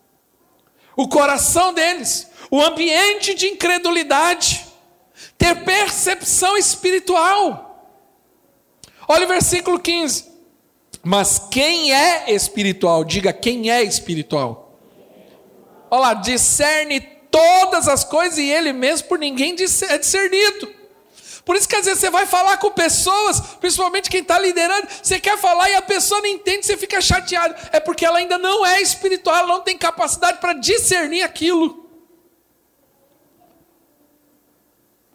o 0.96 1.08
coração 1.08 1.72
deles, 1.72 2.28
o 2.50 2.60
ambiente 2.60 3.34
de 3.34 3.46
incredulidade, 3.46 4.66
ter 5.38 5.64
percepção 5.64 6.56
espiritual. 6.56 7.73
Olha 9.06 9.24
o 9.24 9.28
versículo 9.28 9.78
15. 9.78 10.32
Mas 11.02 11.38
quem 11.50 11.92
é 11.92 12.32
espiritual? 12.32 13.04
Diga 13.04 13.32
quem 13.32 13.70
é 13.70 13.82
espiritual. 13.82 14.78
Olha 15.90 16.00
lá, 16.00 16.14
discerne 16.14 17.00
todas 17.30 17.88
as 17.88 18.04
coisas 18.04 18.38
e 18.38 18.48
ele 18.48 18.72
mesmo 18.72 19.08
por 19.08 19.18
ninguém 19.18 19.52
é 19.52 19.98
discernido. 19.98 20.72
Por 21.44 21.56
isso 21.56 21.68
que 21.68 21.76
às 21.76 21.84
vezes 21.84 22.00
você 22.00 22.08
vai 22.08 22.24
falar 22.24 22.56
com 22.56 22.70
pessoas, 22.70 23.38
principalmente 23.60 24.08
quem 24.08 24.22
está 24.22 24.38
liderando, 24.38 24.88
você 25.02 25.20
quer 25.20 25.36
falar 25.36 25.68
e 25.68 25.74
a 25.74 25.82
pessoa 25.82 26.22
não 26.22 26.28
entende, 26.28 26.64
você 26.64 26.76
fica 26.76 27.00
chateado. 27.02 27.54
É 27.70 27.78
porque 27.78 28.04
ela 28.04 28.18
ainda 28.18 28.38
não 28.38 28.64
é 28.64 28.80
espiritual, 28.80 29.36
ela 29.36 29.48
não 29.48 29.60
tem 29.60 29.76
capacidade 29.76 30.38
para 30.38 30.54
discernir 30.54 31.22
aquilo. 31.22 31.84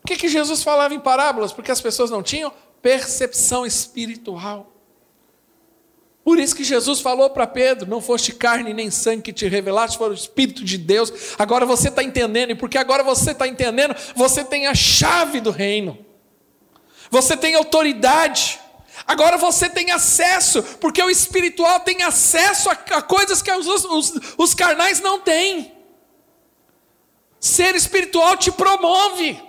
Por 0.01 0.07
que, 0.07 0.17
que 0.17 0.27
Jesus 0.27 0.61
falava 0.61 0.93
em 0.93 0.99
parábolas? 0.99 1.51
Porque 1.51 1.71
as 1.71 1.81
pessoas 1.81 2.11
não 2.11 2.21
tinham 2.21 2.53
percepção 2.81 3.65
espiritual. 3.65 4.73
Por 6.23 6.37
isso 6.37 6.55
que 6.55 6.63
Jesus 6.63 6.99
falou 6.99 7.29
para 7.29 7.47
Pedro: 7.47 7.89
não 7.89 8.01
foste 8.01 8.33
carne 8.33 8.73
nem 8.73 8.91
sangue 8.91 9.23
que 9.23 9.33
te 9.33 9.47
revelaste, 9.47 9.97
foi 9.97 10.09
o 10.09 10.13
Espírito 10.13 10.63
de 10.63 10.77
Deus. 10.77 11.11
Agora 11.39 11.65
você 11.65 11.87
está 11.87 12.03
entendendo, 12.03 12.51
e 12.51 12.55
porque 12.55 12.77
agora 12.77 13.03
você 13.03 13.31
está 13.31 13.47
entendendo, 13.47 13.95
você 14.15 14.43
tem 14.43 14.67
a 14.67 14.75
chave 14.75 15.39
do 15.39 15.51
reino, 15.51 15.97
você 17.09 17.35
tem 17.35 17.55
autoridade. 17.55 18.59
Agora 19.07 19.37
você 19.37 19.67
tem 19.67 19.89
acesso, 19.89 20.61
porque 20.79 21.01
o 21.01 21.09
espiritual 21.09 21.79
tem 21.79 22.03
acesso 22.03 22.69
a, 22.69 22.73
a 22.73 23.01
coisas 23.01 23.41
que 23.41 23.51
os, 23.51 23.65
os, 23.85 24.13
os 24.37 24.53
carnais 24.53 24.99
não 24.99 25.19
têm. 25.19 25.73
Ser 27.39 27.73
espiritual 27.75 28.37
te 28.37 28.51
promove. 28.51 29.48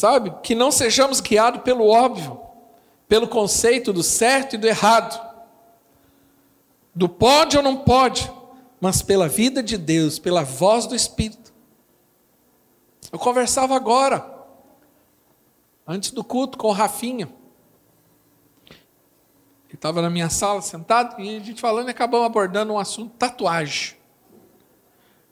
Sabe? 0.00 0.32
Que 0.42 0.54
não 0.54 0.72
sejamos 0.72 1.20
guiados 1.20 1.60
pelo 1.60 1.86
óbvio, 1.86 2.40
pelo 3.06 3.28
conceito 3.28 3.92
do 3.92 4.02
certo 4.02 4.54
e 4.54 4.58
do 4.58 4.66
errado, 4.66 5.20
do 6.94 7.06
pode 7.06 7.58
ou 7.58 7.62
não 7.62 7.76
pode, 7.76 8.32
mas 8.80 9.02
pela 9.02 9.28
vida 9.28 9.62
de 9.62 9.76
Deus, 9.76 10.18
pela 10.18 10.42
voz 10.42 10.86
do 10.86 10.96
Espírito. 10.96 11.52
Eu 13.12 13.18
conversava 13.18 13.76
agora, 13.76 14.26
antes 15.86 16.12
do 16.12 16.24
culto, 16.24 16.56
com 16.56 16.68
o 16.68 16.72
Rafinha. 16.72 17.28
Ele 19.68 19.74
estava 19.74 20.00
na 20.00 20.08
minha 20.08 20.30
sala 20.30 20.62
sentado 20.62 21.20
e 21.20 21.36
a 21.36 21.40
gente 21.40 21.60
falando 21.60 21.88
e 21.88 21.90
acabamos 21.90 22.24
abordando 22.24 22.72
um 22.72 22.78
assunto 22.78 23.14
tatuagem. 23.18 23.98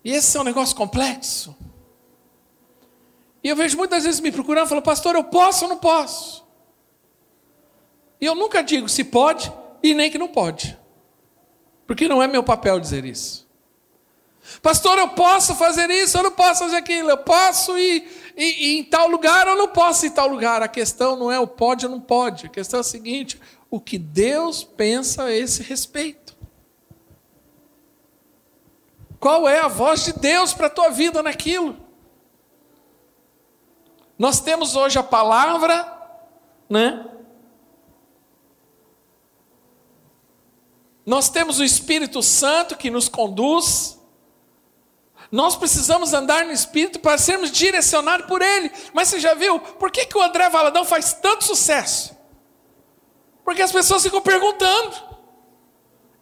E 0.04 0.12
esse 0.12 0.36
é 0.36 0.40
um 0.42 0.44
negócio 0.44 0.76
complexo. 0.76 1.56
E 3.42 3.48
eu 3.48 3.56
vejo 3.56 3.76
muitas 3.76 4.04
vezes 4.04 4.20
me 4.20 4.32
procurando 4.32 4.68
falando, 4.68 4.84
pastor, 4.84 5.14
eu 5.14 5.24
posso 5.24 5.64
ou 5.64 5.68
não 5.70 5.78
posso? 5.78 6.46
E 8.20 8.26
eu 8.26 8.34
nunca 8.34 8.62
digo 8.62 8.88
se 8.88 9.04
pode 9.04 9.52
e 9.82 9.94
nem 9.94 10.10
que 10.10 10.18
não 10.18 10.28
pode. 10.28 10.76
Porque 11.86 12.08
não 12.08 12.22
é 12.22 12.26
meu 12.26 12.42
papel 12.42 12.80
dizer 12.80 13.04
isso. 13.04 13.48
Pastor, 14.62 14.98
eu 14.98 15.08
posso 15.08 15.54
fazer 15.54 15.90
isso, 15.90 16.16
eu 16.16 16.22
não 16.22 16.32
posso 16.32 16.60
fazer 16.60 16.76
aquilo, 16.76 17.10
eu 17.10 17.18
posso 17.18 17.78
ir, 17.78 18.08
ir, 18.36 18.62
ir 18.62 18.78
em 18.78 18.84
tal 18.84 19.08
lugar, 19.08 19.46
eu 19.46 19.56
não 19.56 19.68
posso 19.68 20.06
ir 20.06 20.08
em 20.08 20.12
tal 20.12 20.26
lugar. 20.26 20.62
A 20.62 20.68
questão 20.68 21.16
não 21.16 21.30
é 21.30 21.38
o 21.38 21.46
pode 21.46 21.86
ou 21.86 21.92
não 21.92 22.00
pode. 22.00 22.46
A 22.46 22.48
questão 22.48 22.78
é 22.78 22.80
a 22.80 22.84
seguinte: 22.84 23.40
o 23.70 23.78
que 23.78 23.98
Deus 23.98 24.64
pensa 24.64 25.24
a 25.24 25.32
esse 25.32 25.62
respeito. 25.62 26.36
Qual 29.20 29.48
é 29.48 29.60
a 29.60 29.68
voz 29.68 30.04
de 30.04 30.12
Deus 30.12 30.54
para 30.54 30.68
a 30.68 30.70
tua 30.70 30.90
vida 30.90 31.22
naquilo? 31.22 31.87
Nós 34.18 34.40
temos 34.40 34.74
hoje 34.74 34.98
a 34.98 35.02
palavra, 35.02 35.86
né? 36.68 37.06
Nós 41.06 41.30
temos 41.30 41.60
o 41.60 41.64
Espírito 41.64 42.22
Santo 42.22 42.76
que 42.76 42.90
nos 42.90 43.08
conduz. 43.08 43.98
Nós 45.30 45.56
precisamos 45.56 46.12
andar 46.12 46.44
no 46.44 46.52
Espírito 46.52 46.98
para 46.98 47.16
sermos 47.16 47.50
direcionados 47.50 48.26
por 48.26 48.42
Ele. 48.42 48.70
Mas 48.92 49.08
você 49.08 49.20
já 49.20 49.34
viu 49.34 49.60
por 49.60 49.90
que, 49.90 50.04
que 50.04 50.18
o 50.18 50.22
André 50.22 50.48
Valadão 50.48 50.84
faz 50.84 51.14
tanto 51.14 51.44
sucesso? 51.44 52.16
Porque 53.44 53.62
as 53.62 53.72
pessoas 53.72 54.02
ficam 54.02 54.20
perguntando: 54.20 54.96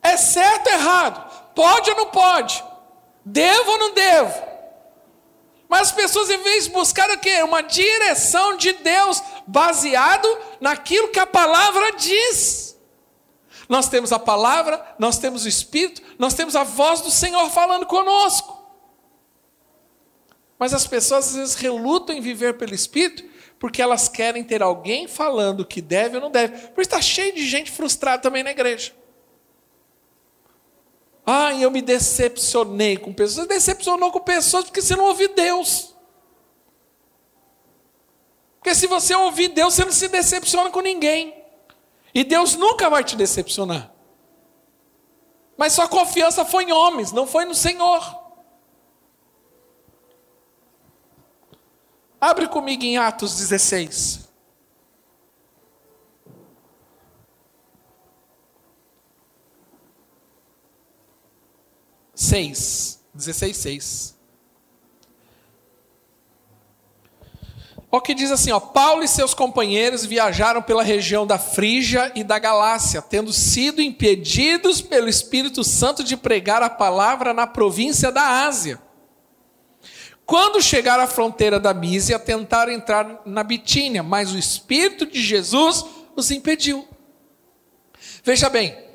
é 0.03 0.17
certo 0.17 0.69
ou 0.69 0.73
errado? 0.75 1.53
Pode 1.55 1.91
ou 1.91 1.97
não 1.97 2.07
pode? 2.11 2.63
Devo 3.25 3.71
ou 3.73 3.79
não 3.79 3.95
devo? 3.95 4.56
Mas 5.69 5.89
as 5.89 5.93
pessoas, 5.93 6.31
em 6.31 6.43
vez 6.43 6.65
de 6.65 6.71
buscar 6.71 7.11
o 7.11 7.19
quê? 7.19 7.43
Uma 7.43 7.63
direção 7.63 8.57
de 8.57 8.73
Deus, 8.73 9.23
baseado 9.47 10.29
naquilo 10.61 11.09
que 11.09 11.19
a 11.19 11.27
palavra 11.27 11.93
diz. 11.93 12.77
Nós 13.69 13.89
temos 13.89 14.13
a 14.13 14.19
palavra, 14.19 14.95
nós 14.99 15.19
temos 15.19 15.45
o 15.45 15.49
Espírito, 15.49 16.03
nós 16.19 16.35
temos 16.35 16.55
a 16.55 16.63
voz 16.63 17.01
do 17.01 17.11
Senhor 17.11 17.51
falando 17.51 17.85
conosco. 17.85 18.65
Mas 20.59 20.73
as 20.73 20.87
pessoas 20.87 21.29
às 21.29 21.37
vezes 21.37 21.55
relutam 21.57 22.17
em 22.17 22.21
viver 22.21 22.57
pelo 22.57 22.75
Espírito, 22.75 23.25
porque 23.59 23.83
elas 23.83 24.09
querem 24.09 24.45
ter 24.45 24.63
alguém 24.63 25.09
falando 25.09 25.67
que 25.67 25.81
deve 25.81 26.17
ou 26.17 26.23
não 26.23 26.31
deve. 26.31 26.69
Por 26.69 26.81
isso 26.81 26.89
está 26.89 27.01
cheio 27.01 27.35
de 27.35 27.47
gente 27.47 27.71
frustrada 27.71 28.23
também 28.23 28.43
na 28.43 28.53
igreja. 28.53 28.93
Ah, 31.29 31.53
eu 31.55 31.73
me 31.73 31.83
decepcionei 31.83 32.97
com 32.97 33.13
pessoas. 33.13 33.47
Você 33.47 33.55
decepcionou 33.55 34.13
com 34.13 34.21
pessoas 34.21 34.65
porque 34.67 34.81
você 34.81 34.95
não 34.95 35.07
ouviu 35.07 35.35
Deus. 35.35 35.97
Porque 38.61 38.77
se 38.77 38.87
você 38.87 39.13
ouvir 39.13 39.49
Deus, 39.49 39.75
você 39.75 39.85
não 39.85 39.93
se 39.93 40.07
decepciona 40.07 40.71
com 40.71 40.81
ninguém. 40.81 41.35
E 42.15 42.23
Deus 42.23 42.55
nunca 42.55 42.89
vai 42.89 43.03
te 43.03 43.17
decepcionar. 43.17 43.93
Mas 45.57 45.73
sua 45.73 45.89
confiança 45.89 46.45
foi 46.45 46.65
em 46.65 46.73
homens, 46.73 47.11
não 47.11 47.27
foi 47.27 47.45
no 47.45 47.55
Senhor. 47.55 48.25
Abre 52.21 52.49
comigo 52.49 52.85
em 52.85 52.99
Atos 52.99 53.37
16. 53.37 54.26
6, 62.17 62.99
16, 63.15 63.57
6. 63.57 64.17
O 67.91 68.01
que 68.01 68.15
diz 68.15 68.31
assim, 68.31 68.51
ó, 68.51 68.59
Paulo 68.59 69.05
e 69.05 69.09
seus 69.09 69.35
companheiros 69.35 70.05
viajaram 70.05 70.63
pela 70.63 70.83
região 70.83 71.27
da 71.27 71.39
Frígia 71.39 72.11
e 72.15 72.25
da 72.25 72.39
Galácia, 72.39 73.01
tendo 73.03 73.33
sido 73.33 73.81
impedidos 73.81 74.81
pelo 74.81 75.09
Espírito 75.09 75.63
Santo 75.63 76.03
de 76.03 76.17
pregar 76.17 76.63
a 76.63 76.71
palavra 76.71 77.33
na 77.35 77.47
província 77.47 78.11
da 78.11 78.47
Ásia. 78.47 78.81
Quando 80.25 80.61
chegaram 80.61 81.05
à 81.05 81.07
fronteira 81.07 81.61
da 81.61 81.73
Mísia, 81.73 82.19
tentaram 82.19 82.73
entrar 82.73 83.23
na 83.27 83.45
Bitínia, 83.45 84.03
mas 84.03 84.33
o 84.33 84.39
Espírito 84.39 85.07
de 85.07 85.23
Jesus 85.23 85.85
os 86.17 86.31
impediu. 86.31 86.89
Veja 88.25 88.49
bem, 88.51 88.86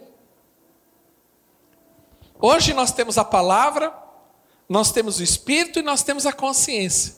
hoje 2.41 2.73
nós 2.73 2.91
temos 2.91 3.17
a 3.17 3.23
palavra, 3.23 3.93
nós 4.67 4.91
temos 4.91 5.19
o 5.19 5.23
Espírito 5.23 5.79
e 5.79 5.83
nós 5.83 6.03
temos 6.03 6.25
a 6.25 6.33
consciência. 6.33 7.15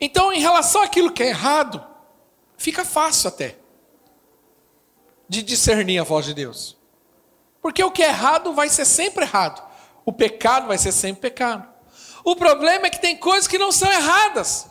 Então, 0.00 0.32
em 0.32 0.40
relação 0.40 0.82
àquilo 0.82 1.12
que 1.12 1.22
é 1.22 1.28
errado, 1.28 1.84
fica 2.56 2.84
fácil 2.84 3.28
até 3.28 3.56
de 5.28 5.42
discernir 5.42 5.98
a 5.98 6.04
voz 6.04 6.24
de 6.24 6.34
Deus. 6.34 6.76
Porque 7.60 7.82
o 7.82 7.90
que 7.90 8.02
é 8.02 8.08
errado 8.08 8.52
vai 8.52 8.68
ser 8.68 8.84
sempre 8.84 9.24
errado. 9.24 9.64
O 10.04 10.12
pecado 10.12 10.68
vai 10.68 10.78
ser 10.78 10.92
sempre 10.92 11.22
pecado. 11.22 11.66
O 12.24 12.36
problema 12.36 12.86
é 12.86 12.90
que 12.90 13.00
tem 13.00 13.16
coisas 13.16 13.48
que 13.48 13.58
não 13.58 13.72
são 13.72 13.90
erradas. 13.90 14.68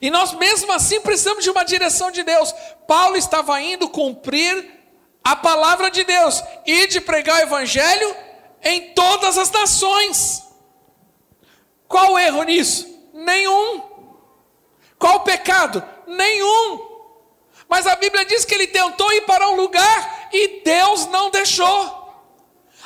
E 0.00 0.10
nós 0.10 0.32
mesmo 0.34 0.72
assim 0.72 1.00
precisamos 1.00 1.44
de 1.44 1.50
uma 1.50 1.64
direção 1.64 2.10
de 2.10 2.22
Deus. 2.22 2.54
Paulo 2.86 3.16
estava 3.16 3.60
indo 3.60 3.88
cumprir 3.88 4.81
a 5.24 5.36
palavra 5.36 5.90
de 5.90 6.04
Deus 6.04 6.42
e 6.66 6.86
de 6.86 7.00
pregar 7.00 7.38
o 7.38 7.42
evangelho 7.42 8.16
em 8.62 8.92
todas 8.92 9.38
as 9.38 9.50
nações. 9.50 10.42
Qual 11.86 12.18
erro 12.18 12.42
nisso? 12.42 13.10
Nenhum. 13.12 13.82
Qual 14.98 15.20
pecado? 15.20 15.82
Nenhum. 16.06 16.90
Mas 17.68 17.86
a 17.86 17.96
Bíblia 17.96 18.24
diz 18.24 18.44
que 18.44 18.54
ele 18.54 18.66
tentou 18.66 19.12
ir 19.12 19.22
para 19.22 19.48
um 19.48 19.56
lugar 19.56 20.28
e 20.32 20.62
Deus 20.62 21.06
não 21.06 21.30
deixou. 21.30 22.02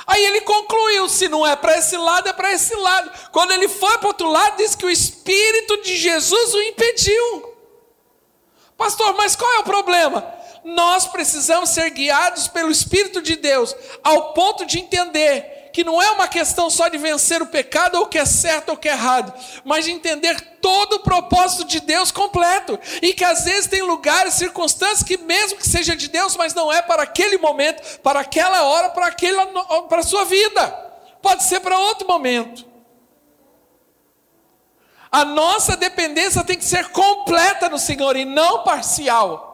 Aí 0.06 0.24
ele 0.24 0.40
concluiu: 0.42 1.08
se 1.08 1.28
não 1.28 1.46
é 1.46 1.56
para 1.56 1.76
esse 1.76 1.96
lado, 1.96 2.28
é 2.28 2.32
para 2.32 2.52
esse 2.52 2.74
lado. 2.74 3.10
Quando 3.32 3.52
ele 3.52 3.68
foi 3.68 3.98
para 3.98 4.06
o 4.06 4.08
outro 4.08 4.30
lado, 4.30 4.56
diz 4.56 4.74
que 4.74 4.86
o 4.86 4.90
Espírito 4.90 5.82
de 5.82 5.96
Jesus 5.96 6.54
o 6.54 6.62
impediu. 6.62 7.56
Pastor, 8.76 9.14
mas 9.14 9.34
qual 9.34 9.52
é 9.54 9.58
o 9.58 9.64
problema? 9.64 10.35
Nós 10.66 11.06
precisamos 11.06 11.70
ser 11.70 11.90
guiados 11.90 12.48
pelo 12.48 12.72
Espírito 12.72 13.22
de 13.22 13.36
Deus, 13.36 13.72
ao 14.02 14.32
ponto 14.32 14.66
de 14.66 14.80
entender 14.80 15.70
que 15.72 15.84
não 15.84 16.02
é 16.02 16.10
uma 16.10 16.26
questão 16.26 16.68
só 16.68 16.88
de 16.88 16.98
vencer 16.98 17.40
o 17.40 17.46
pecado, 17.46 17.94
ou 17.98 18.02
o 18.02 18.08
que 18.08 18.18
é 18.18 18.24
certo 18.24 18.70
ou 18.70 18.74
o 18.74 18.76
que 18.76 18.88
é 18.88 18.92
errado, 18.92 19.32
mas 19.64 19.84
de 19.84 19.92
entender 19.92 20.40
todo 20.60 20.94
o 20.94 20.98
propósito 20.98 21.64
de 21.66 21.78
Deus 21.78 22.10
completo. 22.10 22.80
E 23.00 23.14
que 23.14 23.24
às 23.24 23.44
vezes 23.44 23.68
tem 23.68 23.80
lugares, 23.82 24.34
circunstâncias 24.34 25.04
que, 25.04 25.16
mesmo 25.18 25.56
que 25.56 25.68
seja 25.68 25.94
de 25.94 26.08
Deus, 26.08 26.34
mas 26.34 26.52
não 26.52 26.72
é 26.72 26.82
para 26.82 27.04
aquele 27.04 27.38
momento, 27.38 28.00
para 28.00 28.18
aquela 28.18 28.64
hora, 28.64 28.88
para, 28.88 29.06
aquela, 29.06 29.46
para 29.82 30.00
a 30.00 30.02
sua 30.02 30.24
vida. 30.24 30.66
Pode 31.22 31.44
ser 31.44 31.60
para 31.60 31.78
outro 31.78 32.08
momento. 32.08 32.66
A 35.12 35.24
nossa 35.24 35.76
dependência 35.76 36.42
tem 36.42 36.58
que 36.58 36.64
ser 36.64 36.88
completa 36.88 37.68
no 37.68 37.78
Senhor 37.78 38.16
e 38.16 38.24
não 38.24 38.64
parcial. 38.64 39.45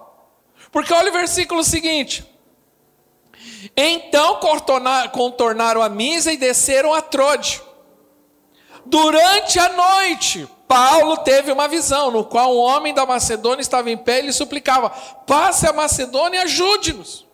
Porque 0.73 0.93
olha 0.93 1.11
o 1.11 1.12
versículo 1.12 1.62
seguinte: 1.62 2.27
então 3.77 4.41
contornaram 5.12 5.83
a 5.83 5.89
misa 5.89 6.33
e 6.33 6.37
desceram 6.37 6.93
a 6.93 7.03
Trode. 7.03 7.62
Durante 8.85 9.61
a 9.61 9.68
noite, 9.68 10.49
Paulo 10.66 11.18
teve 11.18 11.53
uma 11.53 11.68
visão, 11.68 12.11
no 12.11 12.25
qual 12.25 12.57
um 12.57 12.59
homem 12.59 12.93
da 12.93 13.07
Macedônia 13.07 13.61
estava 13.61 13.91
em 13.91 13.97
pé 13.97 14.18
e 14.18 14.23
lhe 14.23 14.33
suplicava: 14.33 14.91
passe 14.91 15.68
a 15.68 15.73
Macedônia 15.73 16.39
e 16.39 16.43
ajude-nos. 16.43 17.27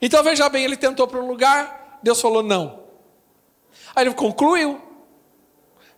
Então 0.00 0.24
veja 0.24 0.48
bem, 0.48 0.64
ele 0.64 0.76
tentou 0.76 1.06
para 1.06 1.20
um 1.20 1.28
lugar, 1.28 2.00
Deus 2.02 2.20
falou 2.20 2.42
não. 2.42 2.82
Aí 3.94 4.04
ele 4.04 4.14
concluiu, 4.14 4.80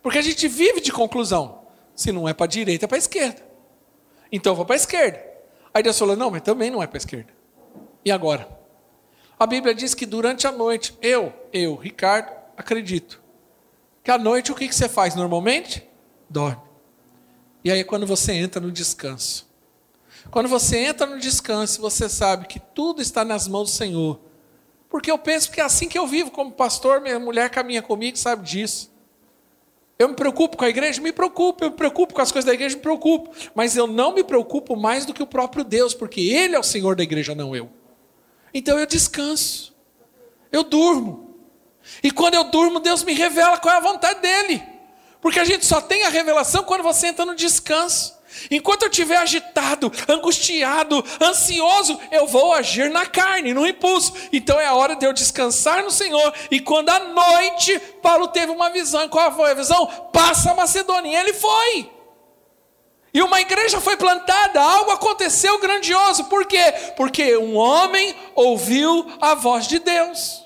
porque 0.03 0.19
a 0.19 0.21
gente 0.21 0.47
vive 0.47 0.81
de 0.81 0.91
conclusão. 0.91 1.63
Se 1.95 2.11
não 2.11 2.27
é 2.27 2.33
para 2.33 2.43
a 2.43 2.49
direita, 2.49 2.85
é 2.85 2.87
para 2.87 2.97
a 2.97 2.99
esquerda. 2.99 3.41
Então 4.29 4.51
eu 4.51 4.55
vou 4.57 4.65
para 4.65 4.75
a 4.75 4.77
esquerda. 4.77 5.34
Aí 5.75 5.83
Deus 5.83 5.99
falou: 5.99 6.15
não, 6.15 6.31
mas 6.31 6.41
também 6.41 6.71
não 6.71 6.81
é 6.81 6.87
para 6.87 6.95
a 6.95 6.99
esquerda. 6.99 7.33
E 8.05 8.09
agora? 8.09 8.47
A 9.37 9.45
Bíblia 9.45 9.75
diz 9.75 9.93
que 9.93 10.05
durante 10.05 10.47
a 10.47 10.51
noite, 10.51 10.97
eu, 11.01 11.33
eu, 11.51 11.75
Ricardo, 11.75 12.31
acredito. 12.55 13.21
Que 14.01 14.09
à 14.09 14.17
noite 14.17 14.53
o 14.53 14.55
que 14.55 14.71
você 14.71 14.87
faz 14.87 15.15
normalmente? 15.15 15.85
Dorme. 16.29 16.61
E 17.61 17.69
aí 17.69 17.83
quando 17.83 18.07
você 18.07 18.31
entra 18.31 18.61
no 18.61 18.71
descanso. 18.71 19.45
Quando 20.31 20.47
você 20.47 20.77
entra 20.77 21.05
no 21.05 21.19
descanso, 21.19 21.81
você 21.81 22.07
sabe 22.07 22.47
que 22.47 22.59
tudo 22.59 23.01
está 23.01 23.25
nas 23.25 23.45
mãos 23.45 23.69
do 23.69 23.75
Senhor. 23.75 24.21
Porque 24.89 25.11
eu 25.11 25.17
penso 25.17 25.51
que 25.51 25.59
é 25.59 25.63
assim 25.63 25.89
que 25.89 25.99
eu 25.99 26.07
vivo 26.07 26.31
como 26.31 26.53
pastor, 26.53 27.01
minha 27.01 27.19
mulher 27.19 27.49
caminha 27.49 27.81
comigo, 27.81 28.17
sabe 28.17 28.45
disso. 28.45 28.94
Eu 29.97 30.09
me 30.09 30.15
preocupo 30.15 30.57
com 30.57 30.65
a 30.65 30.69
igreja? 30.69 31.01
Me 31.01 31.11
preocupo. 31.11 31.63
Eu 31.63 31.71
me 31.71 31.77
preocupo 31.77 32.13
com 32.13 32.21
as 32.21 32.31
coisas 32.31 32.45
da 32.45 32.53
igreja? 32.53 32.75
Me 32.75 32.81
preocupo. 32.81 33.31
Mas 33.53 33.77
eu 33.77 33.87
não 33.87 34.13
me 34.13 34.23
preocupo 34.23 34.75
mais 34.75 35.05
do 35.05 35.13
que 35.13 35.23
o 35.23 35.27
próprio 35.27 35.63
Deus, 35.63 35.93
porque 35.93 36.21
Ele 36.21 36.55
é 36.55 36.59
o 36.59 36.63
Senhor 36.63 36.95
da 36.95 37.03
igreja, 37.03 37.33
não 37.33 37.55
eu. 37.55 37.69
Então 38.53 38.79
eu 38.79 38.85
descanso, 38.85 39.75
eu 40.51 40.63
durmo. 40.63 41.35
E 42.01 42.09
quando 42.09 42.35
eu 42.35 42.45
durmo, 42.45 42.79
Deus 42.79 43.03
me 43.03 43.13
revela 43.13 43.57
qual 43.57 43.73
é 43.73 43.77
a 43.77 43.81
vontade 43.81 44.21
dEle. 44.21 44.63
Porque 45.21 45.39
a 45.39 45.45
gente 45.45 45.65
só 45.65 45.81
tem 45.81 46.03
a 46.03 46.09
revelação 46.09 46.63
quando 46.63 46.83
você 46.83 47.07
entra 47.07 47.25
no 47.25 47.35
descanso. 47.35 48.14
Enquanto 48.49 48.83
eu 48.83 48.89
estiver 48.89 49.17
agitado, 49.17 49.91
angustiado, 50.07 51.03
ansioso, 51.21 51.99
eu 52.11 52.27
vou 52.27 52.53
agir 52.53 52.89
na 52.89 53.05
carne, 53.05 53.53
no 53.53 53.65
impulso. 53.65 54.13
Então 54.31 54.59
é 54.59 54.65
a 54.65 54.73
hora 54.73 54.95
de 54.95 55.05
eu 55.05 55.13
descansar 55.13 55.83
no 55.83 55.91
Senhor. 55.91 56.33
E 56.51 56.59
quando 56.59 56.89
à 56.89 56.99
noite 56.99 57.79
Paulo 58.01 58.27
teve 58.27 58.51
uma 58.51 58.69
visão, 58.69 59.07
qual 59.09 59.35
foi 59.35 59.51
a 59.51 59.55
visão? 59.55 59.87
Passa 60.11 60.51
a 60.51 60.55
Macedônia. 60.55 61.11
E 61.11 61.15
ele 61.15 61.33
foi. 61.33 61.91
E 63.13 63.21
uma 63.21 63.39
igreja 63.39 63.79
foi 63.79 63.95
plantada, 63.95 64.61
algo 64.61 64.91
aconteceu 64.91 65.57
grandioso. 65.59 66.25
Por 66.25 66.45
quê? 66.45 66.73
Porque 66.97 67.37
um 67.37 67.55
homem 67.55 68.13
ouviu 68.35 69.07
a 69.21 69.33
voz 69.33 69.67
de 69.67 69.79
Deus. 69.79 70.45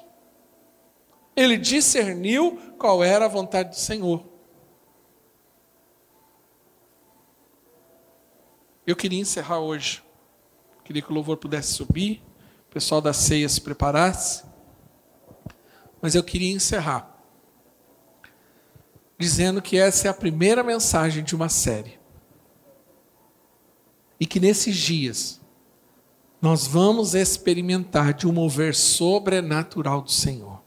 Ele 1.36 1.58
discerniu 1.58 2.60
qual 2.78 3.04
era 3.04 3.26
a 3.26 3.30
vontade 3.30 3.70
do 3.70 3.76
Senhor. 3.76 4.29
Eu 8.90 8.96
queria 8.96 9.20
encerrar 9.20 9.60
hoje. 9.60 10.02
Queria 10.84 11.04
que 11.04 11.12
o 11.12 11.14
louvor 11.14 11.38
pudesse 11.38 11.74
subir, 11.74 12.24
o 12.68 12.74
pessoal 12.74 13.00
da 13.00 13.14
ceia 13.14 13.48
se 13.48 13.62
preparasse. 13.62 14.44
Mas 16.02 16.16
eu 16.16 16.24
queria 16.24 16.52
encerrar 16.52 17.16
dizendo 19.16 19.62
que 19.62 19.78
essa 19.78 20.08
é 20.08 20.10
a 20.10 20.14
primeira 20.14 20.64
mensagem 20.64 21.24
de 21.24 21.36
uma 21.36 21.50
série. 21.50 22.00
E 24.20 24.26
que 24.26 24.40
nesses 24.40 24.76
dias 24.76 25.40
nós 26.42 26.66
vamos 26.66 27.14
experimentar 27.14 28.12
de 28.12 28.28
um 28.28 28.32
mover 28.32 28.74
sobrenatural 28.74 30.02
do 30.02 30.12
Senhor. 30.12 30.64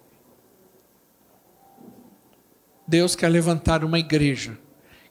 Deus 2.86 3.16
quer 3.16 3.30
levantar 3.30 3.84
uma 3.84 3.98
igreja 3.98 4.56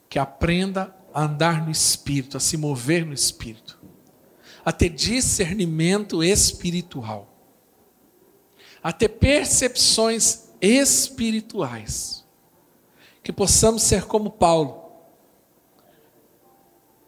que 0.07 0.17
aprenda 0.17 0.95
a 1.13 1.23
andar 1.23 1.65
no 1.65 1.71
espírito, 1.71 2.37
a 2.37 2.39
se 2.39 2.57
mover 2.57 3.05
no 3.05 3.13
espírito, 3.13 3.79
a 4.63 4.71
ter 4.71 4.89
discernimento 4.89 6.23
espiritual, 6.23 7.27
a 8.83 8.91
ter 8.91 9.09
percepções 9.09 10.49
espirituais, 10.61 12.25
que 13.23 13.33
possamos 13.33 13.83
ser 13.83 14.05
como 14.05 14.29
Paulo, 14.29 14.81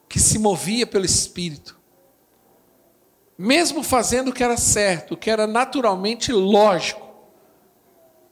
que 0.10 0.20
se 0.20 0.38
movia 0.38 0.86
pelo 0.86 1.06
Espírito, 1.06 1.80
mesmo 3.38 3.82
fazendo 3.82 4.30
o 4.30 4.34
que 4.34 4.44
era 4.44 4.58
certo, 4.58 5.14
o 5.14 5.18
que 5.18 5.30
era 5.30 5.48
naturalmente 5.48 6.32
lógico. 6.32 7.02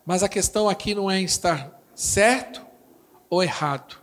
Mas 0.05 0.23
a 0.23 0.29
questão 0.29 0.69
aqui 0.69 0.93
não 0.93 1.09
é 1.09 1.21
estar 1.21 1.81
certo 1.95 2.65
ou 3.29 3.41
errado. 3.41 4.00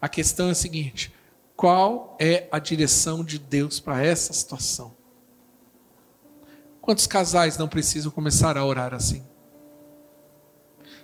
A 0.00 0.08
questão 0.08 0.48
é 0.48 0.52
a 0.52 0.54
seguinte: 0.54 1.12
qual 1.56 2.16
é 2.18 2.48
a 2.50 2.58
direção 2.58 3.24
de 3.24 3.38
Deus 3.38 3.80
para 3.80 4.04
essa 4.04 4.32
situação? 4.32 4.94
Quantos 6.80 7.06
casais 7.06 7.58
não 7.58 7.68
precisam 7.68 8.10
começar 8.10 8.56
a 8.56 8.64
orar 8.64 8.94
assim? 8.94 9.22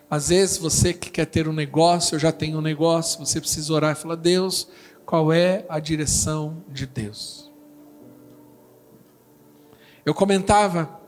Às 0.08 0.28
vezes 0.28 0.56
você 0.56 0.94
que 0.94 1.10
quer 1.10 1.26
ter 1.26 1.48
um 1.48 1.52
negócio, 1.52 2.14
eu 2.14 2.18
já 2.18 2.30
tenho 2.30 2.58
um 2.58 2.62
negócio, 2.62 3.18
você 3.18 3.40
precisa 3.40 3.72
orar 3.72 3.92
e 3.92 4.00
falar: 4.00 4.14
Deus, 4.14 4.68
qual 5.06 5.32
é 5.32 5.64
a 5.68 5.78
direção 5.78 6.64
de 6.68 6.84
Deus. 6.84 7.52
Eu 10.04 10.14
comentava, 10.14 11.00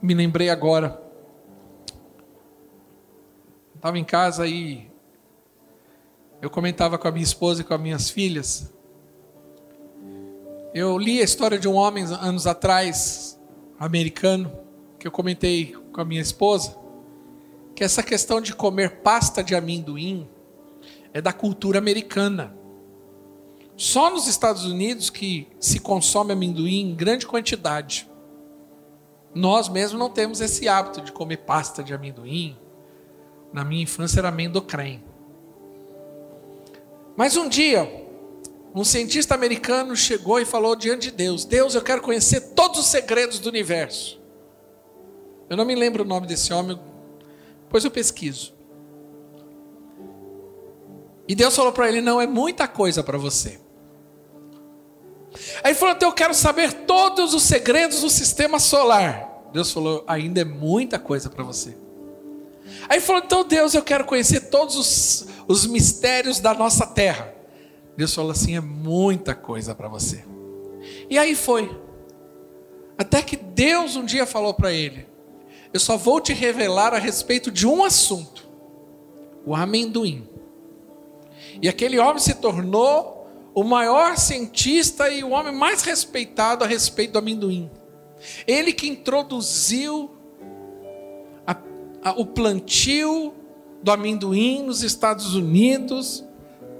me 0.00 0.14
lembrei 0.14 0.48
agora, 0.48 1.00
estava 3.74 3.98
em 3.98 4.04
casa 4.04 4.46
e 4.46 4.91
eu 6.42 6.50
comentava 6.50 6.98
com 6.98 7.06
a 7.06 7.12
minha 7.12 7.22
esposa 7.22 7.60
e 7.60 7.64
com 7.64 7.72
as 7.72 7.80
minhas 7.80 8.10
filhas. 8.10 8.74
Eu 10.74 10.98
li 10.98 11.20
a 11.20 11.24
história 11.24 11.56
de 11.56 11.68
um 11.68 11.74
homem 11.74 12.04
anos 12.04 12.48
atrás, 12.48 13.40
americano, 13.78 14.50
que 14.98 15.06
eu 15.06 15.12
comentei 15.12 15.72
com 15.92 16.00
a 16.00 16.04
minha 16.04 16.20
esposa, 16.20 16.76
que 17.76 17.84
essa 17.84 18.02
questão 18.02 18.40
de 18.40 18.56
comer 18.56 19.02
pasta 19.02 19.42
de 19.44 19.54
amendoim 19.54 20.28
é 21.12 21.20
da 21.20 21.32
cultura 21.32 21.78
americana. 21.78 22.56
Só 23.76 24.10
nos 24.10 24.26
Estados 24.26 24.64
Unidos 24.64 25.10
que 25.10 25.46
se 25.60 25.78
consome 25.78 26.32
amendoim 26.32 26.90
em 26.90 26.94
grande 26.94 27.24
quantidade. 27.24 28.10
Nós 29.32 29.68
mesmos 29.68 29.98
não 29.98 30.10
temos 30.10 30.40
esse 30.40 30.68
hábito 30.68 31.02
de 31.02 31.12
comer 31.12 31.38
pasta 31.38 31.84
de 31.84 31.94
amendoim. 31.94 32.56
Na 33.52 33.64
minha 33.64 33.84
infância 33.84 34.18
era 34.18 34.28
amendocrem. 34.28 35.11
Mas 37.16 37.36
um 37.36 37.48
dia, 37.48 37.88
um 38.74 38.84
cientista 38.84 39.34
americano 39.34 39.94
chegou 39.94 40.40
e 40.40 40.44
falou 40.44 40.74
diante 40.74 41.10
de 41.10 41.16
Deus: 41.16 41.44
Deus, 41.44 41.74
eu 41.74 41.82
quero 41.82 42.00
conhecer 42.00 42.40
todos 42.54 42.80
os 42.80 42.86
segredos 42.86 43.38
do 43.38 43.48
universo. 43.48 44.20
Eu 45.48 45.56
não 45.56 45.64
me 45.64 45.74
lembro 45.74 46.02
o 46.02 46.06
nome 46.06 46.26
desse 46.26 46.52
homem, 46.52 46.78
depois 47.64 47.84
eu 47.84 47.90
pesquiso. 47.90 48.54
E 51.28 51.34
Deus 51.34 51.54
falou 51.54 51.72
para 51.72 51.88
ele: 51.88 52.00
Não, 52.00 52.20
é 52.20 52.26
muita 52.26 52.66
coisa 52.66 53.02
para 53.02 53.18
você. 53.18 53.60
Aí 55.62 55.72
ele 55.72 55.74
falou: 55.74 55.94
Então 55.94 56.08
eu 56.08 56.14
quero 56.14 56.34
saber 56.34 56.72
todos 56.86 57.34
os 57.34 57.42
segredos 57.42 58.00
do 58.00 58.10
sistema 58.10 58.58
solar. 58.58 59.50
Deus 59.52 59.70
falou: 59.70 60.04
Ainda 60.06 60.40
é 60.40 60.44
muita 60.44 60.98
coisa 60.98 61.28
para 61.28 61.44
você. 61.44 61.76
Aí 62.92 63.00
falou: 63.00 63.22
Então 63.24 63.42
Deus, 63.42 63.72
eu 63.72 63.82
quero 63.82 64.04
conhecer 64.04 64.50
todos 64.50 64.76
os, 64.76 65.26
os 65.48 65.66
mistérios 65.66 66.40
da 66.40 66.52
nossa 66.52 66.86
terra. 66.86 67.34
Deus 67.96 68.14
falou 68.14 68.32
assim: 68.32 68.54
É 68.54 68.60
muita 68.60 69.34
coisa 69.34 69.74
para 69.74 69.88
você. 69.88 70.22
E 71.08 71.16
aí 71.16 71.34
foi. 71.34 71.74
Até 72.98 73.22
que 73.22 73.34
Deus 73.34 73.96
um 73.96 74.04
dia 74.04 74.26
falou 74.26 74.52
para 74.52 74.70
ele: 74.70 75.06
Eu 75.72 75.80
só 75.80 75.96
vou 75.96 76.20
te 76.20 76.34
revelar 76.34 76.92
a 76.92 76.98
respeito 76.98 77.50
de 77.50 77.66
um 77.66 77.82
assunto: 77.82 78.46
o 79.46 79.54
amendoim. 79.54 80.28
E 81.62 81.70
aquele 81.70 81.98
homem 81.98 82.18
se 82.18 82.34
tornou 82.34 83.26
o 83.54 83.64
maior 83.64 84.18
cientista 84.18 85.08
e 85.08 85.24
o 85.24 85.30
homem 85.30 85.54
mais 85.54 85.80
respeitado 85.80 86.62
a 86.62 86.66
respeito 86.66 87.12
do 87.12 87.20
amendoim. 87.20 87.70
Ele 88.46 88.70
que 88.70 88.86
introduziu 88.86 90.11
o 92.10 92.26
plantio 92.26 93.34
do 93.82 93.90
amendoim 93.90 94.62
nos 94.62 94.82
Estados 94.82 95.34
Unidos. 95.34 96.24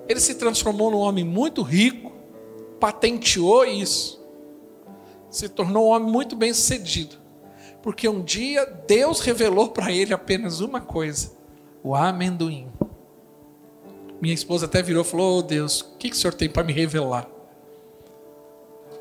Ele 0.09 0.21
se 0.21 0.35
transformou 0.35 0.91
num 0.91 0.99
homem 0.99 1.25
muito 1.25 1.63
rico, 1.63 2.13
patenteou 2.81 3.65
isso, 3.65 4.21
se 5.31 5.49
tornou 5.49 5.87
um 5.87 5.91
homem 5.91 6.11
muito 6.11 6.35
bem 6.35 6.53
sucedido, 6.53 7.17
porque 7.83 8.09
um 8.09 8.23
dia 8.23 8.67
Deus 8.87 9.21
revelou 9.21 9.69
para 9.69 9.93
ele 9.93 10.13
apenas 10.13 10.61
uma 10.61 10.81
coisa: 10.81 11.33
o 11.83 11.95
amendoim. 11.95 12.69
Minha 14.21 14.35
esposa 14.35 14.67
até 14.67 14.83
virou 14.83 15.03
e 15.03 15.07
falou: 15.07 15.39
Oh 15.39 15.43
Deus, 15.43 15.81
o 15.81 15.97
que, 15.97 16.11
que 16.11 16.17
o 16.17 16.19
Senhor 16.19 16.35
tem 16.35 16.49
para 16.49 16.63
me 16.65 16.73
revelar? 16.73 17.29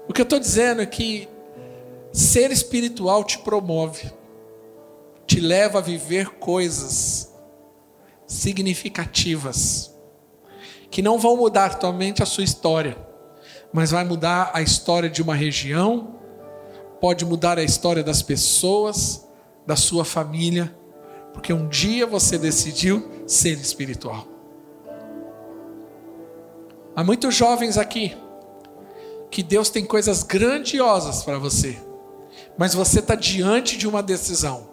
O 0.07 0.13
que 0.13 0.21
eu 0.21 0.23
estou 0.23 0.39
dizendo 0.39 0.81
é 0.81 0.85
que 0.85 1.27
ser 2.11 2.51
espiritual 2.51 3.23
te 3.23 3.39
promove, 3.39 4.11
te 5.31 5.39
leva 5.39 5.79
a 5.79 5.81
viver 5.81 6.31
coisas 6.31 7.33
significativas, 8.27 9.95
que 10.89 11.01
não 11.01 11.17
vão 11.17 11.37
mudar 11.37 11.75
totalmente 11.75 12.21
a 12.21 12.25
sua 12.25 12.43
história, 12.43 12.97
mas 13.71 13.91
vai 13.91 14.03
mudar 14.03 14.51
a 14.53 14.61
história 14.61 15.09
de 15.09 15.21
uma 15.21 15.33
região, 15.33 16.19
pode 16.99 17.23
mudar 17.23 17.57
a 17.57 17.63
história 17.63 18.03
das 18.03 18.21
pessoas, 18.21 19.25
da 19.65 19.77
sua 19.77 20.03
família, 20.03 20.75
porque 21.31 21.53
um 21.53 21.65
dia 21.69 22.05
você 22.05 22.37
decidiu 22.37 23.09
ser 23.25 23.53
espiritual. 23.53 24.27
Há 26.93 27.05
muitos 27.05 27.33
jovens 27.33 27.77
aqui 27.77 28.17
que 29.29 29.41
Deus 29.41 29.69
tem 29.69 29.85
coisas 29.85 30.23
grandiosas 30.23 31.23
para 31.23 31.39
você, 31.39 31.81
mas 32.57 32.73
você 32.73 32.99
está 32.99 33.15
diante 33.15 33.77
de 33.77 33.87
uma 33.87 34.03
decisão. 34.03 34.70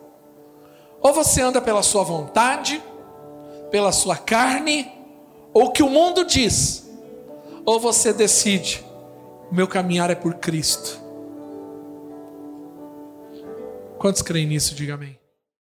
Ou 1.01 1.13
você 1.13 1.41
anda 1.41 1.61
pela 1.61 1.83
sua 1.83 2.03
vontade, 2.03 2.83
pela 3.71 3.93
sua 3.93 4.17
carne, 4.17 4.91
ou 5.53 5.67
o 5.67 5.73
que 5.73 5.83
o 5.83 5.91
mundo 5.91 6.25
diz, 6.25 6.89
ou 7.65 7.79
você 7.79 8.13
decide: 8.13 8.85
meu 9.51 9.67
caminhar 9.67 10.11
é 10.11 10.15
por 10.15 10.35
Cristo. 10.35 11.01
Quantos 13.99 14.23
creem 14.23 14.47
nisso? 14.47 14.75
Diga 14.75 14.95
amém. 14.95 15.18